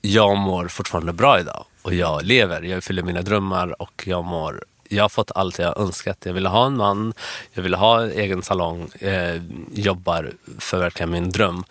jag 0.00 0.38
mår 0.38 0.68
fortfarande 0.68 1.12
bra 1.12 1.40
idag. 1.40 1.64
Och 1.82 1.94
jag 1.94 2.24
lever, 2.24 2.62
jag 2.62 2.84
fyller 2.84 3.02
mina 3.02 3.22
drömmar 3.22 3.82
och 3.82 4.02
jag 4.06 4.24
mår 4.24 4.64
jag 4.88 5.04
har 5.04 5.08
fått 5.08 5.30
allt 5.34 5.58
jag 5.58 5.80
önskat. 5.80 6.18
Jag 6.22 6.32
ville 6.32 6.48
ha 6.48 6.66
en 6.66 6.76
man, 6.76 7.14
jag 7.52 7.62
ville 7.62 7.76
ha 7.76 8.02
en 8.02 8.10
egen 8.10 8.42
salong, 8.42 8.88
eh, 8.98 9.42
jobbar, 9.72 10.32
förverkliga 10.58 11.06
min 11.06 11.30
dröm. 11.30 11.64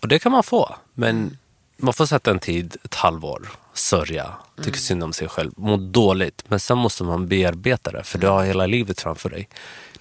Och 0.00 0.08
det 0.08 0.18
kan 0.18 0.32
man 0.32 0.42
få, 0.42 0.76
men 0.94 1.38
man 1.76 1.94
får 1.94 2.06
sätta 2.06 2.30
en 2.30 2.38
tid, 2.38 2.76
ett 2.84 2.94
halvår, 2.94 3.48
sörja, 3.74 4.34
tycka 4.62 4.78
synd 4.78 5.04
om 5.04 5.12
sig 5.12 5.28
själv, 5.28 5.52
må 5.56 5.76
dåligt. 5.76 6.44
Men 6.48 6.60
sen 6.60 6.78
måste 6.78 7.04
man 7.04 7.28
bearbeta 7.28 7.90
det, 7.90 8.02
för 8.02 8.18
du 8.18 8.26
har 8.26 8.44
hela 8.44 8.66
livet 8.66 9.00
framför 9.00 9.30
dig. 9.30 9.48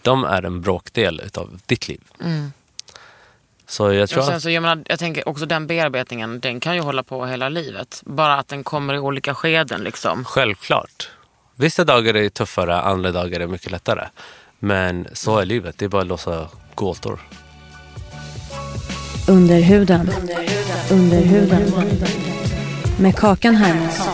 De 0.01 0.23
är 0.23 0.43
en 0.43 0.61
bråkdel 0.61 1.21
av 1.33 1.59
ditt 1.65 1.87
liv. 1.87 2.01
Mm. 2.21 2.51
Så 3.67 3.93
jag 3.93 4.09
tror 4.09 4.19
Och 4.19 4.25
sen 4.25 4.35
att... 4.35 4.41
så, 4.41 4.49
jag, 4.49 4.61
menar, 4.61 4.83
jag 4.87 4.99
tänker 4.99 5.29
också 5.29 5.45
den 5.45 5.67
bearbetningen, 5.67 6.39
den 6.39 6.59
kan 6.59 6.75
ju 6.75 6.81
hålla 6.81 7.03
på 7.03 7.25
hela 7.25 7.49
livet. 7.49 8.01
Bara 8.05 8.37
att 8.37 8.47
den 8.47 8.63
kommer 8.63 8.93
i 8.93 8.99
olika 8.99 9.35
skeden 9.35 9.81
liksom. 9.81 10.25
Självklart. 10.25 11.09
Vissa 11.55 11.83
dagar 11.83 12.15
är 12.15 12.29
tuffare, 12.29 12.81
andra 12.81 13.11
dagar 13.11 13.39
är 13.39 13.47
mycket 13.47 13.71
lättare. 13.71 14.07
Men 14.59 15.07
så 15.13 15.37
är 15.39 15.45
livet, 15.45 15.77
det 15.77 15.85
är 15.85 15.89
bara 15.89 16.01
att 16.01 16.07
låsa 16.07 16.47
gåtor. 16.75 17.19
Under 19.27 19.59
huden. 19.59 20.11
Under 20.91 21.21
huden. 21.21 21.71
Med 22.99 23.15
Kakan 23.15 23.55
Hermansson. 23.55 24.13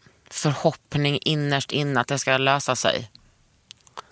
förhoppning 0.33 1.19
innerst 1.21 1.71
inne 1.71 1.99
att 1.99 2.07
det 2.07 2.19
ska 2.19 2.37
lösa 2.37 2.75
sig? 2.75 3.11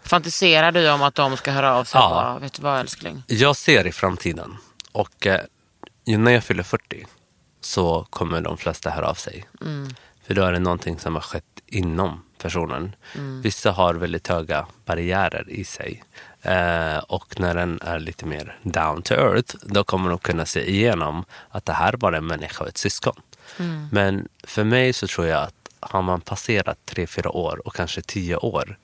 Fantiserar 0.04 0.72
du 0.72 0.92
om 0.92 1.02
att 1.02 1.16
de 1.16 1.38
ska 1.38 1.52
höra 1.52 1.76
av 1.76 1.84
sig? 1.84 2.02
Ja. 2.02 2.10
bara, 2.10 2.40
Vet 2.40 2.54
du 2.54 2.62
vad 2.62 2.80
älskling? 2.80 3.24
Jag 3.28 3.56
ser 3.56 3.88
i 3.88 3.92
framtiden 3.92 4.58
och 4.92 5.28
eh, 5.28 5.42
när 6.06 6.32
jag 6.32 6.44
fyller 6.44 6.64
40 6.64 7.06
så 7.62 8.08
kommer 8.10 8.42
de 8.42 8.58
flesta 8.58 8.90
höra 8.90 9.10
av 9.10 9.14
sig. 9.14 9.46
För 10.28 10.34
då 10.34 10.44
är 10.44 10.52
det 10.52 10.60
någonting 10.60 11.00
som 11.00 11.16
har 11.16 11.22
skett 11.22 11.44
inom 11.68 12.24
personen. 12.38 12.96
Vissa 13.44 13.72
har 13.72 13.94
väldigt 13.94 14.28
höga 14.28 14.66
barriärer 14.86 15.50
i 15.50 15.64
sig. 15.64 16.04
Eh, 16.42 16.98
och 16.98 17.40
när 17.40 17.56
den 17.56 17.80
är 17.82 18.00
lite 18.00 18.26
mer 18.26 18.60
down 18.64 19.02
to 19.02 19.14
earth, 19.14 19.56
då 19.62 19.84
kommer 19.84 20.10
de 20.10 20.20
kunna 20.20 20.46
se 20.46 20.70
igenom 20.70 21.26
att 21.50 21.66
det 21.66 21.74
här 21.74 22.06
är 22.06 22.14
en 22.14 22.28
människa 22.28 22.64
och 22.64 22.70
ett 22.70 22.78
syskon. 22.78 23.22
Men 23.92 24.28
för 24.44 24.64
mig 24.64 24.94
så 24.94 25.08
tror 25.08 25.28
jag 25.28 25.44
att 25.44 25.59
har 25.80 26.02
man 26.02 26.22
passerat 26.22 26.78
tre, 26.86 27.08
fyra 27.08 27.30
år 27.32 27.68
och 27.68 27.76
kanske 27.76 28.02
tio 28.02 28.36
år 28.36 28.78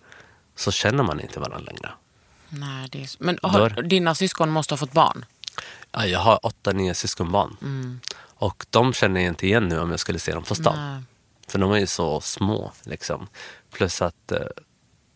så 0.55 0.71
känner 0.71 1.03
man 1.03 1.19
inte 1.19 1.39
varandra 1.39 1.59
längre. 1.59 1.89
Nej, 2.49 2.89
det 2.91 3.03
är... 3.03 3.07
så- 3.07 3.17
Men 3.19 3.39
har, 3.41 3.69
Då 3.69 3.81
dina 3.81 4.15
syskon 4.15 4.49
måste 4.49 4.73
ha 4.73 4.77
fått 4.77 4.91
barn? 4.91 5.25
Ja, 5.91 6.05
jag 6.05 6.19
har 6.19 6.45
åtta, 6.45 6.71
nio 6.71 6.93
syskonbarn. 6.93 7.99
Och 8.37 8.65
de 8.69 8.93
känner 8.93 9.21
jag 9.21 9.27
inte 9.27 9.45
igen 9.47 9.67
nu 9.67 9.79
om 9.79 9.91
jag 9.91 9.99
skulle 9.99 10.19
se 10.19 10.33
dem 10.33 10.43
på 10.43 10.55
stan. 10.55 10.93
Nej. 10.93 11.03
För 11.47 11.59
de 11.59 11.71
är 11.71 11.77
ju 11.77 11.87
så 11.87 12.21
små. 12.21 12.71
Liksom. 12.83 13.27
Plus 13.71 14.01
att 14.01 14.31
eh, 14.31 14.39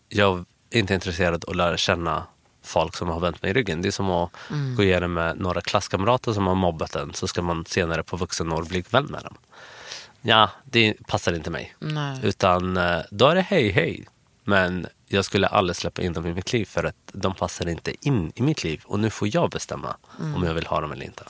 jag 0.09 0.45
är 0.69 0.79
inte 0.79 0.93
intresserad 0.93 1.43
av 1.45 1.49
att 1.49 1.55
lära 1.55 1.77
känna 1.77 2.23
folk 2.63 2.95
som 2.95 3.07
har 3.09 3.19
vänt 3.19 3.41
mig 3.41 3.51
i 3.51 3.53
ryggen. 3.53 3.81
Det 3.81 3.87
är 3.87 3.91
som 3.91 4.09
att 4.09 4.31
gå 4.77 4.83
igenom 4.83 5.13
med 5.13 5.39
några 5.39 5.61
klasskamrater 5.61 6.33
som 6.33 6.47
har 6.47 6.55
mobbat 6.55 6.95
en 6.95 7.13
så 7.13 7.27
ska 7.27 7.41
man 7.41 7.65
senare 7.65 8.03
på 8.03 8.17
vuxen 8.17 8.51
år 8.51 8.63
bli 8.63 8.83
vän 8.89 9.05
med 9.05 9.23
dem. 9.23 9.37
Ja, 10.21 10.49
det 10.65 11.07
passar 11.07 11.33
inte 11.33 11.49
mig. 11.49 11.75
Nej. 11.79 12.17
Utan 12.23 12.77
eh, 12.77 12.99
då 13.11 13.27
är 13.27 13.35
det 13.35 13.41
hej 13.41 13.71
hej. 13.71 14.05
Men 14.43 14.87
jag 15.07 15.25
skulle 15.25 15.47
aldrig 15.47 15.75
släppa 15.75 16.01
in 16.01 16.13
dem 16.13 16.25
i 16.27 16.33
mitt 16.33 16.53
liv 16.53 16.65
för 16.65 16.83
att 16.83 16.95
de 17.13 17.35
passar 17.35 17.69
inte 17.69 18.07
in 18.07 18.31
i 18.35 18.41
mitt 18.41 18.63
liv. 18.63 18.81
Och 18.85 18.99
nu 18.99 19.09
får 19.09 19.35
jag 19.35 19.49
bestämma 19.49 19.95
om 20.35 20.43
jag 20.43 20.53
vill 20.53 20.65
ha 20.67 20.81
dem 20.81 20.91
eller 20.91 21.05
inte. 21.05 21.23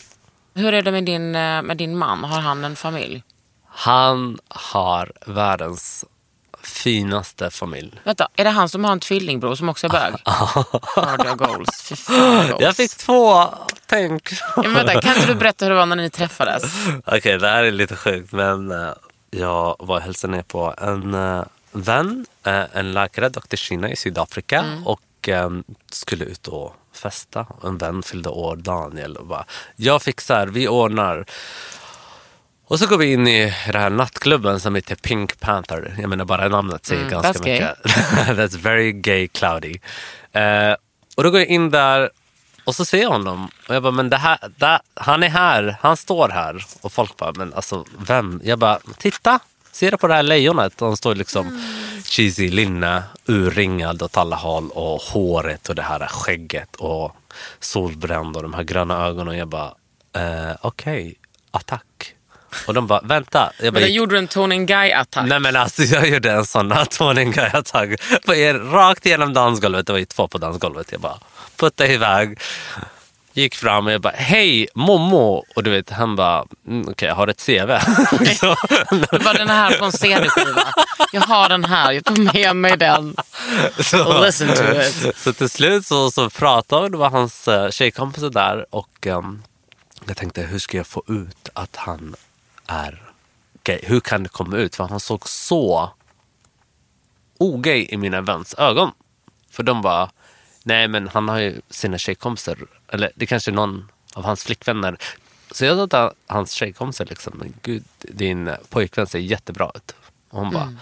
Hur 0.53 0.73
är 0.73 0.81
det 0.81 0.91
med 0.91 1.05
din, 1.05 1.35
eh, 1.35 1.61
med 1.61 1.77
din 1.77 1.97
man? 1.97 2.23
Har 2.23 2.41
han 2.41 2.65
en 2.65 2.75
familj? 2.75 3.23
Han 3.65 4.39
har 4.47 5.11
världens 5.25 6.05
finaste 6.63 7.49
familj. 7.49 7.91
Vänta, 8.03 8.27
är 8.35 8.43
det 8.43 8.49
han 8.49 8.69
som 8.69 8.85
har 8.85 8.91
en 8.91 8.99
tvillingbror 8.99 9.55
som 9.55 9.69
också 9.69 9.87
är 9.87 9.91
bög? 9.91 10.13
Harder 10.25 11.35
goals. 11.35 11.81
Fy 11.81 11.95
fan, 11.95 12.47
goals. 12.47 12.61
Jag 12.61 12.75
fick 12.75 12.95
två! 12.95 13.43
Tänk! 13.85 14.31
Ja, 14.55 14.61
men 14.61 14.73
vänta, 14.73 15.01
kan 15.01 15.15
inte 15.15 15.27
du 15.27 15.35
berätta 15.35 15.65
hur 15.65 15.69
det 15.69 15.75
var 15.75 15.85
när 15.85 15.95
ni 15.95 16.09
träffades? 16.09 16.63
Okej, 17.05 17.37
det 17.37 17.47
här 17.47 17.63
är 17.63 17.71
lite 17.71 17.95
sjukt 17.95 18.31
men 18.31 18.71
eh, 18.71 18.93
jag 19.31 19.75
var 19.79 19.95
och 19.95 20.01
hälsade 20.01 20.35
ner 20.35 20.43
på 20.43 20.73
en 20.77 21.13
eh, 21.13 21.43
vän, 21.71 22.25
eh, 22.43 22.63
en 22.73 22.93
läkare, 22.93 23.29
Dr. 23.29 23.55
Kina 23.55 23.89
i 23.89 23.95
Sydafrika 23.95 24.65
och 24.85 25.29
eh, 25.29 25.49
skulle 25.91 26.25
ut 26.25 26.47
och 26.47 26.75
festa. 26.93 27.45
En 27.63 27.77
vän 27.77 28.03
fyllde 28.03 28.29
år, 28.29 28.55
Daniel. 28.55 29.17
Och 29.17 29.25
bara, 29.25 29.45
jag 29.75 30.01
fixar, 30.01 30.47
vi 30.47 30.67
ordnar. 30.67 31.25
Och 32.69 32.79
så 32.79 32.87
går 32.87 32.97
vi 32.97 33.11
in 33.13 33.27
i 33.27 33.53
den 33.65 33.81
här 33.81 33.89
nattklubben 33.89 34.59
som 34.59 34.75
heter 34.75 34.95
Pink 34.95 35.39
Panther. 35.39 35.95
Jag 35.99 36.09
menar 36.09 36.25
bara 36.25 36.47
namnet 36.47 36.85
säger 36.85 37.01
Mm, 37.01 37.11
ganska 37.11 37.31
that's 37.31 37.43
mycket. 37.43 37.77
that's 38.37 38.57
very 38.57 38.91
gay 38.91 39.27
cloudy. 39.27 39.79
Eh, 40.31 40.75
och 41.17 41.23
då 41.23 41.31
går 41.31 41.39
jag 41.39 41.49
in 41.49 41.69
där 41.69 42.09
och 42.63 42.75
så 42.75 42.85
ser 42.85 43.01
jag 43.01 43.09
honom 43.09 43.49
och 43.67 43.75
jag 43.75 43.83
bara, 43.83 43.91
men 43.91 44.09
det 44.09 44.17
här, 44.17 44.37
det, 44.57 44.79
han 44.93 45.23
är 45.23 45.29
här, 45.29 45.75
han 45.81 45.97
står 45.97 46.29
här. 46.29 46.65
Och 46.81 46.91
folk 46.91 47.17
bara, 47.17 47.33
men 47.35 47.53
alltså 47.53 47.85
vem? 47.97 48.41
Jag 48.43 48.59
bara, 48.59 48.79
titta, 48.97 49.39
ser 49.71 49.91
du 49.91 49.97
på 49.97 50.07
det 50.07 50.13
här 50.13 50.23
lejonet? 50.23 50.73
Han 50.79 50.97
står 50.97 51.15
liksom 51.15 51.61
cheesy 52.05 52.49
linne, 52.49 53.03
urringad 53.25 54.01
åt 54.01 54.17
alla 54.17 54.35
håll 54.35 54.69
och 54.69 55.01
håret 55.01 55.69
och 55.69 55.75
det 55.75 55.81
här 55.81 56.07
skägget 56.07 56.75
och 56.75 57.15
solbränd 57.59 58.35
och 58.35 58.43
de 58.43 58.53
här 58.53 58.63
gröna 58.63 59.05
ögonen. 59.05 59.37
Jag 59.37 59.47
bara, 59.47 59.73
eh, 60.15 60.55
okej, 60.61 61.15
attack. 61.51 61.83
Och 62.67 62.73
de 62.73 62.87
bara, 62.87 63.01
vänta. 63.01 63.51
Jag 63.61 63.73
bara, 63.73 63.79
Men 63.79 63.93
gjorde 63.93 64.15
du 64.15 64.19
en 64.19 64.27
Tony 64.27 64.55
Guy-attack? 64.65 65.25
Nej 65.27 65.39
men 65.39 65.55
alltså 65.55 65.83
jag 65.83 66.07
gjorde 66.09 66.31
en 66.31 66.45
sån 66.45 66.71
här 66.71 66.85
Tony 66.85 67.25
Guy-attack 67.25 67.99
rakt 68.73 69.05
igenom 69.05 69.33
dansgolvet. 69.33 69.87
Det 69.87 69.93
var 69.93 69.99
ju 69.99 70.05
två 70.05 70.27
på 70.27 70.37
dansgolvet. 70.37 70.91
Jag 70.91 71.01
bara 71.01 71.17
puttade 71.55 71.93
iväg. 71.93 72.39
Gick 73.33 73.55
fram 73.55 73.85
och 73.87 73.91
jag 73.93 74.01
bara, 74.01 74.13
hej 74.15 74.67
Momo! 74.75 75.45
Och 75.55 75.63
du 75.63 75.69
vet, 75.69 75.89
han 75.89 76.15
bara, 76.15 76.45
mm, 76.67 76.87
okej 76.89 77.07
jag 77.07 77.15
har 77.15 77.27
ett 77.27 77.45
CV. 77.45 77.79
Så- 78.39 78.55
Det 79.11 79.17
var 79.25 79.33
den 79.33 79.49
här 79.49 79.77
på 79.77 79.85
en 79.85 79.91
CD-skiva. 79.91 80.73
Jag 81.11 81.21
har 81.21 81.49
den 81.49 81.65
här, 81.65 81.91
jag 81.91 82.05
tog 82.05 82.33
med 82.33 82.55
mig 82.55 82.77
den. 82.77 83.15
så, 83.79 84.23
Listen 84.25 84.47
to 84.47 84.63
it. 84.81 85.17
så 85.17 85.33
till 85.33 85.49
slut 85.49 85.85
så, 85.85 86.11
så 86.11 86.29
pratade 86.29 86.83
vi, 86.83 86.89
det 86.89 86.97
var 86.97 87.09
hans 87.09 87.47
uh, 87.47 87.69
tjejkompisar 87.69 88.29
där 88.29 88.65
och 88.69 89.07
ehm, 89.07 89.43
jag 90.07 90.17
tänkte 90.17 90.41
hur 90.41 90.59
ska 90.59 90.77
jag 90.77 90.87
få 90.87 91.03
ut 91.07 91.49
att 91.53 91.75
han 91.75 92.15
är 92.69 93.11
gay? 93.63 93.79
Hur 93.83 93.99
kan 93.99 94.23
det 94.23 94.29
komma 94.29 94.57
ut? 94.57 94.75
För 94.75 94.87
han 94.87 94.99
såg 94.99 95.29
så 95.29 95.91
ogay 97.37 97.87
i 97.89 97.97
mina 97.97 98.21
väns 98.21 98.53
ögon. 98.53 98.91
För 99.51 99.63
de 99.63 99.81
bara, 99.81 100.09
nej 100.63 100.87
men 100.87 101.07
han 101.07 101.29
har 101.29 101.39
ju 101.39 101.61
sina 101.69 101.97
tjejkompisar, 101.97 102.57
eller 102.87 103.11
det 103.15 103.25
kanske 103.25 103.51
är 103.51 103.55
någon 103.55 103.91
av 104.13 104.23
hans 104.25 104.43
flickvänner. 104.43 104.97
Så 105.51 105.65
jag 105.65 105.77
sa 105.77 105.87
till 106.09 106.17
hans 106.27 106.51
tjejkompisar 106.51 107.05
liksom, 107.05 107.33
men 107.37 107.53
gud 107.61 107.83
din 107.99 108.55
pojkvän 108.69 109.07
ser 109.07 109.19
jättebra 109.19 109.71
ut. 109.75 109.95
Och 110.29 110.39
hon 110.39 110.51
bara, 110.53 110.73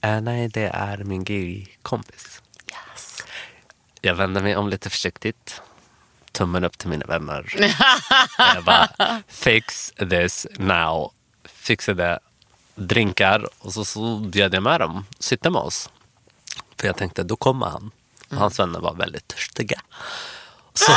"Eh, 0.00 0.20
nej 0.20 0.48
det 0.48 0.66
är 0.74 0.98
min 0.98 1.24
gay-kompis. 1.24 2.42
Jag 4.00 4.14
vände 4.14 4.40
mig 4.40 4.56
om 4.56 4.68
lite 4.68 4.90
försiktigt. 4.90 5.62
Tummen 6.32 6.64
upp 6.64 6.78
till 6.78 6.88
mina 6.88 7.06
vänner. 7.06 7.54
jag 8.54 8.64
bara, 8.64 8.88
fix 9.28 9.92
this 10.10 10.46
now. 10.58 11.12
Fixade 11.70 12.18
drinkar 12.74 13.48
och 13.58 13.72
så, 13.72 13.84
så 13.84 14.16
bjöd 14.16 14.54
jag 14.54 14.62
med 14.62 14.80
dem 14.80 15.04
att 15.18 15.22
sitta 15.22 15.50
med 15.50 15.62
oss. 15.62 15.90
För 16.76 16.86
jag 16.86 16.96
tänkte, 16.96 17.22
då 17.22 17.36
kommer 17.36 17.66
han. 17.66 17.90
Och 18.30 18.36
hans 18.36 18.58
vänner 18.58 18.80
var 18.80 18.94
väldigt 18.94 19.28
törstiga. 19.28 19.80
Så 20.74 20.92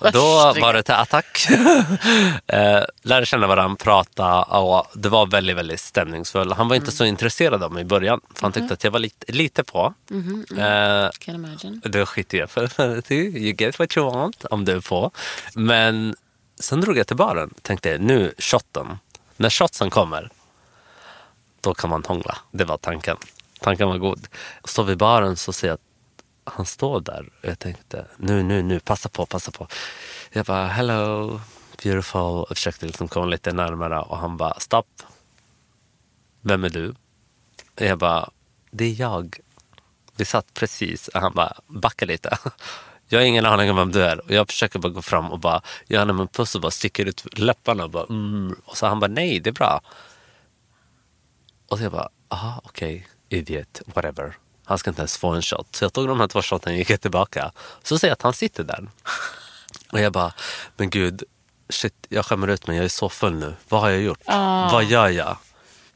då 0.12 0.60
var 0.60 0.72
det 0.72 0.82
till 0.82 0.94
attack. 0.94 1.46
eh, 2.46 2.82
lärde 3.02 3.26
känna 3.26 3.46
varandra, 3.46 3.76
prata 3.76 4.42
och 4.42 4.86
det 4.94 5.08
var 5.08 5.26
väldigt, 5.26 5.56
väldigt 5.56 5.80
stämningsfullt. 5.80 6.56
Han 6.56 6.68
var 6.68 6.76
inte 6.76 6.92
så 6.92 7.04
intresserad 7.04 7.62
av 7.62 7.72
mig 7.72 7.82
i 7.82 7.84
början. 7.84 8.20
För 8.34 8.42
han 8.42 8.52
tyckte 8.52 8.74
att 8.74 8.84
jag 8.84 8.90
var 8.90 9.00
lite, 9.00 9.32
lite 9.32 9.64
på. 9.64 9.94
Eh, 10.10 11.10
Can 11.18 11.34
imagine. 11.34 11.80
då 11.84 12.06
skiter 12.06 12.38
jag 12.38 12.50
för 12.50 13.12
you 13.12 13.54
get 13.58 13.78
what 13.78 13.96
you 13.96 14.10
want 14.10 14.44
om 14.44 14.64
du 14.64 14.72
är 14.72 14.80
på. 14.80 15.10
Men 15.54 16.16
sen 16.60 16.80
drog 16.80 16.98
jag 16.98 17.06
till 17.06 17.16
baren. 17.16 17.54
Tänkte 17.62 17.98
nu 17.98 18.34
shotten. 18.38 18.98
När 19.38 19.50
shotsen 19.50 19.90
kommer, 19.90 20.30
då 21.60 21.74
kan 21.74 21.90
man 21.90 22.04
hångla. 22.04 22.38
Det 22.50 22.64
var 22.64 22.76
tanken. 22.76 23.16
Tanken 23.60 23.88
var 23.88 23.98
god. 23.98 24.28
Står 24.64 24.84
vid 24.84 24.98
baren 24.98 25.36
så 25.36 25.52
ser 25.52 25.68
jag 25.68 25.74
att 25.74 26.54
han 26.54 26.66
står 26.66 27.00
där. 27.00 27.30
Och 27.42 27.48
jag 27.48 27.58
tänkte 27.58 28.06
nu, 28.16 28.42
nu, 28.42 28.62
nu, 28.62 28.80
passa 28.80 29.08
på, 29.08 29.26
passa 29.26 29.50
på. 29.50 29.66
Jag 30.32 30.46
bara 30.46 30.66
hello, 30.66 31.40
beautiful. 31.82 32.20
Och 32.20 32.48
försökte 32.48 32.86
liksom 32.86 33.08
komma 33.08 33.26
lite 33.26 33.52
närmare 33.52 34.00
och 34.00 34.18
han 34.18 34.36
bara 34.36 34.60
stopp. 34.60 35.02
Vem 36.40 36.64
är 36.64 36.70
du? 36.70 36.94
Jag 37.74 37.98
bara, 37.98 38.30
det 38.70 38.84
är 38.84 39.00
jag. 39.00 39.36
Vi 40.16 40.24
satt 40.24 40.54
precis 40.54 41.08
och 41.08 41.20
han 41.20 41.34
bara 41.34 41.52
backa 41.66 42.06
lite. 42.06 42.38
Jag 43.08 43.20
har 43.20 43.24
ingen 43.26 43.46
aning 43.46 43.70
om 43.70 43.76
vem 43.76 43.92
du 43.92 44.02
är. 44.02 44.18
Och 44.18 44.30
jag 44.30 44.48
försöker 44.48 44.78
bara 44.78 44.92
gå 44.92 45.02
fram 45.02 45.32
och 45.32 45.38
bara 45.38 45.62
ge 45.86 45.98
honom 45.98 46.20
en 46.20 46.28
puss 46.28 46.54
och 46.54 46.60
bara 46.60 46.70
sticker 46.70 47.06
ut 47.06 47.38
läpparna. 47.38 47.84
Och, 47.84 47.90
bara, 47.90 48.04
mm. 48.04 48.56
och 48.64 48.76
så 48.76 48.86
han 48.86 49.00
bara 49.00 49.10
nej, 49.10 49.40
det 49.40 49.50
är 49.50 49.54
bra. 49.54 49.80
Och 51.68 51.78
så 51.78 51.84
jag 51.84 51.92
bara, 51.92 52.08
aha 52.28 52.60
okej, 52.64 53.08
idiot, 53.28 53.82
whatever. 53.86 54.36
Han 54.64 54.78
ska 54.78 54.90
inte 54.90 55.00
ens 55.00 55.16
få 55.16 55.28
en 55.28 55.42
shot. 55.42 55.76
Så 55.76 55.84
jag 55.84 55.92
tog 55.92 56.08
de 56.08 56.20
här 56.20 56.26
två 56.28 56.42
shoten 56.42 56.72
och 56.72 56.78
gick 56.78 57.00
tillbaka. 57.00 57.52
Så 57.82 57.98
ser 57.98 58.08
jag 58.08 58.12
att 58.12 58.22
han 58.22 58.32
sitter 58.32 58.64
där. 58.64 58.88
Och 59.92 60.00
jag 60.00 60.12
bara, 60.12 60.32
men 60.76 60.90
gud, 60.90 61.22
shit, 61.68 62.06
jag 62.08 62.24
skämmer 62.24 62.48
ut 62.48 62.66
mig. 62.66 62.76
Jag 62.76 62.84
är 62.84 62.88
så 62.88 63.08
full 63.08 63.34
nu. 63.34 63.54
Vad 63.68 63.80
har 63.80 63.90
jag 63.90 64.00
gjort? 64.00 64.20
Vad 64.72 64.84
gör 64.84 65.08
jag? 65.08 65.36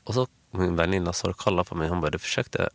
Och 0.05 0.15
så 0.15 0.27
min 0.51 0.77
väninna 0.77 1.13
står 1.13 1.31
och 1.31 1.37
kollar 1.37 1.65
på 1.65 1.75
mig. 1.75 1.89
Hon 1.89 2.01
bara, 2.01 2.11
du 2.11 2.19
försökte 2.19 2.71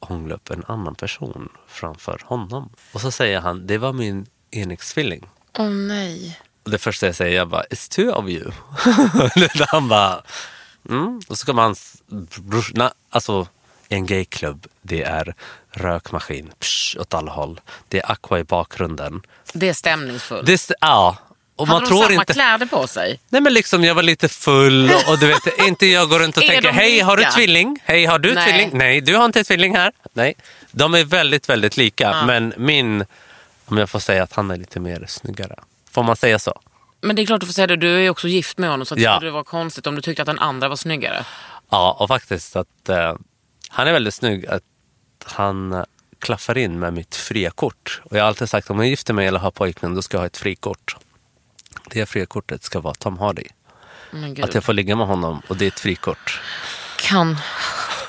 hångla 0.00 0.34
upp 0.34 0.50
en 0.50 0.64
annan 0.68 0.94
person 0.94 1.48
framför 1.66 2.20
honom. 2.24 2.70
Och 2.92 3.00
så 3.00 3.10
säger 3.10 3.40
han, 3.40 3.66
det 3.66 3.78
var 3.78 3.92
min 3.92 4.26
enäggstvilling. 4.50 5.26
Åh 5.58 5.68
nej. 5.70 6.40
Och 6.64 6.70
det 6.70 6.78
första 6.78 7.06
jag 7.06 7.14
säger, 7.14 7.36
jag 7.36 7.48
bara, 7.48 7.62
it's 7.62 7.90
two 7.90 8.08
of 8.10 8.28
you. 8.28 8.50
han 9.68 9.88
bara, 9.88 10.22
mm. 10.88 11.20
Och 11.28 11.38
så 11.38 11.46
kommer 11.46 11.62
hans 11.62 12.02
brors, 12.36 12.72
na, 12.74 12.92
alltså 13.10 13.46
en 13.88 14.06
gayklubb, 14.06 14.66
det 14.82 15.02
är 15.02 15.34
rökmaskin 15.70 16.52
psh, 16.58 16.96
åt 17.00 17.14
alla 17.14 17.32
håll. 17.32 17.60
Det 17.88 17.98
är 17.98 18.12
aqua 18.12 18.38
i 18.38 18.44
bakgrunden. 18.44 19.22
Det 19.52 19.68
är 19.68 19.72
stämningsfullt. 19.74 20.46
Det, 20.46 20.52
är 20.52 20.54
st- 20.54 20.74
ja. 20.80 21.16
Och 21.58 21.68
Hade 21.68 21.80
man 21.80 21.82
de 21.82 21.88
tror 21.88 22.08
samma 22.08 22.20
inte... 22.22 22.32
kläder 22.32 22.66
på 22.66 22.86
sig? 22.86 23.20
Nej 23.28 23.40
men 23.40 23.52
liksom 23.54 23.84
jag 23.84 23.94
var 23.94 24.02
lite 24.02 24.28
full 24.28 24.90
och, 24.90 25.12
och 25.12 25.18
du 25.18 25.26
vet 25.26 25.58
inte 25.68 25.86
jag 25.86 26.08
går 26.08 26.18
runt 26.18 26.36
och 26.36 26.42
tänker 26.42 26.72
hej 26.72 27.00
har 27.00 27.16
du 27.16 27.24
tvilling? 27.24 27.78
Hej 27.84 28.04
har 28.04 28.18
du 28.18 28.34
Nej. 28.34 28.48
tvilling? 28.52 28.70
Nej 28.78 29.00
du 29.00 29.16
har 29.16 29.24
inte 29.24 29.44
tvilling 29.44 29.76
här. 29.76 29.92
Nej. 30.12 30.34
De 30.72 30.94
är 30.94 31.04
väldigt 31.04 31.48
väldigt 31.48 31.76
lika 31.76 32.24
men 32.26 32.54
min, 32.56 33.04
om 33.64 33.78
jag 33.78 33.90
får 33.90 33.98
säga 33.98 34.22
att 34.22 34.32
han 34.32 34.50
är 34.50 34.56
lite 34.56 34.80
mer 34.80 35.04
snyggare. 35.08 35.54
Får 35.90 36.02
man 36.02 36.16
säga 36.16 36.38
så? 36.38 36.60
Men 37.00 37.16
det 37.16 37.22
är 37.22 37.26
klart 37.26 37.40
du 37.40 37.46
får 37.46 37.52
säga 37.52 37.66
det, 37.66 37.76
du 37.76 38.04
är 38.06 38.10
också 38.10 38.28
gift 38.28 38.58
med 38.58 38.70
honom 38.70 38.86
så 38.86 38.94
Ja. 38.98 39.10
det 39.10 39.16
skulle 39.16 39.30
vara 39.30 39.44
konstigt 39.44 39.86
om 39.86 39.94
du 39.94 40.02
tyckte 40.02 40.22
att 40.22 40.26
den 40.26 40.38
andra 40.38 40.68
var 40.68 40.76
snyggare. 40.76 41.24
Ja 41.70 41.96
och 42.00 42.08
faktiskt 42.08 42.56
att 42.56 42.88
eh, 42.88 43.14
han 43.68 43.88
är 43.88 43.92
väldigt 43.92 44.14
snygg. 44.14 44.46
Att 44.46 44.62
han 45.24 45.84
klaffar 46.18 46.58
in 46.58 46.78
med 46.78 46.92
mitt 46.92 47.16
fria 47.16 47.50
kort. 47.50 48.00
Och 48.04 48.16
jag 48.16 48.22
har 48.22 48.28
alltid 48.28 48.48
sagt 48.48 48.66
att 48.66 48.70
om 48.70 48.78
jag 48.78 48.88
gifter 48.88 49.14
mig 49.14 49.26
eller 49.26 49.38
har 49.38 49.50
pojkvän 49.50 49.94
då 49.94 50.02
ska 50.02 50.16
jag 50.16 50.20
ha 50.22 50.26
ett 50.26 50.36
frikort. 50.36 50.96
Det 51.90 52.06
fria 52.06 52.26
kortet 52.26 52.62
ska 52.64 52.80
vara 52.80 52.94
Tom 52.94 53.18
Hardy. 53.18 53.44
Gud. 54.12 54.44
Att 54.44 54.54
jag 54.54 54.64
får 54.64 54.72
ligga 54.72 54.96
med 54.96 55.06
honom 55.06 55.42
och 55.48 55.56
det 55.56 55.64
är 55.64 55.68
ett 55.68 55.80
frikort. 55.80 56.40
Kan 56.96 57.36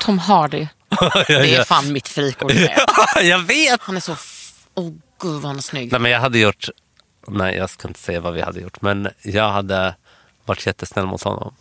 Tom 0.00 0.18
Hardy. 0.18 0.66
Det 1.26 1.54
är 1.54 1.64
fan 1.64 1.92
mitt 1.92 2.08
frikort 2.08 2.52
jag 3.22 3.38
vet! 3.38 3.80
Han 3.82 3.96
är 3.96 4.00
så... 4.00 4.16
Åh 4.74 4.84
oh, 4.84 4.92
gud 5.20 5.32
vad 5.32 5.44
han 5.44 5.56
är 5.56 5.62
snygg. 5.62 5.92
Nej 5.92 6.00
men 6.00 6.10
jag 6.10 6.20
hade 6.20 6.38
gjort, 6.38 6.68
nej 7.28 7.56
jag 7.56 7.70
ska 7.70 7.88
inte 7.88 8.00
säga 8.00 8.20
vad 8.20 8.34
vi 8.34 8.40
hade 8.40 8.60
gjort. 8.60 8.82
Men 8.82 9.08
jag 9.22 9.50
hade 9.50 9.94
varit 10.44 10.66
jättesnäll 10.66 11.06
mot 11.06 11.22
honom. 11.22 11.54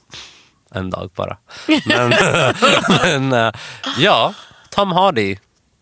En 0.71 0.89
dag 0.89 1.11
bara. 1.15 1.37
Men, 1.85 2.09
men 3.03 3.33
eh, 3.33 3.53
ja, 3.97 4.33
Tom 4.69 4.91
Hardy. 4.91 5.37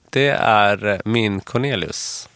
Det 0.09 0.29
är 0.29 1.01
min 1.05 1.39
Cornelius. 1.39 2.29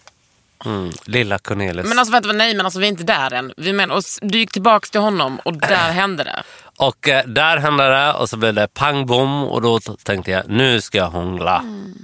Mm, 0.65 0.91
lilla 1.05 1.37
Cornelius. 1.37 1.87
Men 1.87 1.99
alltså 1.99 2.11
vänta, 2.11 2.31
nej 2.31 2.55
men 2.55 2.65
alltså 2.65 2.79
vi 2.79 2.85
är 2.85 2.89
inte 2.89 3.03
där 3.03 3.33
än. 3.33 3.53
Vi 3.57 3.73
menar, 3.73 3.95
och 3.95 4.03
du 4.21 4.37
gick 4.37 4.51
tillbaka 4.51 4.87
till 4.91 5.01
honom 5.01 5.39
och 5.39 5.57
där 5.57 5.91
hände 5.91 6.23
det. 6.23 6.43
Och 6.77 7.09
eh, 7.09 7.25
där 7.25 7.57
hände 7.57 7.89
det 7.89 8.13
och 8.13 8.29
så 8.29 8.37
blev 8.37 8.53
det 8.53 8.67
pang 8.67 9.05
bom 9.05 9.43
och 9.43 9.61
då 9.61 9.79
tänkte 9.79 10.31
jag 10.31 10.49
nu 10.49 10.81
ska 10.81 10.97
jag 10.97 11.09
hångla. 11.09 11.63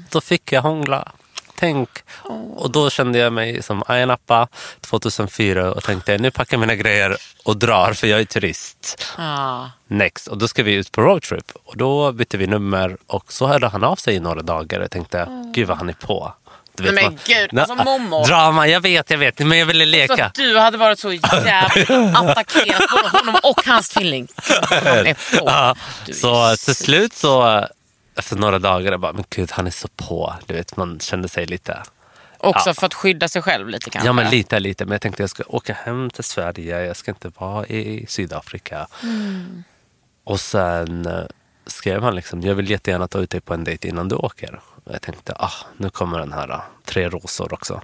Då 0.10 0.22
fick 0.22 0.52
jag 0.52 0.62
hångla. 0.62 1.12
Tänk. 1.60 1.90
Och 2.56 2.72
då 2.72 2.90
kände 2.90 3.20
jag 3.20 3.34
mig 3.34 3.64
som 3.64 3.84
Ayia 3.88 4.06
Napa 4.06 4.48
2004 4.82 5.72
och 5.72 5.84
tänkte 5.84 6.18
nu 6.18 6.32
packar 6.32 6.58
jag 6.58 6.60
mina 6.60 6.76
grejer 6.76 7.16
och 7.44 7.58
drar 7.58 7.94
för 7.94 8.08
jag 8.08 8.20
är 8.20 8.26
turist. 8.26 9.06
Ja. 9.18 9.72
Next. 9.88 10.28
Och 10.28 10.38
då 10.38 10.48
ska 10.48 10.64
vi 10.64 10.74
ut 10.74 10.92
på 10.92 11.02
roadtrip. 11.02 11.52
Och 11.64 11.78
då 11.78 12.12
bytte 12.12 12.38
vi 12.38 12.48
nummer 12.48 12.98
och 13.08 13.34
så 13.34 13.48
hörde 13.48 13.68
han 13.68 13.84
av 13.84 13.96
sig 13.96 14.16
i 14.16 14.20
några 14.20 14.42
dagar 14.42 14.80
och 14.80 14.92
tänkte 14.92 15.28
gud 15.54 15.68
vad 15.68 15.78
han 15.78 15.90
är 15.90 15.94
på. 15.94 16.34
Du 16.78 16.92
Nej, 16.92 17.04
men 17.04 17.20
gud, 17.26 17.60
alltså, 17.60 17.76
Momo. 17.76 18.24
Drama, 18.26 18.68
jag 18.68 18.82
vet, 18.82 19.10
jag 19.10 19.18
vet. 19.18 19.40
Men 19.40 19.58
jag 19.58 19.66
ville 19.66 19.86
Så 19.86 19.90
leka. 19.92 20.26
att 20.26 20.34
du 20.34 20.58
hade 20.60 20.78
varit 20.78 21.00
så 21.00 21.14
jävla 21.14 21.62
attackerat 22.16 22.90
både 22.92 23.10
honom 23.10 23.36
och 23.44 23.62
hans 23.66 23.90
tvilling. 23.90 24.28
På. 24.28 25.44
Ja, 25.46 25.76
så 26.06 26.56
till 26.56 26.76
så- 26.76 26.84
slut 26.84 27.14
så 27.14 27.66
efter 28.16 28.36
några 28.36 28.60
dagar 28.60 28.92
jag 28.92 29.00
bara, 29.00 29.14
men 29.14 29.24
gud 29.30 29.52
han 29.52 29.68
är 29.68 29.72
så 29.72 29.88
på. 29.88 30.34
Du 30.46 30.54
vet, 30.54 30.78
man 30.78 31.00
kände 31.00 31.30
sig 31.30 31.46
lite, 31.46 31.78
Också 32.38 32.70
Ja. 32.70 32.74
för 32.74 32.86
att 32.86 32.94
skydda 32.94 33.28
sig 33.28 33.42
själv 33.42 33.70
lite 33.70 33.90
kanske. 33.90 34.08
ja 34.08 34.14
men 34.14 34.30
lite 34.30 34.60
lite. 34.60 34.86
Men 34.86 34.92
jag 34.92 35.02
tänkte 35.02 35.24
jag 35.24 35.30
ska 35.30 35.44
åka 35.48 35.74
hem 35.74 36.10
till 36.10 36.24
Sverige, 36.24 36.80
jag 36.86 36.96
ska 36.98 37.12
inte 37.12 37.32
vara 37.38 37.66
i 37.68 38.06
Sydafrika. 38.10 38.88
Och 40.24 40.40
sen 40.40 41.06
eh, 41.06 41.24
skrev 41.68 42.04
han 42.04 42.16
liksom, 42.16 42.42
jag 42.42 42.56
vill 42.56 42.70
jättegärna 42.70 43.08
ta 43.08 43.20
ut 43.20 43.30
dig 43.30 43.42
på 43.42 43.54
en 43.54 43.64
dejt 43.64 43.88
innan 43.88 44.10
du 44.10 44.16
åker. 44.16 44.60
Och 44.88 44.94
jag 44.94 45.02
tänkte, 45.02 45.34
ah, 45.40 45.52
nu 45.78 45.90
kommer 45.90 46.20
den 46.20 46.34
här, 46.34 46.52
ah, 46.52 46.64
tre 46.86 47.10
rosor 47.10 47.54
också. 47.54 47.82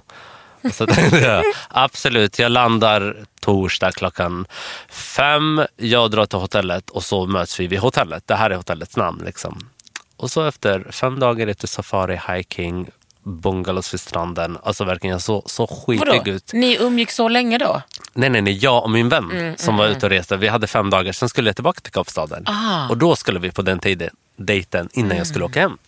Och 0.62 0.74
så 0.74 0.86
tänkte 0.94 1.18
jag, 1.18 1.44
absolut, 1.68 2.38
jag 2.38 2.52
landar 2.52 3.16
torsdag 3.40 3.92
klockan 3.92 4.46
fem. 4.88 5.62
Jag 5.76 6.10
drar 6.10 6.26
till 6.26 6.38
hotellet 6.38 6.90
och 6.90 7.04
så 7.04 7.26
möts 7.26 7.60
vi 7.60 7.66
vid 7.66 7.78
hotellet. 7.78 8.22
Det 8.26 8.34
här 8.34 8.50
är 8.50 8.56
hotellets 8.56 8.96
namn. 8.96 9.22
Liksom. 9.24 9.68
Och 10.16 10.30
så 10.30 10.44
efter 10.46 10.86
fem 10.90 11.18
dagar 11.20 11.46
efter 11.46 11.68
safari, 11.68 12.20
hiking, 12.28 12.88
bungalows 13.22 13.94
vid 13.94 14.00
stranden. 14.00 14.58
Alltså 14.62 14.84
verkligen 14.84 15.12
jag 15.12 15.22
så, 15.22 15.42
så 15.46 15.66
skitig 15.66 16.06
Vadå? 16.08 16.30
ut. 16.30 16.52
Ni 16.52 16.76
umgick 16.80 17.10
så 17.10 17.28
länge 17.28 17.58
då? 17.58 17.82
Nej, 18.14 18.30
nej, 18.30 18.42
nej. 18.42 18.58
Jag 18.64 18.82
och 18.82 18.90
min 18.90 19.08
vän 19.08 19.30
Mm, 19.30 19.56
som 19.56 19.76
var 19.76 19.86
ute 19.86 20.06
och 20.06 20.10
reste. 20.10 20.36
Vi 20.36 20.48
hade 20.48 20.66
fem 20.66 20.90
dagar, 20.90 21.12
sen 21.12 21.28
skulle 21.28 21.48
jag 21.48 21.56
tillbaka 21.56 21.80
till 21.80 21.92
Kapstaden. 21.92 22.42
Ah. 22.46 22.88
Och 22.88 22.96
då 22.98 23.16
skulle 23.16 23.38
vi 23.38 23.50
på 23.50 23.62
den 23.62 23.78
tiden, 23.78 24.10
dejten 24.36 24.88
innan 24.92 25.16
jag 25.16 25.26
skulle 25.26 25.44
åka 25.44 25.60
hem. 25.60 25.78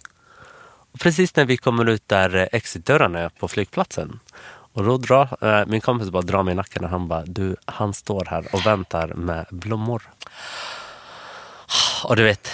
Och 0.97 1.01
precis 1.01 1.36
när 1.36 1.44
vi 1.44 1.57
kommer 1.57 1.88
ut 1.88 2.09
där 2.09 2.36
eh, 2.36 2.47
exitdörrarna 2.53 3.18
är 3.18 3.28
på 3.28 3.49
flygplatsen. 3.49 4.20
Och 4.72 4.84
då 4.84 4.99
drar 4.99 5.36
eh, 5.40 5.66
min 5.66 5.80
kompis 5.80 6.11
bara 6.11 6.22
drar 6.22 6.42
mig 6.42 6.53
i 6.53 6.55
nacken 6.55 6.84
och 6.84 6.90
han 6.90 7.09
bara, 7.09 7.22
du, 7.26 7.57
han 7.64 7.94
står 7.94 8.24
här 8.24 8.47
och 8.53 8.66
väntar 8.66 9.09
med 9.09 9.47
blommor. 9.51 10.03
Och 12.05 12.16
du 12.16 12.22
vet, 12.22 12.51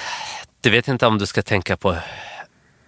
du 0.61 0.71
vet 0.71 0.89
inte 0.89 1.07
om 1.07 1.19
du 1.19 1.27
ska 1.27 1.43
tänka 1.43 1.77
på 1.77 1.97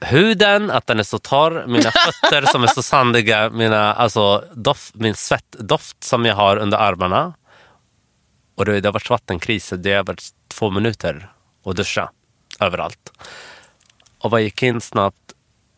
huden, 0.00 0.70
att 0.70 0.86
den 0.86 0.98
är 0.98 1.02
så 1.02 1.18
torr, 1.18 1.64
mina 1.66 1.90
fötter 2.20 2.42
som 2.42 2.62
är 2.62 2.66
så 2.66 2.82
sandiga, 2.82 3.50
mina, 3.50 3.94
alltså, 3.94 4.44
doft, 4.55 4.94
min 4.94 5.14
svettdoft 5.14 6.05
som 6.05 6.24
jag 6.24 6.34
har 6.34 6.57
under 6.57 6.78
armarna. 6.78 7.34
Och 8.55 8.64
det, 8.64 8.80
det 8.80 8.88
har 8.88 8.92
varit 8.92 9.11
vattenkris, 9.11 9.72
det 9.76 9.92
har 9.92 10.05
varit 10.05 10.24
två 10.48 10.70
minuter 10.70 11.32
att 11.64 11.76
duscha 11.76 12.11
överallt. 12.61 13.12
Och 14.18 14.30
bara 14.30 14.40
gick 14.40 14.62
in 14.62 14.80
snabbt, 14.80 15.34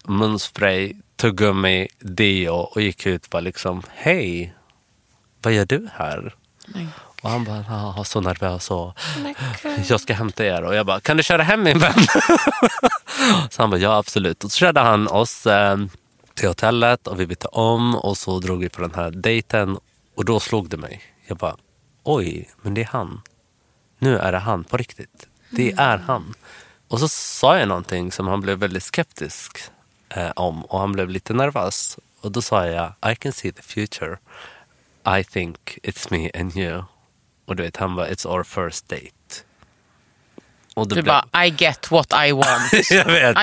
munspray, 0.09 0.93
tuggummi, 1.17 1.89
deo 1.99 2.55
och 2.55 2.83
gick 2.83 3.07
ut 3.07 3.31
bara 3.31 3.41
liksom, 3.41 3.83
hej, 3.95 4.55
vad 5.43 5.53
gör 5.53 5.67
du 5.67 5.89
här? 5.95 6.35
Och 7.23 7.31
han 7.31 7.45
bara, 7.45 7.65
ah, 7.69 8.05
så 8.05 8.21
nervös 8.21 8.71
och 8.71 8.99
jag 9.89 10.01
ska 10.01 10.15
hämta 10.15 10.45
er. 10.45 10.63
Och 10.63 10.75
jag 10.75 10.87
bara, 10.87 11.01
kan 11.01 11.17
du 11.17 11.23
köra 11.23 11.43
hem 11.43 11.63
min 11.63 11.79
vän? 11.79 11.95
så 13.51 13.63
han 13.63 13.71
bara, 13.71 13.81
ja 13.81 13.97
absolut. 13.97 14.45
Och 14.45 14.53
så 14.53 14.57
körde 14.57 14.81
han 14.81 15.09
oss 15.09 15.47
eh, 15.47 15.79
till 16.35 16.49
hotellet 16.49 17.07
och 17.07 17.21
vi 17.21 17.27
bytte 17.27 17.49
om 17.49 17.95
och 17.95 18.17
så 18.17 18.39
drog 18.39 18.61
vi 18.61 18.69
på 18.69 18.81
den 18.81 18.95
här 18.95 19.11
dejten. 19.11 19.79
Och 20.17 20.25
då 20.25 20.41
slog 20.41 20.69
det 20.69 20.77
mig. 20.77 21.03
Jag 21.27 21.37
bara, 21.37 21.57
oj, 22.03 22.51
men 22.63 22.75
det 22.75 22.81
är 22.81 22.89
han. 22.93 23.21
Nu 23.99 24.19
är 24.19 24.33
det 24.33 24.39
han 24.39 24.65
på 24.65 24.77
riktigt. 24.77 25.29
Det 25.51 25.73
är 25.73 25.99
han. 25.99 26.35
Och 26.89 27.01
så 27.01 27.09
sa 27.09 27.59
jag 27.59 27.69
någonting 27.69 28.13
som 28.13 28.29
han 28.29 28.41
blev 28.41 28.59
väldigt 28.59 28.83
skeptisk 28.83 29.59
eh, 30.09 30.31
om 30.37 30.65
och 30.65 30.81
han 30.81 30.93
blev 30.93 31.09
lite 31.11 31.33
nervös. 31.35 31.99
Och 32.21 32.33
då 32.33 32.43
sa 32.43 32.67
jag, 32.67 33.13
I 33.13 33.17
can 33.17 33.33
see 33.33 33.53
the 33.53 33.63
future. 33.63 34.17
I 35.21 35.25
think 35.25 35.79
it's 35.83 36.07
me 36.11 36.31
and 36.41 36.57
you. 36.57 36.83
Och 37.47 37.57
du 37.57 37.63
vet, 37.63 37.77
han 37.77 37.97
bara, 37.97 38.09
it's 38.09 38.27
our 38.29 38.43
first 38.45 38.89
date. 38.89 39.11
Och 40.75 40.89
Du 40.89 40.95
blev- 40.95 41.05
bara, 41.05 41.45
I 41.47 41.51
get 41.51 41.91
what 41.91 42.13
I 42.29 42.33
want. 42.33 42.73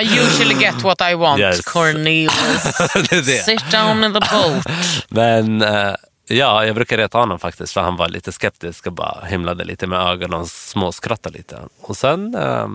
I 0.01 0.20
usually 0.20 0.55
get 0.55 0.82
what 0.84 1.01
I 1.11 1.14
want, 1.16 1.39
Yes. 1.39 1.61
Cornelius. 1.61 2.78
det 3.09 3.22
det. 3.22 3.43
Sit 3.45 3.72
down 3.72 4.03
in 4.03 4.14
the 4.14 4.20
boat. 4.20 4.66
Men 5.09 5.61
eh, 5.61 5.95
ja, 6.28 6.66
jag 6.66 6.76
brukar 6.76 6.97
reta 6.97 7.18
honom 7.18 7.39
faktiskt 7.39 7.74
för 7.74 7.82
han 7.82 7.95
var 7.95 8.09
lite 8.09 8.32
skeptisk 8.32 8.88
och 8.88 8.93
bara 8.93 9.26
himlade 9.26 9.64
lite 9.64 9.88
med 9.88 9.99
ögonen 9.99 10.39
och 10.39 10.47
småskrattade 10.49 11.38
lite. 11.38 11.59
Och 11.82 11.97
sen 11.97 12.36
eh, 12.36 12.68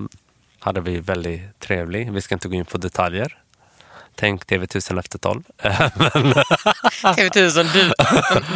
hade 0.59 0.81
vi 0.81 1.01
väldigt 1.01 1.61
trevligt. 1.61 2.09
Vi 2.09 2.21
ska 2.21 2.35
inte 2.35 2.49
gå 2.49 2.55
in 2.55 2.65
på 2.65 2.79
detaljer. 2.79 3.39
Tänk 4.21 4.45
TV1000 4.47 4.99
efter 4.99 5.19
12. 5.19 5.43
Men, 5.63 6.33
TV1000, 7.03 7.73
du, 7.73 7.93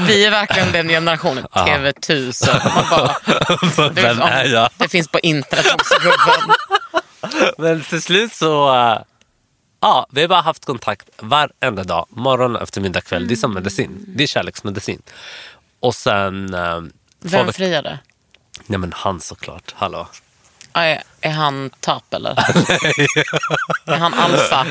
vi 0.06 0.24
är 0.24 0.30
verkligen 0.30 0.72
den 0.72 0.88
generationen. 0.88 1.44
TV1000. 1.44 2.74
Man 2.74 2.84
bara, 2.90 3.16
du 3.88 3.94
vet, 3.94 4.04
Vem 4.04 4.20
är 4.20 4.44
jag? 4.44 4.68
Det 4.76 4.88
finns 4.88 5.08
på 5.08 5.18
internet 5.18 5.66
också 5.74 5.94
gubben. 6.02 6.56
Men 7.58 7.82
till 7.82 8.02
slut 8.02 8.34
så... 8.34 8.74
eh, 8.74 8.98
ja, 9.80 10.06
vi 10.10 10.20
har 10.20 10.28
bara 10.28 10.40
haft 10.40 10.64
kontakt 10.64 11.08
varenda 11.18 11.84
dag. 11.84 12.06
Morgon, 12.10 12.56
eftermiddag, 12.56 13.00
kväll. 13.00 13.28
Det 13.28 13.34
är 13.34 13.36
som 13.36 13.54
medicin. 13.54 14.04
Det 14.08 14.22
är 14.22 14.26
kärleksmedicin. 14.28 15.02
Och 15.80 15.94
sen... 15.94 16.54
Uh, 16.54 16.82
Vem 17.20 17.52
friade? 17.52 17.98
Nej 18.66 18.78
men 18.78 18.92
han 18.96 19.20
såklart. 19.20 19.74
Hallå. 19.76 20.08
Är, 20.72 21.02
är 21.20 21.30
han 21.30 21.70
tapp 21.80 22.14
eller? 22.14 22.30
är 23.86 23.96
han 23.98 24.14
alfa? 24.14 24.66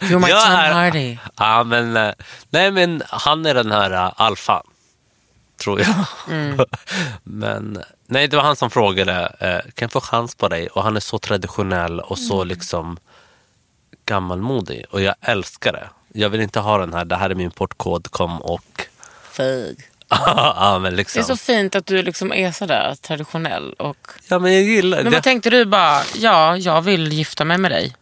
You're 0.00 0.18
my 0.18 0.28
Tom 0.28 0.52
är- 0.52 0.72
Hardy. 0.72 1.16
Ja, 1.36 1.64
men, 1.64 1.96
eh, 1.96 2.12
nej, 2.50 2.70
men 2.70 3.02
han 3.08 3.46
är 3.46 3.54
den 3.54 3.72
här 3.72 3.92
uh, 4.06 4.12
alfan. 4.16 4.62
Tror 5.62 5.80
jag. 5.80 5.94
men 7.22 7.82
nej, 8.06 8.28
det 8.28 8.36
var 8.36 8.44
han 8.44 8.56
som 8.56 8.70
frågade, 8.70 9.12
uh, 9.42 9.70
kan 9.74 9.86
jag 9.86 9.92
få 9.92 10.00
chans 10.00 10.34
på 10.34 10.48
dig? 10.48 10.68
Och 10.68 10.82
han 10.82 10.96
är 10.96 11.00
så 11.00 11.18
traditionell 11.18 12.00
och 12.00 12.18
så 12.18 12.44
liksom 12.44 12.98
gammalmodig. 14.06 14.84
Och 14.90 15.02
jag 15.02 15.14
älskar 15.20 15.72
det. 15.72 15.88
Jag 16.12 16.28
vill 16.28 16.40
inte 16.40 16.60
ha 16.60 16.78
den 16.78 16.94
här, 16.94 17.04
det 17.04 17.16
här 17.16 17.30
är 17.30 17.34
min 17.34 17.50
portkod, 17.50 18.10
kom 18.10 18.42
och... 18.42 18.86
Fy. 19.32 19.74
ja, 20.08 20.78
men 20.82 20.82
Det 20.82 20.94
är 20.94 20.96
liksom. 20.96 21.22
så 21.22 21.36
fint 21.36 21.74
att 21.74 21.86
du 21.86 22.02
liksom 22.02 22.32
är 22.32 22.52
sådär 22.52 22.94
traditionell. 23.00 23.72
Och... 23.72 24.08
Ja, 24.28 24.38
men 24.38 24.52
jag 24.52 24.62
gillar 24.62 24.96
Men 24.96 25.04
det. 25.04 25.10
vad 25.10 25.22
tänkte 25.22 25.50
du 25.50 25.64
bara, 25.64 26.02
ja, 26.16 26.56
jag 26.56 26.82
vill 26.82 27.12
gifta 27.12 27.44
mig 27.44 27.58
med 27.58 27.70
dig. 27.70 27.94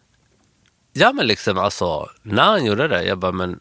Ja 0.92 1.12
men 1.12 1.26
liksom 1.26 1.58
alltså, 1.58 2.08
när 2.22 2.42
han 2.42 2.64
gjorde 2.64 2.88
det, 2.88 3.04
jag 3.04 3.18
bara 3.18 3.32
men 3.32 3.60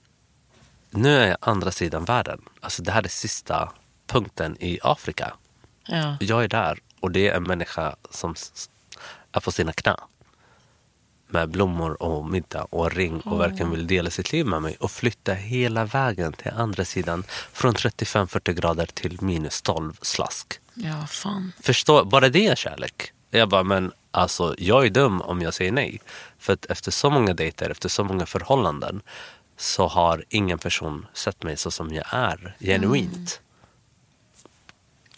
nu 0.89 1.17
är 1.17 1.27
jag 1.27 1.37
andra 1.41 1.71
sidan 1.71 2.05
världen. 2.05 2.41
Alltså 2.59 2.83
det 2.83 2.91
här 2.91 3.03
är 3.03 3.07
sista 3.07 3.71
punkten 4.07 4.57
i 4.59 4.79
Afrika. 4.83 5.33
Ja. 5.87 6.17
Jag 6.19 6.43
är 6.43 6.47
där 6.47 6.79
och 6.99 7.11
det 7.11 7.27
är 7.27 7.35
en 7.35 7.43
människa 7.43 7.95
som 8.09 8.35
är 9.31 9.39
på 9.39 9.51
sina 9.51 9.73
knä. 9.73 9.95
Med 11.29 11.49
blommor 11.49 12.03
och 12.03 12.25
middag 12.25 12.63
och 12.63 12.91
ring 12.91 13.19
och 13.19 13.39
verkligen 13.39 13.71
vill 13.71 13.87
dela 13.87 14.09
sitt 14.09 14.31
liv 14.31 14.45
med 14.45 14.61
mig. 14.61 14.77
Och 14.79 14.91
flytta 14.91 15.33
hela 15.33 15.85
vägen 15.85 16.33
till 16.33 16.51
andra 16.51 16.85
sidan. 16.85 17.23
Från 17.53 17.73
35-40 17.73 18.53
grader 18.53 18.85
till 18.85 19.21
minus 19.21 19.61
12 19.61 19.93
slask. 20.01 20.59
ja, 20.73 21.07
fan. 21.07 21.53
Förstå, 21.61 22.05
bara 22.05 22.29
det 22.29 22.47
är 22.47 22.55
kärlek. 22.55 23.11
Jag 23.29 23.49
bara, 23.49 23.63
men 23.63 23.91
Alltså, 24.17 24.55
jag 24.57 24.85
är 24.85 24.89
dum 24.89 25.21
om 25.21 25.41
jag 25.41 25.53
säger 25.53 25.71
nej. 25.71 26.01
För 26.39 26.53
att 26.53 26.65
efter 26.65 26.91
så 26.91 27.09
många 27.09 27.33
dejter, 27.33 27.69
efter 27.69 27.89
så 27.89 28.03
många 28.03 28.25
förhållanden 28.25 29.01
så 29.57 29.87
har 29.87 30.25
ingen 30.29 30.57
person 30.57 31.05
sett 31.13 31.43
mig 31.43 31.57
så 31.57 31.71
som 31.71 31.93
jag 31.93 32.05
är, 32.09 32.55
genuint. 32.59 33.41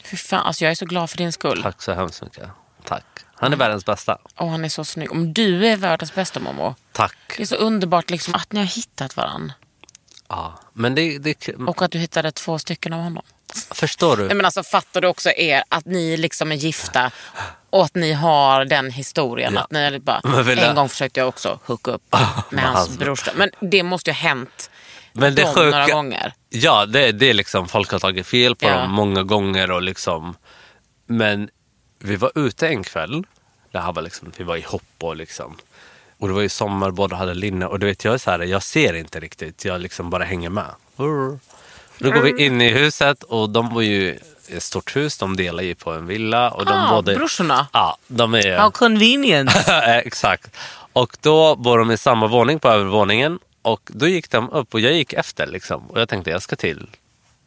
Fy 0.03 0.17
fan, 0.17 0.45
alltså 0.45 0.63
jag 0.63 0.71
är 0.71 0.75
så 0.75 0.85
glad 0.85 1.09
för 1.09 1.17
din 1.17 1.31
skull. 1.31 1.63
Tack 1.63 1.81
så 1.81 1.93
hemskt 1.93 2.21
mycket. 2.21 2.49
Tack. 2.83 3.05
Han 3.33 3.53
är 3.53 3.57
världens 3.57 3.85
bästa. 3.85 4.17
Och 4.35 4.49
han 4.49 4.65
är 4.65 4.69
så 4.69 4.85
snygg. 4.85 5.11
Om 5.11 5.33
du 5.33 5.67
är 5.67 5.77
världens 5.77 6.15
bästa 6.15 6.39
Momo. 6.39 6.75
Tack. 6.91 7.17
Det 7.37 7.43
är 7.43 7.47
så 7.47 7.55
underbart 7.55 8.09
liksom 8.09 8.35
att 8.35 8.51
ni 8.51 8.59
har 8.59 8.67
hittat 8.67 9.17
varandra. 9.17 9.53
Ja. 10.27 10.59
Men 10.73 10.95
det, 10.95 11.17
det, 11.17 11.49
Och 11.67 11.81
att 11.81 11.91
du 11.91 11.97
hittade 11.97 12.31
två 12.31 12.59
stycken 12.59 12.93
av 12.93 13.01
honom. 13.01 13.23
förstår 13.71 14.17
du? 14.17 14.25
Nej, 14.27 14.35
men 14.35 14.45
alltså, 14.45 14.63
fattar 14.63 15.01
du 15.01 15.07
också 15.07 15.29
er 15.29 15.63
att 15.69 15.85
ni 15.85 16.17
liksom 16.17 16.51
är 16.51 16.55
gifta 16.55 17.11
och 17.69 17.83
att 17.85 17.95
ni 17.95 18.13
har 18.13 18.65
den 18.65 18.91
historien. 18.91 19.53
Ja. 19.53 19.61
Att 19.61 19.71
ni 19.71 19.99
bara, 19.99 20.21
En 20.67 20.75
gång 20.75 20.89
försökte 20.89 21.19
jag 21.19 21.27
också 21.29 21.59
hooka 21.65 21.91
upp 21.91 22.15
med 22.49 22.63
hans 22.63 22.79
hans- 22.79 22.97
brorsa. 22.99 23.31
Men 23.35 23.49
det 23.59 23.83
måste 23.83 24.09
ju 24.09 24.13
ha 24.13 24.19
hänt 24.21 24.69
Men 25.13 25.35
det 25.35 25.43
sjuka- 25.45 25.69
några 25.71 25.87
gånger. 25.87 26.33
Ja, 26.49 26.85
det, 26.85 27.11
det 27.11 27.29
är 27.29 27.33
liksom, 27.33 27.67
folk 27.67 27.91
har 27.91 27.99
tagit 27.99 28.27
fel 28.27 28.55
på 28.55 28.65
Ja. 28.65 28.77
dem 28.77 28.91
många 28.91 29.23
gånger. 29.23 29.71
Och 29.71 29.81
liksom, 29.81 30.35
men 31.05 31.49
vi 31.99 32.15
var 32.15 32.31
ute 32.35 32.67
en 32.67 32.83
kväll. 32.83 33.23
Det 33.71 33.79
här 33.79 33.91
var 33.93 34.01
liksom, 34.01 34.31
vi 34.37 34.43
var 34.43 34.55
ihop 34.57 34.83
och 34.99 35.15
liksom. 35.15 35.57
Och 36.17 36.27
det 36.27 36.33
var 36.33 36.41
ju 36.41 36.49
sommar, 36.49 36.91
båda 36.91 37.15
hade 37.15 37.33
linne. 37.33 37.65
Och 37.65 37.79
du 37.79 37.85
vet, 37.85 38.03
jag 38.05 38.13
är 38.13 38.17
så 38.17 38.31
här, 38.31 38.39
jag 38.39 38.63
ser 38.63 38.93
inte 38.93 39.19
riktigt. 39.19 39.65
Jag 39.65 39.81
liksom 39.81 40.09
bara 40.09 40.23
hänger 40.23 40.49
med. 40.49 40.69
Då 41.97 42.11
går 42.11 42.21
vi 42.21 42.45
in 42.45 42.61
i 42.61 42.69
huset 42.69 43.23
och 43.23 43.49
de 43.49 43.73
var 43.73 43.81
ju 43.81 44.19
stort 44.59 44.95
hus. 44.95 45.17
De 45.17 45.35
delar 45.35 45.63
ju 45.63 45.75
på 45.75 45.91
en 45.91 46.07
villa. 46.07 46.49
Och 46.51 46.65
de 46.65 46.71
Ah, 46.73 47.01
brorsorna? 47.01 47.67
Ja, 47.73 47.97
de 48.07 48.33
är... 48.33 48.57
How 48.57 48.71
convenient. 48.71 49.51
Exakt. 49.87 50.55
Och 50.93 51.17
då 51.21 51.55
bor 51.55 51.77
de 51.77 51.91
i 51.91 51.97
samma 51.97 52.27
våning 52.27 52.59
på 52.59 52.69
övervåningen. 52.69 53.39
Och 53.61 53.81
då 53.93 54.07
gick 54.07 54.29
de 54.31 54.49
upp 54.49 54.73
och 54.73 54.79
jag 54.79 54.93
gick 54.93 55.13
efter. 55.13 55.47
Liksom. 55.47 55.87
Och 55.87 56.01
jag 56.01 56.09
tänkte 56.09 56.29
jag 56.31 56.41
ska 56.41 56.55
till 56.55 56.87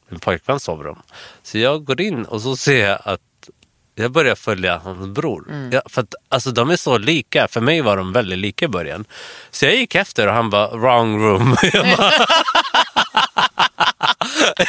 min 0.09 0.21
pojkväns 0.21 0.65
sovrum. 0.65 0.99
Så 1.43 1.59
jag 1.59 1.85
går 1.85 2.01
in 2.01 2.25
och 2.25 2.41
så 2.43 2.57
ser 2.57 2.89
jag 2.89 2.99
att 3.05 3.21
jag 3.95 4.11
börjar 4.13 4.35
följa 4.35 4.81
hans 4.85 5.09
bror. 5.09 5.47
Mm. 5.49 5.71
Ja, 5.73 5.83
för 5.87 6.03
att, 6.03 6.15
alltså, 6.29 6.51
de 6.51 6.71
är 6.71 6.77
så 6.77 6.99
lika. 6.99 7.49
För 7.49 7.61
mig 7.61 7.81
var 7.81 7.97
de 7.97 8.13
väldigt 8.13 8.39
lika 8.39 8.65
i 8.65 8.69
början. 8.69 9.05
Så 9.51 9.65
jag 9.65 9.75
gick 9.75 9.95
efter 9.95 10.27
och 10.29 10.35
han 10.35 10.51
bara 10.51 10.69
wrong 10.69 11.23
room. 11.23 11.57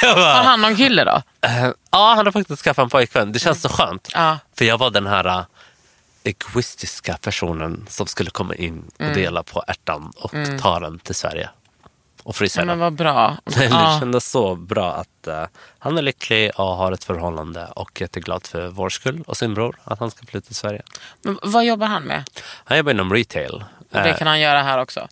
jag 0.02 0.16
bara, 0.16 0.34
Har 0.34 0.44
han 0.44 0.62
någon 0.62 0.76
kille 0.76 1.04
då? 1.04 1.22
Eh, 1.48 1.70
Ja, 1.92 2.14
han 2.16 2.26
har 2.26 2.32
faktiskt 2.32 2.62
skaffat 2.64 2.84
en 2.84 2.90
pojkvän. 2.90 3.32
Det 3.32 3.40
känns 3.40 3.62
så 3.62 3.70
skönt. 3.70 4.10
Ja. 4.14 4.38
För 4.58 4.66
jag 4.66 4.78
var 4.78 4.90
den 4.92 5.08
här 5.08 5.28
uh, 5.28 5.44
egoistiska 6.24 7.18
personen 7.22 7.86
som 7.90 8.08
skulle 8.08 8.30
komma 8.30 8.56
in 8.56 8.84
och 8.96 9.02
Mm. 9.02 9.14
dela 9.16 9.44
på 9.44 9.64
ärtan 9.68 10.12
och 10.16 10.32
ta 10.62 10.80
den 10.80 11.00
till 11.00 11.16
Sverige. 11.16 11.50
Och 12.24 12.36
frysa 12.36 12.60
men 12.62 12.68
den. 12.68 12.80
vad 12.80 12.94
bra. 12.94 13.38
Det 13.46 13.66
Ja. 13.66 13.98
kändes 14.00 14.32
så 14.32 14.56
bra 14.56 14.94
att 14.94 15.28
uh, 15.28 15.44
han 15.80 15.98
är 15.98 16.02
lycklig 16.02 16.52
och 16.56 16.66
har 16.76 16.92
ett 16.92 17.04
förhållande 17.04 17.66
och 17.66 18.02
jätteglad 18.02 18.48
för 18.48 18.68
vår 18.68 18.90
skull 18.90 19.24
och 19.28 19.38
sin 19.38 19.54
bror 19.54 19.76
att 19.84 20.00
han 20.00 20.12
ska 20.12 20.26
flytta 20.26 20.46
till 20.48 20.56
Sverige. 20.56 20.82
Men 21.22 21.40
vad 21.44 21.66
jobbar 21.66 21.88
han 21.88 22.04
med? 22.04 22.24
Han 22.66 22.78
jobbar 22.78 22.92
inom 22.92 23.14
retail. 23.14 23.54
Och 23.80 24.00
det 24.04 24.10
Eh, 24.10 24.18
kan 24.18 24.28
han 24.28 24.40
göra 24.40 24.62
här 24.64 24.78
också? 24.78 25.08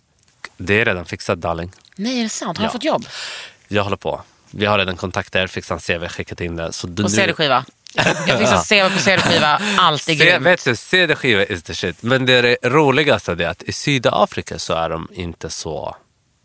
det 0.56 0.80
är 0.80 0.84
redan 0.84 1.04
fixat 1.04 1.40
darling. 1.40 1.72
Nej, 1.96 2.18
är 2.18 2.22
det 2.22 2.28
sant? 2.28 2.58
Har 2.58 2.64
Ja. 2.64 2.68
han 2.68 2.72
fått 2.72 2.84
jobb? 2.84 3.04
Jag 3.72 3.84
håller 3.84 3.96
på. 3.96 4.22
Vi 4.50 4.66
har 4.66 4.78
redan 4.78 4.96
kontakter, 4.96 5.46
fixat 5.46 5.86
CV, 5.86 6.08
skickat 6.08 6.40
in 6.40 6.56
det. 6.56 6.72
Så 6.72 6.86
du, 6.86 7.02
nu- 7.02 7.08
CD-skiva? 7.08 7.64
Jag 8.26 8.38
fixar 8.38 8.88
CV 8.88 8.94
på 8.94 8.98
CD-skiva. 9.00 9.60
Allt 9.78 10.08
är 10.08 10.14
grymt. 10.14 10.46
vet 10.46 10.64
du, 10.64 10.76
CD-skiva 10.76 11.44
is 11.44 11.62
the 11.62 11.74
shit. 11.74 12.02
Men 12.02 12.26
det, 12.26 12.56
roligaste 12.62 13.32
är 13.32 13.46
att 13.46 13.62
i 13.62 13.72
Sydafrika 13.72 14.58
så 14.58 14.74
är 14.74 14.90
de 14.90 15.08
inte 15.12 15.50
så 15.50 15.96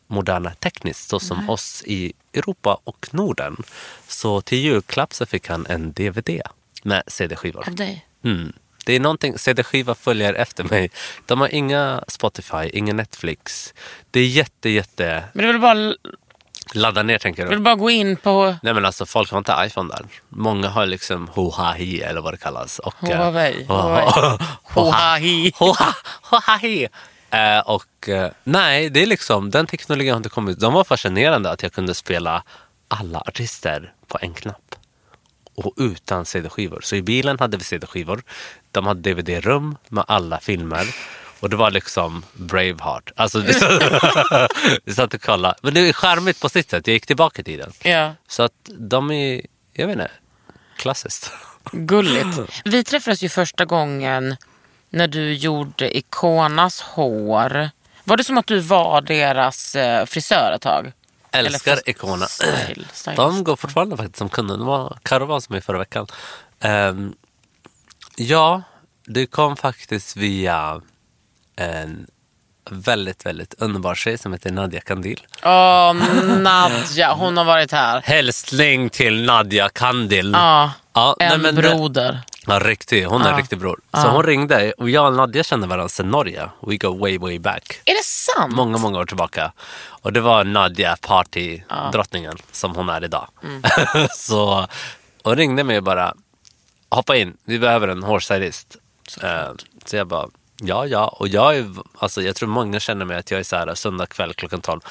moderna 0.08 0.54
tekniskt 0.54 1.10
så 1.10 1.20
som 1.20 1.50
oss 1.50 1.84
i 1.86 2.14
Europa 2.34 2.78
och 2.84 3.08
Norden. 3.12 3.64
Så 4.08 4.42
till 4.42 4.58
julklapp 4.58 5.14
så 5.14 5.26
fick 5.26 5.48
han 5.48 5.66
en 5.70 5.92
DVD 5.94 6.42
med 6.84 7.04
CD-skivor. 7.08 7.68
Av 7.68 7.76
dig? 7.76 8.06
Mm. 8.24 8.54
Det 8.86 8.94
är 8.96 9.00
någonting, 9.00 9.38
CD-skiva 9.38 9.96
följer 9.96 10.34
efter 10.34 10.64
mig. 10.64 10.90
De 11.26 11.42
har 11.42 11.48
inga 11.54 12.04
Spotify, 12.08 12.70
inga 12.74 12.94
Netflix. 12.94 13.74
Det 14.12 14.20
är 14.20 14.28
jätte, 14.28 14.70
jätte... 14.70 15.24
Men 15.34 15.44
det 15.46 15.50
är 15.50 15.54
väl 15.54 15.62
bara, 15.62 15.96
Ladda 16.74 17.03
ner 17.03 17.18
tänker 17.18 17.47
du? 17.47 17.57
bara 17.59 17.76
gå 17.76 17.89
in 17.89 18.18
på 18.18 18.55
Nej 18.63 18.74
men 18.74 18.86
alltså 18.86 19.05
folk 19.05 19.32
har 19.32 19.38
inte 19.38 19.55
iPhone 19.59 19.93
där. 19.95 20.05
Många 20.30 20.70
har 20.70 20.86
liksom 20.86 21.28
Hohahi 21.28 22.01
eller 22.01 22.22
vad 22.22 22.34
det 22.34 22.38
kallas. 22.38 22.80
Och, 22.80 23.09
eh, 23.09 23.18
Huawei. 23.18 23.65
Hoha- 25.53 25.95
Hohahi. 26.24 26.88
Eh, 27.30 27.59
och 27.59 28.09
eh, 28.09 28.32
nej, 28.43 28.89
det 28.89 29.01
är 29.01 29.05
liksom, 29.05 29.49
den 29.51 29.68
teknologin 29.68 30.11
har 30.11 30.18
inte 30.18 30.30
kommit. 30.30 30.59
De 30.59 30.74
var 30.74 30.84
fascinerande 30.84 31.51
att 31.51 31.63
jag 31.63 31.74
kunde 31.74 31.93
spela 31.93 32.43
alla 32.88 33.20
artister 33.20 33.93
på 34.07 34.18
en 34.22 34.34
knapp. 34.34 34.76
Och 35.55 35.74
utan 35.78 36.26
CD-skivor. 36.26 36.80
Så 36.84 36.95
i 36.95 37.01
bilen 37.01 37.39
hade 37.39 37.57
vi 37.57 37.63
CD-skivor. 37.63 38.22
De 38.72 38.88
hade 38.88 39.13
DVD-rum 39.13 39.78
med 39.89 40.05
alla 40.07 40.39
filmer. 40.39 40.86
Och 41.40 41.50
det 41.50 41.56
var 41.56 41.72
liksom 41.72 42.26
Braveheart. 42.34 43.12
Alltså, 43.16 43.40
vi, 43.40 43.54
satt, 43.54 43.82
vi 44.84 44.94
satt 44.94 45.14
och 45.14 45.22
kollade. 45.22 45.56
Men 45.62 45.74
det 45.74 45.80
är 45.90 45.94
charmigt 45.94 46.40
på 46.42 46.50
sitt 46.50 46.70
sätt. 46.70 46.88
Jag 46.88 46.94
gick 46.94 47.06
tillbaka 47.06 47.42
i 47.42 47.46
tiden. 47.46 47.72
Ja, 47.84 48.14
Så 48.28 48.44
att 48.44 48.54
de 48.80 49.12
är, 49.12 49.42
jag 49.74 49.88
vet 49.88 49.94
inte, 49.94 50.12
klassiskt. 50.78 51.32
gulligt. 51.72 52.40
Vi 52.66 52.84
träffades 52.84 53.22
ju 53.24 53.30
första 53.30 53.66
gången 53.66 54.36
när 54.90 55.08
du 55.08 55.34
gjorde 55.34 55.98
Ikonas 55.98 56.82
hår. 56.82 57.70
Var 58.04 58.18
det 58.18 58.24
som 58.24 58.38
att 58.38 58.48
du 58.48 58.60
var 58.60 59.02
deras 59.02 59.76
eh, 59.76 60.06
frisör 60.06 60.52
ett 60.56 60.62
tag? 60.62 60.92
Älskar 61.32 61.72
Eller 61.72 61.90
Icona. 61.90 62.26
style-. 62.26 62.86
De 63.16 63.44
går 63.44 63.56
fortfarande 63.56 63.98
faktiskt 63.98 64.18
som 64.18 64.30
kunder. 64.30 64.58
Det 64.58 64.64
var 64.64 64.98
Karo 65.04 65.26
var 65.26 65.40
som 65.40 65.54
mig 65.54 65.62
förra 65.62 65.78
veckan. 65.78 66.08
Ehm, 66.60 67.14
ja, 68.16 68.62
det 69.06 69.26
kom 69.26 69.58
faktiskt 69.58 70.16
via 70.18 70.82
en 71.58 72.08
väldigt, 72.70 73.26
väldigt 73.26 73.53
underbar 73.58 73.95
tjej 73.95 74.18
som 74.18 74.34
heter 74.34 74.51
Nadia 74.51 74.82
Kandil. 74.82 75.28
Åh, 75.43 75.93
Nadja, 76.38 77.14
hon 77.14 77.38
har 77.38 77.45
varit 77.45 77.72
här. 77.72 78.01
Hälsning 78.01 78.89
till 78.89 79.26
Nadia 79.26 79.70
Kandil. 79.70 80.32
Ja, 80.34 80.72
Ja, 80.93 81.16
nej, 81.20 81.34
en 81.34 81.41
men 81.41 81.55
det- 81.55 81.62
broder. 81.62 82.20
Ja, 82.47 82.60
riktig. 82.60 83.05
Hon 83.05 83.22
är 83.22 83.30
en 83.32 83.38
riktig 83.38 83.60
bror. 83.60 83.80
Så 83.93 84.08
hon 84.08 84.24
ringde 84.24 84.72
och 84.72 84.89
jag 84.89 85.08
och 85.08 85.14
Nadia 85.14 85.43
kände 85.43 85.68
varandra 85.68 85.89
sedan 85.89 86.12
Norge. 86.12 86.49
We 86.62 86.78
go 86.78 86.97
way, 86.99 87.18
way 87.18 87.39
back. 87.39 87.82
Är 87.86 87.93
det 87.93 88.03
sant? 88.03 88.55
Många, 88.55 88.78
många 88.78 88.99
år 88.99 89.05
tillbaka. 89.05 89.51
Och 89.88 90.14
det 90.14 90.22
var 90.22 90.43
Nadia 90.43 90.97
Party, 91.01 91.62
drottningen, 91.91 92.38
som 92.51 92.76
hon 92.76 92.89
är 92.89 93.03
idag. 93.03 93.28
så 94.12 94.68
hon 95.24 95.36
ringde 95.36 95.64
mig 95.64 95.78
och 95.78 95.84
bara, 95.84 96.14
hoppa 96.89 97.16
in, 97.16 97.38
vi 97.45 97.60
behöver 97.60 97.88
en 97.88 98.03
hårstylist. 98.03 98.76
Eh, 99.24 99.49
så 99.86 99.95
jag 99.95 100.08
bara, 100.08 100.28
ja, 100.58 100.86
ja. 100.86 101.08
Och 101.08 101.28
jag, 101.28 101.58
är, 101.58 101.74
alltså, 101.97 102.22
jag 102.22 102.36
tror 102.36 102.49
många 102.49 102.80
känner 102.80 103.05
mig 103.05 103.18
att 103.18 103.32
jag 103.32 103.39
är 103.39 103.43
så 103.43 103.55
här, 103.55 103.76
söndag 103.76 104.05
kväll 104.05 104.34
klockan 104.34 104.62
12. 104.62 104.82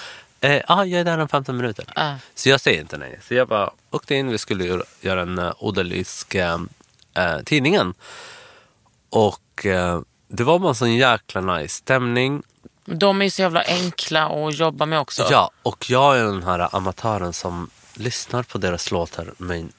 Ja, 0.40 0.48
eh, 0.48 0.62
ah, 0.68 0.84
jag 0.84 1.00
är 1.00 1.04
där 1.04 1.18
om 1.18 1.28
15 1.28 1.56
minuter. 1.56 1.84
Ah. 1.96 2.14
Så 2.34 2.48
jag 2.48 2.60
säger 2.60 2.80
inte 2.80 2.98
nej. 2.98 3.20
Så 3.28 3.34
jag 3.34 3.48
bara 3.48 3.70
åkte 3.90 4.14
in, 4.14 4.28
vi 4.30 4.38
skulle 4.38 4.82
göra- 5.00 5.22
en 5.22 5.38
uh, 5.38 5.52
odalisk 5.58 6.34
eh, 6.34 6.58
tidningen. 7.44 7.94
Och 9.10 9.66
eh, 9.66 10.00
det 10.28 10.44
var 10.44 10.58
bara 10.58 10.68
en 10.68 10.74
sån 10.74 10.94
jäkla 10.94 11.40
nice 11.40 11.74
stämning. 11.74 12.42
De 12.84 13.20
är 13.20 13.24
ju 13.24 13.30
så 13.30 13.42
jävla 13.42 13.62
enkla 13.62 14.26
att 14.26 14.54
jobba 14.58 14.86
med 14.86 15.00
också. 15.00 15.26
Ja, 15.30 15.50
och 15.62 15.90
jag 15.90 16.18
är 16.18 16.24
den 16.24 16.42
här 16.42 16.76
amatören 16.76 17.32
som 17.32 17.70
lyssnar 17.94 18.42
på 18.42 18.58
deras 18.58 18.90
låtar 18.90 19.32
men 19.38 19.72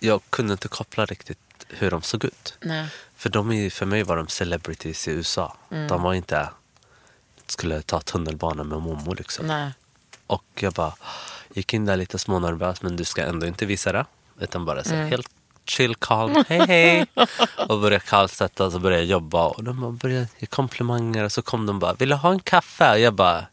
jag 0.00 0.20
kunde 0.30 0.52
inte 0.52 0.68
koppla 0.68 1.06
riktigt 1.06 1.38
hur 1.68 1.90
de 1.90 2.02
såg 2.02 2.24
ut. 2.24 2.54
Nej. 2.60 2.86
För 3.16 3.30
de 3.30 3.52
är, 3.52 3.70
för 3.70 3.86
mig 3.86 4.02
var 4.02 4.16
de 4.16 4.28
celebrities 4.28 5.08
i 5.08 5.10
USA. 5.10 5.56
Mm. 5.70 5.88
De 5.88 6.02
var 6.02 6.14
inte 6.14 6.48
skulle 7.46 7.82
ta 7.82 8.00
tunnelbana 8.00 8.64
med 8.64 8.78
Momo 8.80 9.14
liksom. 9.14 9.46
Nej. 9.46 9.72
Och 10.26 10.44
jag 10.54 10.72
bara 10.72 10.92
gick 11.54 11.74
in 11.74 11.84
där 11.86 11.96
lite 11.96 12.18
smånervös 12.18 12.82
men 12.82 12.96
du 12.96 13.04
ska 13.04 13.22
ändå 13.22 13.46
inte 13.46 13.66
visa 13.66 13.92
det. 13.92 14.04
Utan 14.40 14.64
bara 14.64 14.84
så 14.84 14.94
Mm. 14.94 15.08
helt 15.10 15.30
chill, 15.64 15.94
calm, 15.94 16.44
hej 16.48 16.66
hej. 16.66 17.06
och 17.68 17.80
började 17.80 18.04
kallsätta 18.04 18.64
och 18.66 18.72
så 18.72 18.78
började 18.78 19.02
jag 19.02 19.10
jobba. 19.10 19.46
Och 19.46 19.64
de 19.64 19.96
började 19.96 20.28
ge 20.38 20.46
komplimanger 20.46 21.24
och 21.24 21.32
så 21.32 21.42
kom 21.42 21.66
de 21.66 21.78
bara, 21.78 21.92
vill 21.94 22.08
du 22.08 22.14
ha 22.14 22.32
en 22.32 22.40
kaffe? 22.40 22.92
Och 22.92 22.98
jag 22.98 23.14
bara, 23.14 23.46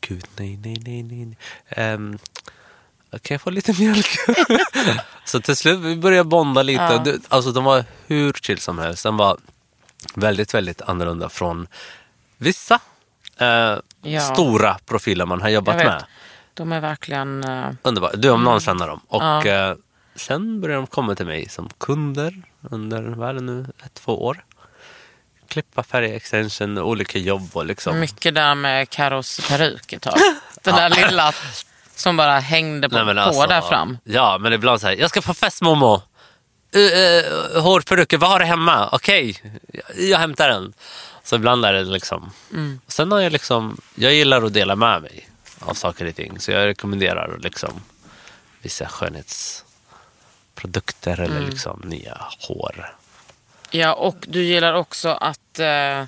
gud 0.00 0.26
nej, 0.36 0.56
nej, 0.56 0.82
nej, 0.84 1.02
nej. 1.02 1.36
nej. 1.76 2.18
Kan 3.22 3.34
jag 3.34 3.40
få 3.40 3.50
lite 3.50 3.72
mjölk? 3.80 4.06
så 5.24 5.40
till 5.40 5.56
slut 5.56 5.80
vi 5.80 5.96
började 5.96 6.24
bonda 6.28 6.62
lite. 6.62 6.82
Ja. 6.82 7.00
Och 7.00 7.08
Alltså 7.28 7.50
de 7.52 7.64
var 7.64 7.84
hur 8.06 8.32
chill 8.32 8.58
som 8.60 8.78
helst. 8.78 9.02
De 9.02 9.16
var 9.16 9.36
väldigt, 10.14 10.54
väldigt 10.54 10.82
annorlunda 10.82 11.28
från 11.28 11.66
vissa 12.36 12.78
eh, 13.38 13.76
Ja. 14.02 14.20
stora 14.20 14.76
profiler 14.86 15.26
man 15.26 15.40
har 15.42 15.48
jobbat 15.48 15.76
med. 15.76 16.04
De 16.54 16.72
är 16.72 16.80
verkligen... 16.80 17.44
eh, 17.44 17.68
Underbart. 17.82 18.12
Du 18.16 18.30
om 18.30 18.44
någon 18.44 18.60
känner 18.60 18.88
dem. 18.88 19.00
Och 19.08 19.22
Ja. 19.22 19.46
eh, 19.46 19.74
sen 20.16 20.60
började 20.60 20.80
de 20.80 20.86
komma 20.86 21.14
till 21.14 21.26
mig 21.26 21.48
som 21.48 21.68
kunder 21.78 22.42
under, 22.70 23.02
vad 23.02 23.28
är 23.28 23.34
det 23.34 23.40
nu, 23.40 23.66
ett, 23.84 23.94
två 23.94 24.24
år. 24.24 24.44
klippa, 25.48 25.82
färga, 25.82 26.14
extension, 26.16 26.78
olika 26.78 27.18
jobb 27.18 27.50
och 27.52 27.64
liksom. 27.66 28.00
Mycket 28.00 28.34
där 28.34 28.54
med 28.54 28.90
Carros 28.90 29.40
peruk 29.48 29.92
ett 29.92 30.02
tag. 30.02 30.18
Den 30.62 30.74
där 30.74 30.90
lilla 30.90 31.32
som 31.94 32.16
bara 32.16 32.38
hängde 32.38 32.88
på, 32.88 32.94
Nej, 32.94 33.04
men 33.04 33.16
på 33.16 33.22
alltså, 33.22 33.46
där 33.46 33.60
fram. 33.60 33.98
Ja, 34.04 34.38
men 34.40 34.52
ibland 34.52 34.80
så 34.80 34.86
här, 34.86 34.96
jag 34.96 35.10
ska 35.10 35.20
på 35.20 35.34
fest 35.34 35.62
Momo. 35.62 36.02
Uh, 36.76 36.82
uh, 36.82 37.60
hårperuker, 37.62 38.18
vad 38.18 38.30
har 38.30 38.38
du 38.38 38.44
hemma? 38.44 38.88
Okej, 38.92 39.36
jag, 39.72 39.82
jag 40.08 40.18
hämtar 40.18 40.48
den. 40.48 40.72
Så 41.22 41.36
ibland 41.36 41.64
är 41.64 41.72
det 41.72 41.84
liksom. 41.84 42.30
Mm. 42.52 42.80
Sen 42.86 43.12
har 43.12 43.20
jag 43.20 43.32
liksom, 43.32 43.80
jag 43.94 44.14
gillar 44.14 44.42
att 44.42 44.52
dela 44.52 44.76
med 44.76 45.02
mig 45.02 45.28
av 45.60 45.74
saker 45.74 46.06
och 46.06 46.16
ting. 46.16 46.40
Så 46.40 46.50
jag 46.50 46.66
rekommenderar 46.66 47.38
liksom 47.40 47.82
vissa 48.62 48.88
skönhetsprodukter 48.88 51.20
eller 51.20 51.36
Mm. 51.36 51.50
liksom 51.50 51.82
nya 51.84 52.18
hår. 52.48 52.94
Ja, 53.70 53.92
och 53.92 54.16
du 54.20 54.42
gillar 54.42 54.74
också 54.74 55.08
att... 55.08 55.58
Eh, 55.58 56.04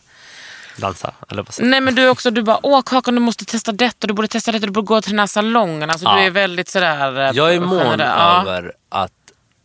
Dansa, 0.76 1.12
eller 1.28 1.42
vad 1.42 1.54
nej 1.68 1.80
men 1.80 1.94
du 1.94 2.02
är 2.02 2.10
också, 2.10 2.30
du 2.30 2.42
bara, 2.42 2.58
åh 2.62 2.82
Kakan 2.82 3.14
du 3.14 3.20
måste 3.20 3.44
testa 3.44 3.72
detta, 3.72 4.06
du 4.06 4.14
borde 4.14 4.28
testa 4.28 4.52
detta, 4.52 4.66
du 4.66 4.72
borde 4.72 4.86
gå 4.86 5.00
till 5.00 5.10
den 5.12 5.18
här 5.18 5.26
salongen. 5.26 5.90
Alltså 5.90 6.06
Ja. 6.06 6.16
du 6.16 6.22
är 6.22 6.30
väldigt 6.30 6.68
sådär... 6.68 7.20
eh, 7.20 7.30
Jag 7.34 7.54
är 7.54 7.60
mån 7.60 7.78
generell. 7.78 7.98
Ja. 8.18 8.40
över 8.40 8.72
att 8.88 9.12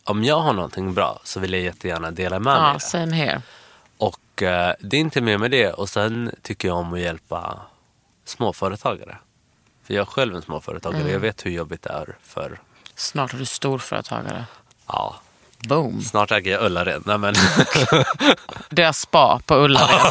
om 0.04 0.24
jag 0.24 0.40
har 0.40 0.52
någonting 0.52 0.94
bra 0.94 1.20
så 1.24 1.40
vill 1.40 1.52
jag 1.52 1.62
jättegärna 1.62 2.10
dela 2.10 2.38
med 2.38 2.52
mig. 2.60 2.62
Ja, 2.68 2.72
det. 2.74 2.80
same 2.80 3.16
here. 3.16 3.42
Och 3.98 4.42
eh, 4.42 4.74
det 4.80 4.96
är 4.96 5.00
inte 5.00 5.20
mer 5.20 5.38
med 5.38 5.50
det. 5.50 5.72
Och 5.72 5.88
sen 5.88 6.30
tycker 6.42 6.68
jag 6.68 6.76
om 6.76 6.92
att 6.94 7.00
hjälpa 7.00 7.60
småföretagare. 8.24 9.16
För 9.86 9.94
jag 9.94 10.00
är 10.02 10.06
själv 10.06 10.36
en 10.36 10.42
småföretagare. 10.42 11.00
Mm. 11.00 11.12
Jag 11.12 11.20
vet 11.20 11.46
hur 11.46 11.50
jobbigt 11.50 11.82
det 11.82 11.90
är 11.90 12.16
för, 12.22 12.60
Snart 12.96 13.34
är 13.34 13.38
du 13.38 13.44
storföretagare. 13.44 14.44
ja, 14.86 15.16
Boom. 15.68 16.00
snart 16.02 16.30
äger 16.32 16.52
jag 16.52 16.62
Ullared. 16.62 17.02
Nej, 17.06 17.18
men, 17.18 17.34
Deras 18.70 18.98
spa 19.00 19.40
på 19.46 19.54
Ullared. 19.54 20.00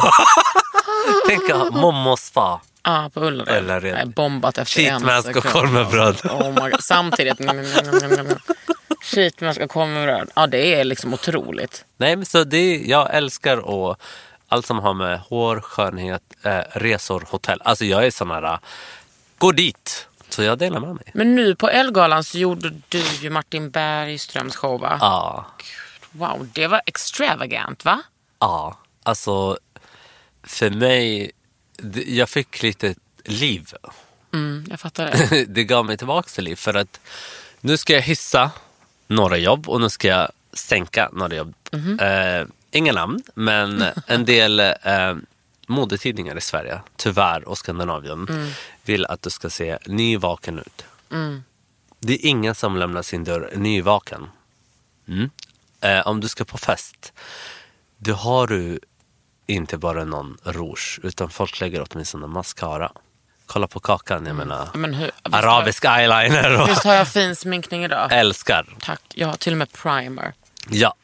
tänk 1.28 1.50
att 1.50 1.74
Momo 1.74 2.16
spa. 2.16 2.60
Ja, 2.84 3.10
på 3.14 3.20
Ullared. 3.20 3.62
Ullared. 3.64 4.08
Bombat 4.14 4.58
efter 4.58 4.80
en 4.82 4.86
Sheetmask 5.00 5.28
och 5.28 5.34
sekund. 5.34 5.52
korv 5.52 5.72
med 5.72 5.86
bröd. 5.88 6.20
Oh 6.24 6.64
my 6.64 6.70
God. 6.70 6.84
Samtidigt. 6.84 7.38
Sheetmask 9.02 9.60
och 9.60 9.70
korv 9.70 9.88
med 9.88 10.02
bröd. 10.06 10.30
Ja, 10.36 10.46
det 10.46 10.74
är 10.74 10.84
liksom 10.84 11.14
otroligt. 11.14 11.84
Nej, 11.96 12.16
men 12.16 12.26
så 12.26 12.44
det, 12.44 12.56
är- 12.56 12.90
jag 12.90 13.14
älskar 13.14 13.56
och 13.56 13.96
allt 14.48 14.66
som 14.66 14.78
har 14.78 14.94
med 14.94 15.18
hår, 15.18 15.60
skönhet, 15.60 16.22
eh, 16.42 16.58
resor, 16.72 17.24
hotell. 17.30 17.60
Alltså 17.64 17.84
jag 17.84 18.06
är 18.06 18.10
sån 18.10 18.30
här, 18.30 18.42
eh, 18.42 18.58
gå 19.38 19.52
dit. 19.52 20.08
Så 20.28 20.42
jag 20.42 20.58
delar 20.58 20.80
med 20.80 20.94
mig. 20.94 21.10
Men 21.14 21.34
nu 21.34 21.54
på 21.54 21.68
Elgalan 21.70 22.24
så 22.24 22.38
gjorde 22.38 22.70
du 22.88 22.98
ju 23.20 23.30
Martin 23.30 23.70
Bergströms 23.70 24.56
show 24.56 24.80
va? 24.80 24.98
Ja, 25.00 25.46
Wow, 26.14 26.48
det 26.52 26.66
var 26.66 26.82
extravagant 26.86 27.84
va? 27.84 28.02
ja. 28.40 28.78
Alltså 29.04 29.58
för 30.42 30.70
mig, 30.70 31.32
jag 32.06 32.28
fick 32.28 32.62
lite 32.62 32.94
liv. 33.24 33.72
Mm, 34.32 34.66
jag 34.70 34.80
fattar 34.80 35.04
det. 35.04 35.44
det 35.48 35.64
gav 35.64 35.86
mig 35.86 35.96
tillbaka 35.96 36.28
till 36.28 36.44
liv. 36.44 36.56
För 36.56 36.74
att 36.74 37.00
nu 37.60 37.76
ska 37.76 37.92
jag 37.92 38.02
hissa 38.02 38.50
några 39.06 39.36
jobb 39.36 39.68
och 39.68 39.80
nu 39.80 39.88
ska 39.88 40.08
jag 40.08 40.30
sänka 40.52 41.10
några 41.12 41.36
jobb. 41.36 41.54
Eh, 42.00 42.46
inga 42.70 42.92
namn, 42.92 43.22
men 43.34 43.84
en 44.06 44.24
del 44.24 44.60
eh, 44.60 45.16
modetidningar 45.66 46.38
i 46.38 46.40
Sverige, 46.40 46.80
tyvärr, 46.96 47.48
och 47.48 47.58
Skandinavien 47.58 48.52
vill 48.84 49.06
att 49.06 49.22
du 49.22 49.30
ska 49.30 49.50
se 49.50 49.78
nyvaken 49.86 50.58
ut. 50.58 50.84
Det 51.98 52.12
är 52.14 52.26
ingen 52.26 52.54
som 52.54 52.76
lämnar 52.76 53.02
sin 53.02 53.24
dörr 53.24 53.52
nyvaken. 53.56 54.26
Mm. 55.08 55.30
Eh, 55.80 56.06
om 56.06 56.20
du 56.20 56.28
ska 56.28 56.44
på 56.44 56.58
fest, 56.58 57.12
då 57.98 58.12
har 58.12 58.46
du 58.46 58.80
inte 59.54 59.78
bara 59.78 60.04
någon 60.04 60.38
rouge, 60.44 61.00
utan 61.02 61.30
folk 61.30 61.60
lägger 61.60 61.84
åtminstone 61.90 62.26
mascara. 62.26 62.92
Kolla 63.46 63.66
på 63.66 63.80
kakan, 63.80 64.26
jag 64.26 64.36
menar. 64.36 64.68
Men 64.74 64.94
hur, 64.94 65.10
Arabisk 65.22 65.84
eyeliner 65.84 66.50
Har, 66.50 66.62
och 66.62 66.68
visst 66.68 66.84
har 66.84 66.94
jag 66.94 67.08
fin 67.08 67.36
sminkning 67.36 67.84
idag? 67.84 68.08
älskar. 68.12 68.66
Tack. 68.80 69.00
Jag 69.14 69.28
har 69.28 69.34
till 69.34 69.52
och 69.52 69.58
med 69.58 69.72
primer. 69.72 70.32
Ja, 70.70 70.94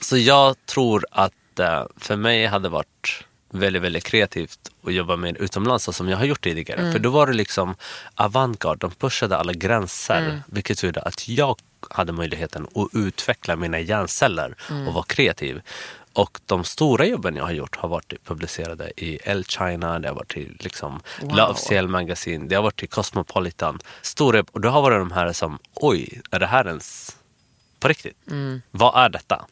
så 0.00 0.16
jag 0.16 0.66
tror 0.66 1.06
att 1.10 1.58
eh, 1.58 1.84
för 1.96 2.16
mig 2.16 2.46
hade 2.46 2.68
varit 2.68 3.24
väldigt, 3.50 3.82
väldigt 3.82 4.04
kreativt 4.04 4.58
att 4.86 4.94
jobba 4.94 5.16
med 5.16 5.36
utomlands 5.36 5.96
som 5.96 6.08
jag 6.08 6.16
har 6.16 6.24
gjort 6.24 6.44
tidigare. 6.44 6.92
För 6.92 6.98
då 6.98 7.10
var 7.10 7.26
det 7.26 7.32
liksom 7.32 7.74
avantgarde, 8.14 8.78
de 8.80 8.90
pushade 8.90 9.36
alla 9.36 9.52
gränser. 9.52 10.42
Vilket 10.46 10.82
gjorde 10.82 11.02
att 11.02 11.28
jag 11.28 11.56
hade 11.90 12.12
möjligheten 12.12 12.66
att 12.74 12.88
utveckla 12.92 13.56
mina 13.56 13.80
hjärnceller 13.80 14.54
och 14.88 14.94
vara 14.94 15.04
kreativ. 15.04 15.60
Och 16.14 16.40
de 16.46 16.64
stora 16.64 17.06
jobben 17.06 17.36
jag 17.36 17.44
har 17.44 17.52
gjort 17.52 17.76
har 17.76 17.88
varit 17.88 18.24
publicerade 18.24 18.92
i 18.96 19.18
El 19.24 19.44
China, 19.44 19.98
det 19.98 20.08
har 20.08 20.14
varit 20.14 20.36
i 20.36 20.56
liksom 20.60 21.00
Wow. 21.20 21.36
La 21.36 21.48
Officiel 21.48 21.88
Magazine, 21.88 22.48
det 22.48 22.54
har 22.54 22.62
varit 22.62 22.82
i 22.82 22.86
Cosmopolitan. 22.86 23.78
Stora, 24.02 24.44
och 24.52 24.60
då 24.60 24.68
har 24.68 24.82
varit 24.82 24.98
de 25.00 25.10
här 25.12 25.32
som, 25.32 25.58
oj, 25.74 26.20
är 26.30 26.38
det 26.40 26.46
här 26.46 26.66
ens 26.66 27.16
på 27.80 27.88
riktigt? 27.88 28.16
Vad 28.70 29.04
är 29.04 29.08
detta? 29.08 29.44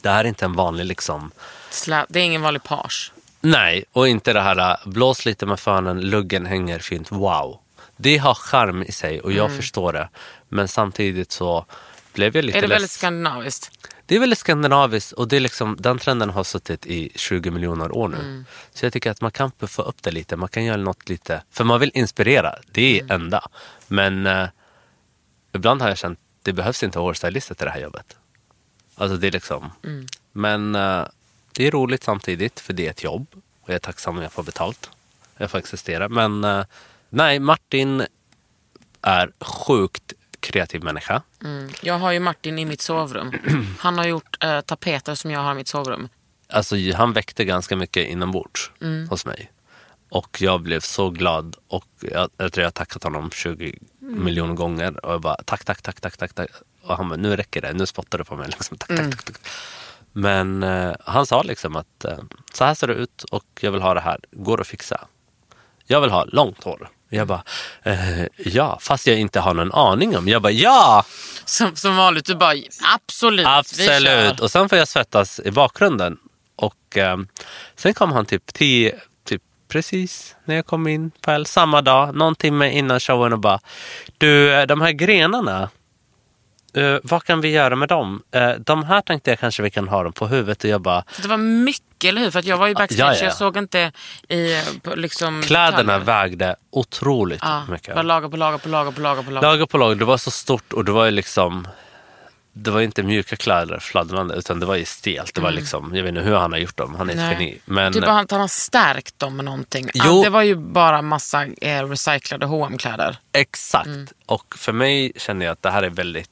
Det 0.00 0.08
här 0.08 0.24
är 0.24 0.28
inte 0.28 0.44
en 0.44 0.52
vanlig 0.52 0.84
liksom, 0.84 1.30
Slä, 1.70 2.06
det 2.08 2.20
är 2.20 2.24
ingen 2.24 2.42
vanlig 2.42 2.62
page. 2.62 3.12
nej, 3.40 3.84
och 3.92 4.08
inte 4.08 4.32
det 4.32 4.40
här 4.40 4.70
äh, 4.70 4.76
blås 4.88 5.26
lite 5.26 5.46
med 5.46 5.60
fönen, 5.60 6.00
luggen 6.00 6.46
hänger 6.46 6.78
fint, 6.78 7.12
wow. 7.12 7.60
Det 7.96 8.16
har 8.18 8.34
charm 8.34 8.82
i 8.82 8.92
sig 8.92 9.20
och 9.20 9.32
jag 9.32 9.56
förstår 9.56 9.92
det. 9.92 10.08
Men 10.48 10.68
samtidigt 10.68 11.32
så 11.32 11.66
blev 12.14 12.36
jag 12.36 12.44
lite 12.44 12.58
Är 12.58 12.62
det 12.62 12.68
väldigt 12.68 12.82
less. 12.82 12.92
skandinaviskt? 12.92 13.70
Det 14.06 14.16
är 14.16 14.20
väldigt 14.20 14.38
skandinaviskt 14.38 15.12
och 15.12 15.28
det 15.28 15.36
är 15.36 15.40
liksom, 15.40 15.76
den 15.80 15.98
trenden 15.98 16.30
har 16.30 16.44
suttit 16.44 16.86
i 16.86 17.10
20 17.14 17.50
miljoner 17.50 17.92
år 17.96 18.08
nu. 18.08 18.44
Så 18.74 18.86
jag 18.86 18.92
tycker 18.92 19.10
att 19.10 19.20
man 19.20 19.30
kan 19.30 19.50
puffa 19.50 19.82
upp 19.82 20.02
det 20.02 20.10
lite, 20.10 20.36
man 20.36 20.48
kan 20.48 20.64
göra 20.64 20.76
något 20.76 21.08
lite, 21.08 21.42
för 21.50 21.64
man 21.64 21.80
vill 21.80 21.90
inspirera, 21.94 22.54
det 22.72 23.00
är 23.00 23.12
enda. 23.12 23.48
Men 23.88 24.26
eh, 24.26 24.48
ibland 25.52 25.82
har 25.82 25.88
jag 25.88 25.98
känt, 25.98 26.18
det 26.42 26.52
behövs 26.52 26.82
inte 26.82 26.98
hårstylister 26.98 27.54
till 27.54 27.64
det 27.64 27.70
här 27.70 27.80
jobbet. 27.80 28.16
Alltså 28.94 29.16
det 29.16 29.26
är 29.26 29.30
liksom, 29.32 29.72
men 30.32 30.74
eh, 30.74 31.04
det 31.52 31.66
är 31.66 31.70
roligt 31.70 32.04
samtidigt 32.04 32.60
för 32.60 32.72
det 32.72 32.86
är 32.86 32.90
ett 32.90 33.02
jobb 33.02 33.26
och 33.60 33.68
jag 33.68 33.74
är 33.74 33.78
tacksam 33.78 34.16
om 34.16 34.22
jag 34.22 34.32
får 34.32 34.42
betalt. 34.42 34.90
Jag 35.36 35.50
får 35.50 35.58
existera. 35.58 36.08
Men 36.08 36.44
eh, 36.44 36.64
nej, 37.08 37.38
Martin 37.38 38.06
är 39.02 39.32
sjukt 39.40 40.12
kreativ 40.44 40.84
människa. 40.84 41.22
Mm. 41.44 41.70
Jag 41.82 41.98
har 41.98 42.12
ju 42.12 42.20
Martin 42.20 42.58
i 42.58 42.64
mitt 42.64 42.80
sovrum. 42.80 43.32
Han 43.78 43.98
har 43.98 44.04
gjort 44.06 44.44
eh, 44.44 44.60
tapeter 44.60 45.14
som 45.14 45.30
jag 45.30 45.40
har 45.40 45.52
i 45.52 45.54
mitt 45.54 45.68
sovrum. 45.68 46.08
Alltså, 46.48 46.76
han 46.94 47.12
väckte 47.12 47.44
ganska 47.44 47.76
mycket 47.76 48.06
inombords 48.08 48.70
Mm. 48.80 49.08
hos 49.08 49.26
mig. 49.26 49.50
Och 50.10 50.36
jag 50.42 50.60
blev 50.60 50.80
så 50.80 51.10
glad 51.10 51.56
och 51.68 51.84
jag, 52.00 52.30
jag 52.36 52.52
tror 52.52 52.62
jag 52.62 52.66
har 52.66 52.70
tackat 52.70 53.02
honom 53.04 53.30
20 53.30 53.78
Mm. 54.02 54.24
miljoner 54.24 54.54
gånger. 54.54 55.06
Och 55.06 55.12
jag 55.12 55.20
bara 55.20 55.36
tack, 55.44 55.64
tack, 55.64 55.82
tack, 55.82 56.00
tack, 56.00 56.16
tack. 56.16 56.32
tack. 56.34 56.50
Och 56.82 56.96
han 56.96 57.08
bara, 57.08 57.16
nu 57.16 57.36
räcker 57.36 57.60
det, 57.62 57.72
nu 57.72 57.86
spottar 57.86 58.18
du 58.18 58.24
på 58.24 58.36
mig. 58.36 58.46
Liksom. 58.48 58.76
Tack, 58.78 58.90
Mm. 58.90 59.10
tack, 59.10 59.24
tack, 59.24 59.34
tack. 59.42 59.52
Men 60.12 60.62
eh, 60.62 60.94
han 61.04 61.26
sa 61.26 61.42
liksom 61.42 61.76
att 61.76 62.04
eh, 62.04 62.18
så 62.54 62.64
här 62.64 62.74
ser 62.74 62.86
det 62.86 62.94
ut 62.94 63.22
och 63.22 63.44
jag 63.60 63.72
vill 63.72 63.82
ha 63.82 63.94
det 63.94 64.00
här. 64.00 64.20
Går 64.32 64.60
att 64.60 64.66
fixa? 64.66 65.00
Jag 65.86 66.00
vill 66.00 66.10
ha 66.10 66.24
långt 66.24 66.64
hår. 66.64 66.88
Jag 67.14 67.26
bara, 67.26 67.42
eh, 67.82 68.24
ja, 68.36 68.78
fast 68.80 69.06
jag 69.06 69.18
inte 69.18 69.40
har 69.40 69.54
någon 69.54 69.72
aning 69.72 70.16
om. 70.16 70.28
Jag 70.28 70.42
bara, 70.42 70.52
ja! 70.52 71.04
Som, 71.44 71.76
som 71.76 71.96
vanligt, 71.96 72.26
du 72.26 72.34
bara 72.34 72.54
absolut, 72.94 73.46
Absolut. 73.46 74.40
Och 74.40 74.50
sen 74.50 74.68
får 74.68 74.78
jag 74.78 74.88
svettas 74.88 75.40
i 75.44 75.50
bakgrunden. 75.50 76.16
Och 76.56 76.96
eh, 76.96 77.16
sen 77.76 77.94
kom 77.94 78.12
han 78.12 78.26
typ 78.26 78.52
tio, 78.54 79.00
typ 79.24 79.42
precis 79.68 80.36
när 80.44 80.54
jag 80.54 80.66
kom 80.66 80.86
in 80.86 81.10
på 81.20 81.44
samma 81.44 81.82
dag, 81.82 82.14
någon 82.14 82.34
timme 82.34 82.70
innan 82.70 83.00
showen 83.00 83.32
och 83.32 83.38
bara, 83.38 83.60
du 84.18 84.52
eh, 84.52 84.66
de 84.66 84.80
här 84.80 84.92
grenarna, 84.92 85.70
eh, 86.76 86.96
vad 87.02 87.24
kan 87.24 87.40
vi 87.40 87.50
göra 87.50 87.76
med 87.76 87.88
dem? 87.88 88.22
Eh, 88.30 88.50
de 88.50 88.84
här 88.84 89.00
tänkte 89.00 89.30
jag 89.30 89.38
kanske 89.38 89.62
vi 89.62 89.70
kan 89.70 89.88
ha 89.88 90.02
dem 90.02 90.12
på 90.12 90.26
huvudet 90.26 90.64
och 90.64 90.70
jag 90.70 90.80
bara, 90.80 91.04
Det 91.22 91.28
var 91.28 91.36
mycket, 91.36 92.08
eller 92.08 92.20
hur? 92.20 92.30
För 92.30 92.42
jag 92.48 92.56
var 92.56 92.66
ju 92.66 92.74
backstage, 92.74 92.98
Ja, 93.00 93.12
ja. 93.12 93.18
så 93.18 93.24
jag 93.24 93.34
såg 93.34 93.56
inte 93.56 93.92
i 94.28 94.60
liksom, 94.96 95.42
kläderna 95.42 95.98
detaljer. 95.98 95.98
vägde 96.04 96.56
otroligt 96.70 97.40
Ja, 97.42 97.62
mycket. 97.70 97.94
bara 97.94 98.02
lager 98.02 98.28
på 98.28 98.36
lager 98.36 98.58
på 98.58 98.68
lager 98.68 98.90
på 98.92 99.00
lager 99.00 99.22
på 99.22 99.30
lager. 99.30 99.48
Lager 99.48 99.66
på 99.66 99.78
lager, 99.78 99.94
det 99.96 100.04
var 100.04 100.16
så 100.16 100.30
stort 100.30 100.72
och 100.72 100.84
det 100.84 100.92
var 100.92 101.04
ju 101.04 101.10
liksom 101.10 101.68
det 102.56 102.70
var 102.70 102.80
inte 102.80 103.02
mjuka 103.02 103.36
kläder 103.36 103.78
fladdrande 103.78 104.34
utan 104.34 104.60
det 104.60 104.66
var 104.66 104.74
ju 104.74 104.84
stelt. 104.84 105.34
Det 105.34 105.40
var 105.40 105.50
liksom, 105.50 105.96
jag 105.96 106.02
vet 106.02 106.08
inte 106.08 106.20
hur 106.20 106.36
han 106.36 106.52
har 106.52 106.58
gjort 106.58 106.76
dem, 106.76 106.94
han 106.94 107.10
är 107.10 107.12
ett 107.14 107.18
Mm. 107.20 107.32
Geni. 107.32 107.58
Men, 107.64 107.92
Typ 107.92 108.04
att 108.08 108.30
han 108.30 108.40
har 108.40 108.48
stärkt 108.48 109.18
dem 109.18 109.36
med 109.36 109.44
någonting. 109.44 109.88
Jo. 109.94 110.22
Det 110.22 110.30
var 110.30 110.42
ju 110.42 110.54
bara 110.56 111.02
massa 111.02 111.46
eh, 111.60 111.88
recyclade 111.88 112.46
hm 112.46 112.78
kläder 112.78 113.16
Exakt. 113.32 113.86
Mm. 113.86 114.06
Och 114.26 114.54
för 114.58 114.72
mig 114.72 115.12
känner 115.16 115.46
jag 115.46 115.52
att 115.52 115.62
det 115.62 115.70
här 115.70 115.82
är 115.82 115.90
väldigt, 115.90 116.30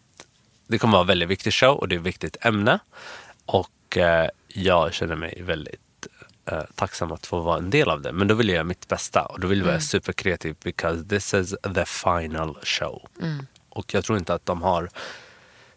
det 0.73 0.79
kommer 0.79 0.93
vara 0.93 1.01
en 1.01 1.07
väldigt 1.07 1.29
viktig 1.29 1.53
show 1.53 1.77
och 1.77 1.89
det 1.89 1.95
är 1.95 1.99
ett 1.99 2.07
viktigt 2.07 2.37
ämne. 2.41 2.79
Och 3.47 3.97
eh, 3.97 4.29
jag 4.49 4.95
känner 4.95 5.17
mig 5.17 5.43
väldigt 5.43 6.07
eh, 6.51 6.63
tacksam 6.75 7.13
att 7.13 7.27
få 7.27 7.41
vara 7.41 7.59
en 7.59 7.71
del 7.71 7.91
av 7.91 8.03
det. 8.03 8.13
Men 8.13 8.29
då 8.29 8.35
vill 8.35 8.49
jag 8.49 8.55
göra 8.55 8.65
mitt 8.65 8.89
bästa 8.89 9.23
och 9.23 9.41
då 9.41 9.47
vill 9.47 9.59
jag 9.59 9.65
Mm. 9.65 9.75
vara 9.75 9.81
superkreativ 9.81 10.57
because 10.65 11.05
this 11.09 11.35
is 11.35 11.55
the 11.75 11.85
final 11.85 12.59
show. 12.63 13.09
Mm. 13.23 13.47
Och 13.69 13.95
jag 13.95 14.05
tror 14.05 14.19
inte 14.19 14.35
att 14.35 14.47
de 14.47 14.63
har 14.63 14.89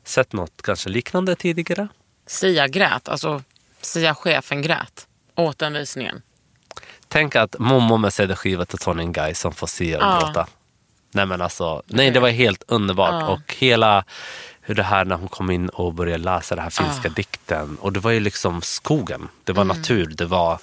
sett 0.04 0.34
något 0.34 0.62
kanske 0.62 0.90
liknande 0.90 1.36
tidigare. 1.36 1.88
Sia 2.28 2.68
grät, 2.68 3.10
alltså 3.10 3.44
Sia-chefen 3.82 4.62
grät. 4.62 5.08
åt 5.36 5.60
den 5.60 5.74
visningen. 5.74 6.22
Tänk 7.08 7.36
att 7.36 7.56
Momo 7.60 7.98
med 7.98 8.14
CD-skiva 8.14 8.66
till 8.66 8.78
Tony 8.78 9.06
Guy 9.06 9.34
som 9.34 9.54
får 9.54 9.68
se 9.68 9.96
och 9.98 10.02
gråta. 10.22 10.48
Nej 11.12 11.26
men 11.26 11.42
alltså, 11.42 11.84
nej 11.86 12.12
det 12.12 12.20
var 12.20 12.30
helt 12.30 12.64
underbart. 12.68 13.30
Och 13.30 13.54
hela 13.54 14.06
hur 14.68 14.76
det 14.76 14.84
här 14.84 15.06
när 15.06 15.16
hon 15.16 15.28
kom 15.28 15.52
in 15.52 15.70
och 15.70 15.94
började 15.94 16.24
läsa 16.24 16.56
den 16.56 16.64
här 16.64 16.70
finska 16.70 17.10
dikten. 17.10 17.78
Och 17.82 17.94
det 17.94 18.00
var 18.00 18.12
ju 18.12 18.20
liksom 18.20 18.62
skogen, 18.62 19.28
det 19.44 19.54
var 19.54 19.64
natur, 19.64 20.06
det 20.06 20.26
var, 20.26 20.60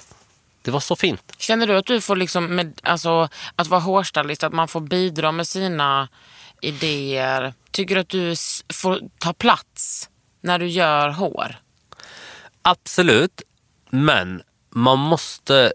det 0.63 0.71
var 0.71 0.81
så 0.81 0.97
fint. 0.97 1.33
Känner 1.39 1.67
du 1.67 1.77
att 1.77 1.87
du 1.87 2.01
får 2.01 2.17
liksom, 2.17 2.47
med, 2.47 2.81
alltså, 2.83 3.29
att 3.57 3.67
vara 3.67 3.81
hårstylist, 3.81 4.45
att 4.45 4.53
man 4.53 4.69
får 4.69 4.81
bidra 4.81 5.33
med 5.33 5.49
sina 5.49 6.09
idéer? 6.61 7.55
Tycker 7.71 7.95
du 7.95 8.01
att 8.01 8.09
du 8.09 8.35
får 8.75 9.01
ta 9.19 9.33
plats 9.33 10.09
när 10.41 10.59
du 10.59 10.67
gör 10.67 11.09
hår? 11.09 11.57
Absolut, 12.63 13.43
men 13.91 14.43
man 14.71 14.99
måste 14.99 15.73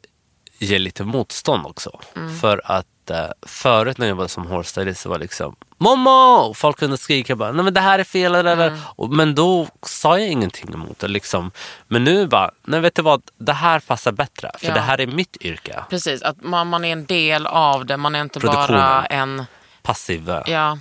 ge 0.59 0.79
lite 0.79 1.03
motstånd 1.03 1.65
också. 1.65 1.99
För 2.41 2.61
att 2.65 2.87
eh, 3.09 3.25
förut 3.41 3.97
när 3.97 4.05
jag 4.05 4.09
jobbade 4.09 4.29
som 4.29 4.47
hårstylist 4.47 5.01
så 5.01 5.09
var 5.09 5.17
det 5.17 5.21
liksom 5.23 5.55
Momo! 5.79 6.53
Folk 6.53 6.79
kunde 6.79 6.97
skrika 6.97 7.35
bara, 7.35 7.51
nej 7.51 7.63
men 7.65 7.73
det 7.73 7.81
här 7.81 7.99
är 7.99 8.03
fel. 8.03 8.35
Eller. 8.35 8.79
Och, 8.85 9.09
men 9.09 9.35
då 9.35 9.67
sa 9.85 10.19
jag 10.19 10.27
ingenting 10.29 10.73
emot 10.73 10.99
det. 10.99 11.07
Liksom. 11.07 11.51
Men 11.87 12.03
nu 12.03 12.27
bara, 12.27 12.51
nej 12.63 12.79
vet 12.79 12.95
du 12.95 13.01
vad, 13.01 13.21
det 13.37 13.53
här 13.53 13.79
passar 13.79 14.11
bättre. 14.11 14.51
För 14.59 14.67
Ja. 14.67 14.73
det 14.73 14.79
här 14.79 15.01
är 15.01 15.07
mitt 15.07 15.37
yrke. 15.41 15.83
Precis, 15.89 16.21
att 16.21 16.43
man, 16.43 16.67
man 16.67 16.85
är 16.85 16.91
en 16.91 17.05
del 17.05 17.45
av 17.47 17.85
det. 17.85 17.97
Man 17.97 18.15
är 18.15 18.21
inte 18.21 18.39
bara 18.39 19.05
en... 19.05 19.45
Passiv. 19.81 20.29
eh, 20.29 20.41
Ja, 20.47 20.77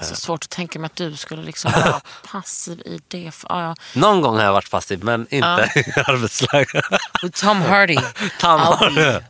så 0.00 0.16
svårt 0.16 0.44
att 0.44 0.50
tänka 0.50 0.78
mig 0.78 0.86
att 0.86 0.96
du 0.96 1.16
skulle 1.16 1.42
liksom 1.42 1.72
vara 1.84 2.00
passiv 2.32 2.80
i 2.80 3.00
det. 3.08 3.32
Ja, 3.48 3.62
ja. 3.62 3.74
Någon 3.94 4.20
gång 4.20 4.36
har 4.36 4.44
jag 4.44 4.52
varit 4.52 4.70
passiv 4.70 5.04
men 5.04 5.26
inte 5.30 5.70
i 5.96 6.00
arbetsläge. 6.06 6.82
With 7.22 7.40
Tom 7.44 7.60
Hardy. 7.62 7.96
Tom 8.40 8.60
I'll 8.60 8.94
be 8.94 9.20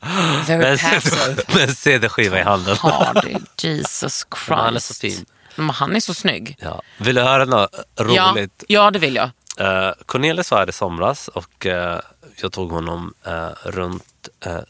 very 0.47 0.59
Med 0.59 0.81
passive. 0.81 1.43
med 1.55 1.69
en 1.69 1.75
CD-skiva 1.75 2.39
i 2.39 2.43
handen. 2.43 2.77
Hardy, 2.77 3.37
Jesus 3.63 4.27
Christ. 4.35 4.49
Han 4.49 4.77
är 4.77 4.81
så 4.81 4.95
fin. 4.95 5.27
Men 5.57 5.71
han 5.71 5.97
är 5.97 6.01
så 6.01 6.15
snygg. 6.15 6.57
Ja. 6.61 6.83
Vill 6.99 7.15
du 7.15 7.23
höra 7.23 7.45
något 7.45 7.71
Ja, 7.97 8.05
roligt? 8.05 8.65
ja, 8.69 8.91
det 8.91 8.99
vill 8.99 9.15
jag. 9.17 9.31
Uh, 9.61 9.93
Cornelis 10.07 10.51
var 10.51 10.59
här 10.59 10.69
i 10.69 10.73
somras 10.73 11.29
och 11.29 11.67
eh, 11.67 12.01
jag 12.43 12.53
tog 12.53 12.71
honom 12.73 13.15
eh, 13.25 13.49
runt 13.65 14.05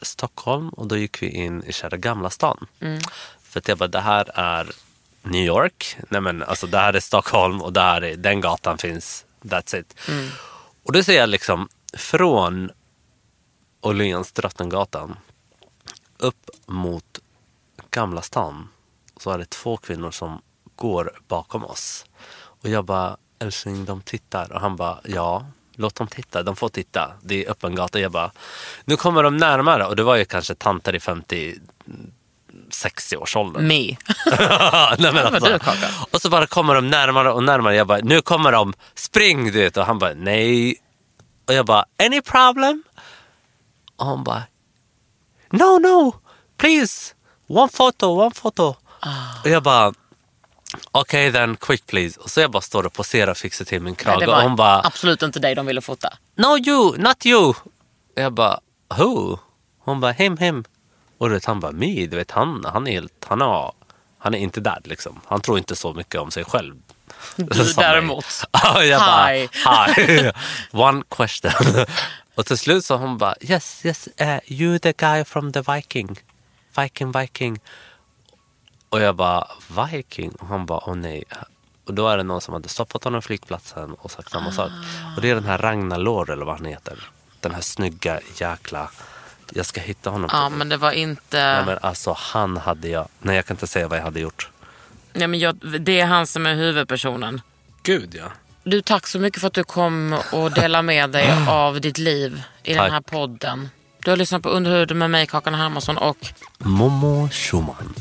Stockholm 0.03 0.69
och 0.69 0.87
då 0.87 0.97
gick 0.97 1.23
vi 1.23 1.29
in 1.29 1.65
i 1.65 1.73
kära 1.73 1.97
Gamla 1.97 2.31
stan. 2.31 2.67
För 3.49 3.61
att 3.61 3.69
jag 3.69 3.79
bara, 3.79 3.89
det 3.89 4.01
här 4.01 4.31
är 4.35 4.67
New 5.23 5.45
York. 5.45 5.97
Nej 6.09 6.21
men 6.21 6.43
alltså 6.43 6.67
det 6.67 6.79
här 6.79 6.93
är 6.93 7.01
Stockholm 7.01 7.63
och 7.63 7.73
där 7.73 8.05
är, 8.05 8.17
den 8.17 8.41
gatan 8.41 8.79
finns. 8.79 9.25
That's 9.43 9.77
it. 9.81 9.95
Och 10.85 10.93
då 10.93 11.03
ser 11.03 11.17
jag 11.17 11.29
liksom 11.29 11.69
från 11.97 12.71
Åhléns 13.81 14.33
Drottninggatan 14.33 15.17
upp 16.19 16.51
mot 16.67 17.19
Gamla 17.91 18.23
stan 18.23 18.69
så 19.17 19.31
är 19.31 19.39
det 19.39 19.51
två 19.51 19.77
kvinnor 19.77 20.11
som 20.11 20.41
går 20.77 21.13
bakom 21.29 21.65
oss. 21.65 22.07
Och 22.63 22.69
jag 22.69 22.85
bara, 22.85 23.17
älskling 23.39 23.85
de 23.85 24.01
tittar. 24.03 24.53
Och 24.53 24.61
han 24.61 24.77
bara, 24.77 24.99
ja, 25.05 25.47
låt 25.75 25.95
dem 25.95 26.07
titta. 26.07 26.43
De 26.43 26.57
får 26.57 26.69
titta. 26.69 27.13
Det 27.23 27.45
är 27.45 27.51
öppen 27.51 27.75
gata. 27.75 28.01
Jag 28.01 28.13
bara, 28.13 28.33
nu 28.85 28.97
kommer 28.97 29.23
de 29.23 29.37
närmare. 29.37 29.87
Och 29.87 29.97
det 29.97 30.03
var 30.03 30.17
ju 30.17 30.25
kanske 30.25 30.55
tanter 30.55 30.95
i 30.95 31.01
50 31.01 31.59
60-årsåldern. 32.71 33.67
Me. 33.67 33.75
Nej, 34.99 35.13
men 35.13 35.35
alltså. 35.35 35.59
Och 36.11 36.23
så 36.23 36.31
bara 36.31 36.47
kommer 36.47 36.75
de 36.75 36.91
närmare 36.91 37.33
och 37.33 37.45
närmare. 37.45 37.77
Jag 37.77 37.87
bara, 37.87 37.99
nu 37.99 38.21
kommer 38.21 38.53
de, 38.53 38.75
spring 38.95 39.45
du 39.45 39.51
vet. 39.51 39.77
Och 39.77 39.87
han 39.87 39.99
bara, 39.99 40.15
nej. 40.15 40.77
Och 41.47 41.55
jag 41.55 41.67
bara, 41.67 41.85
any 42.03 42.23
problem? 42.23 42.83
Och 43.99 44.07
han 44.07 44.25
bara, 44.25 44.43
no 45.51 45.79
no, 45.79 46.15
please, 46.57 47.15
one 47.47 47.69
photo, 47.69 48.07
one 48.07 48.31
photo. 48.35 48.75
Och 49.45 49.51
jag 49.51 49.63
bara, 49.63 49.93
okej 50.93 51.33
then, 51.33 51.57
quick 51.57 51.87
please. 51.87 52.21
Och 52.21 52.31
så 52.31 52.41
jag 52.41 52.51
bara 52.51 52.61
står 52.61 52.87
och 52.87 52.93
poserar 52.93 53.31
och 53.31 53.37
fixar 53.37 53.65
till 53.65 53.83
min 53.83 53.95
krage. 53.95 54.29
och 54.29 54.43
hon 54.43 54.57
bara, 54.57 54.81
absolut 54.85 55.23
inte 55.23 55.39
dig 55.41 55.55
de 55.55 55.67
ville 55.67 55.81
fota. 55.81 56.13
no 56.35 56.59
you, 56.59 56.99
not 56.99 57.27
you. 57.27 57.49
Och 57.49 57.55
jag 58.15 58.33
bara, 58.33 58.61
who? 58.97 59.39
Hon 59.79 60.01
bara, 60.01 60.13
him, 60.13 60.37
him. 60.37 60.65
Och 61.19 61.29
du 61.29 61.35
vet, 61.35 61.45
han 61.45 61.61
bara, 61.61 61.73
me, 61.73 62.07
du 62.07 62.17
vet, 62.17 62.31
han, 62.31 62.65
han 62.73 62.87
är 62.87 62.93
helt, 62.93 63.25
han 63.29 63.43
är, 63.43 63.73
han 64.19 64.35
är 64.35 64.39
inte 64.39 64.61
där 64.61 64.81
liksom. 64.85 65.21
Han 65.27 65.41
tror 65.41 65.59
inte 65.59 65.77
så 65.77 65.95
mycket 65.95 66.21
om 66.21 66.31
sig 66.31 66.45
själv. 66.45 66.75
Du 67.37 67.73
däremot. 67.77 68.25
Ja, 68.53 68.85
jag 68.85 69.01
bara, 69.01 69.27
Hi. 69.27 69.49
hi. 69.97 70.31
One 70.73 71.03
question. 71.09 71.53
Och 72.39 72.47
till 72.47 72.59
slut 72.59 72.85
så 72.85 72.97
hon 72.97 73.19
bara, 73.19 73.35
yes, 73.41 73.87
yes, 73.87 74.09
uh, 74.21 74.39
you 74.47 74.79
the 74.79 74.93
guy 74.93 75.25
from 75.25 75.53
the 75.53 75.63
Viking. 75.73 76.21
Viking, 76.77 77.13
Viking. 77.13 77.61
Och 78.89 79.01
jag 79.01 79.17
bara, 79.17 79.49
Viking? 79.69 80.31
Och 80.31 80.47
han 80.47 80.67
bara, 80.67 80.81
åh 80.87 80.95
nej. 80.95 81.25
Och 81.85 81.95
då 81.95 82.09
är 82.09 82.17
det 82.17 82.23
någon 82.23 82.41
som 82.41 82.55
hade 82.55 82.69
stoppat 82.69 83.05
honom 83.05 83.21
på 83.21 83.27
flygplatsen 83.27 83.95
och 83.95 84.11
sagt 84.11 84.31
samma 84.31 84.53
sak. 84.53 84.71
Och 85.17 85.23
det 85.23 85.31
är 85.31 85.35
den 85.35 85.45
här 85.45 85.59
Ragnar 85.59 85.99
Lår 85.99 86.31
eller 86.31 86.45
vad 86.45 86.57
han 86.57 86.65
heter. 86.65 87.11
Den 87.41 87.55
här 87.55 87.61
snygga 87.61 88.21
jäkla... 88.37 88.91
Jag 89.53 89.67
ska 89.67 89.81
hitta 89.81 90.11
honom. 90.11 90.31
Ja, 90.33 90.49
men 90.49 90.69
det 90.69 90.77
var 90.77 90.91
Nej, 90.91 91.01
inte... 91.01 91.63
men 91.67 91.79
alltså 91.81 92.15
han 92.19 92.57
hade 92.57 92.89
jag... 92.89 93.09
Nej 93.19 93.37
jag 93.37 93.47
kan 93.47 93.55
inte 93.55 93.67
säga 93.67 93.89
vad 93.89 93.99
jag 93.99 94.05
hade 94.05 94.21
gjort. 94.21 94.51
Nej, 95.13 95.29
men 95.29 95.41
jag, 95.41 95.81
det 95.81 96.01
är 96.01 96.07
han 96.07 96.27
som 96.27 96.47
är 96.47 96.55
huvudpersonen. 96.55 97.41
Gud 97.83 98.15
ja. 98.15 98.33
Du, 98.71 98.83
tack 98.83 99.07
så 99.07 99.19
mycket 99.19 99.41
för 99.41 99.47
att 99.47 99.55
du 99.55 99.65
kom 99.65 100.17
och 100.33 100.53
delade 100.53 100.83
med 100.83 101.11
dig 101.11 101.31
av 101.49 101.81
ditt 101.81 101.99
liv 101.99 102.43
i 102.63 102.75
Tack. 102.75 102.85
den 102.85 102.93
här 102.93 103.01
podden. 103.01 103.69
Du 104.05 104.11
har 104.11 104.17
lyssnat 104.17 104.43
på 104.43 104.49
Underhuden 104.49 104.99
med 104.99 105.11
mig, 105.11 105.27
Kakan 105.27 105.55
Hermansson 105.55 105.99
och 105.99 106.17
Momo 106.59 107.29
Schumann. 107.29 107.95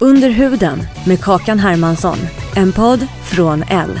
Under 0.00 0.30
huden 0.30 0.86
med 1.06 1.20
Kakan 1.20 1.58
Hermansson. 1.58 2.18
En 2.56 2.72
podd 2.72 3.06
från 3.24 3.62
L. 3.62 4.00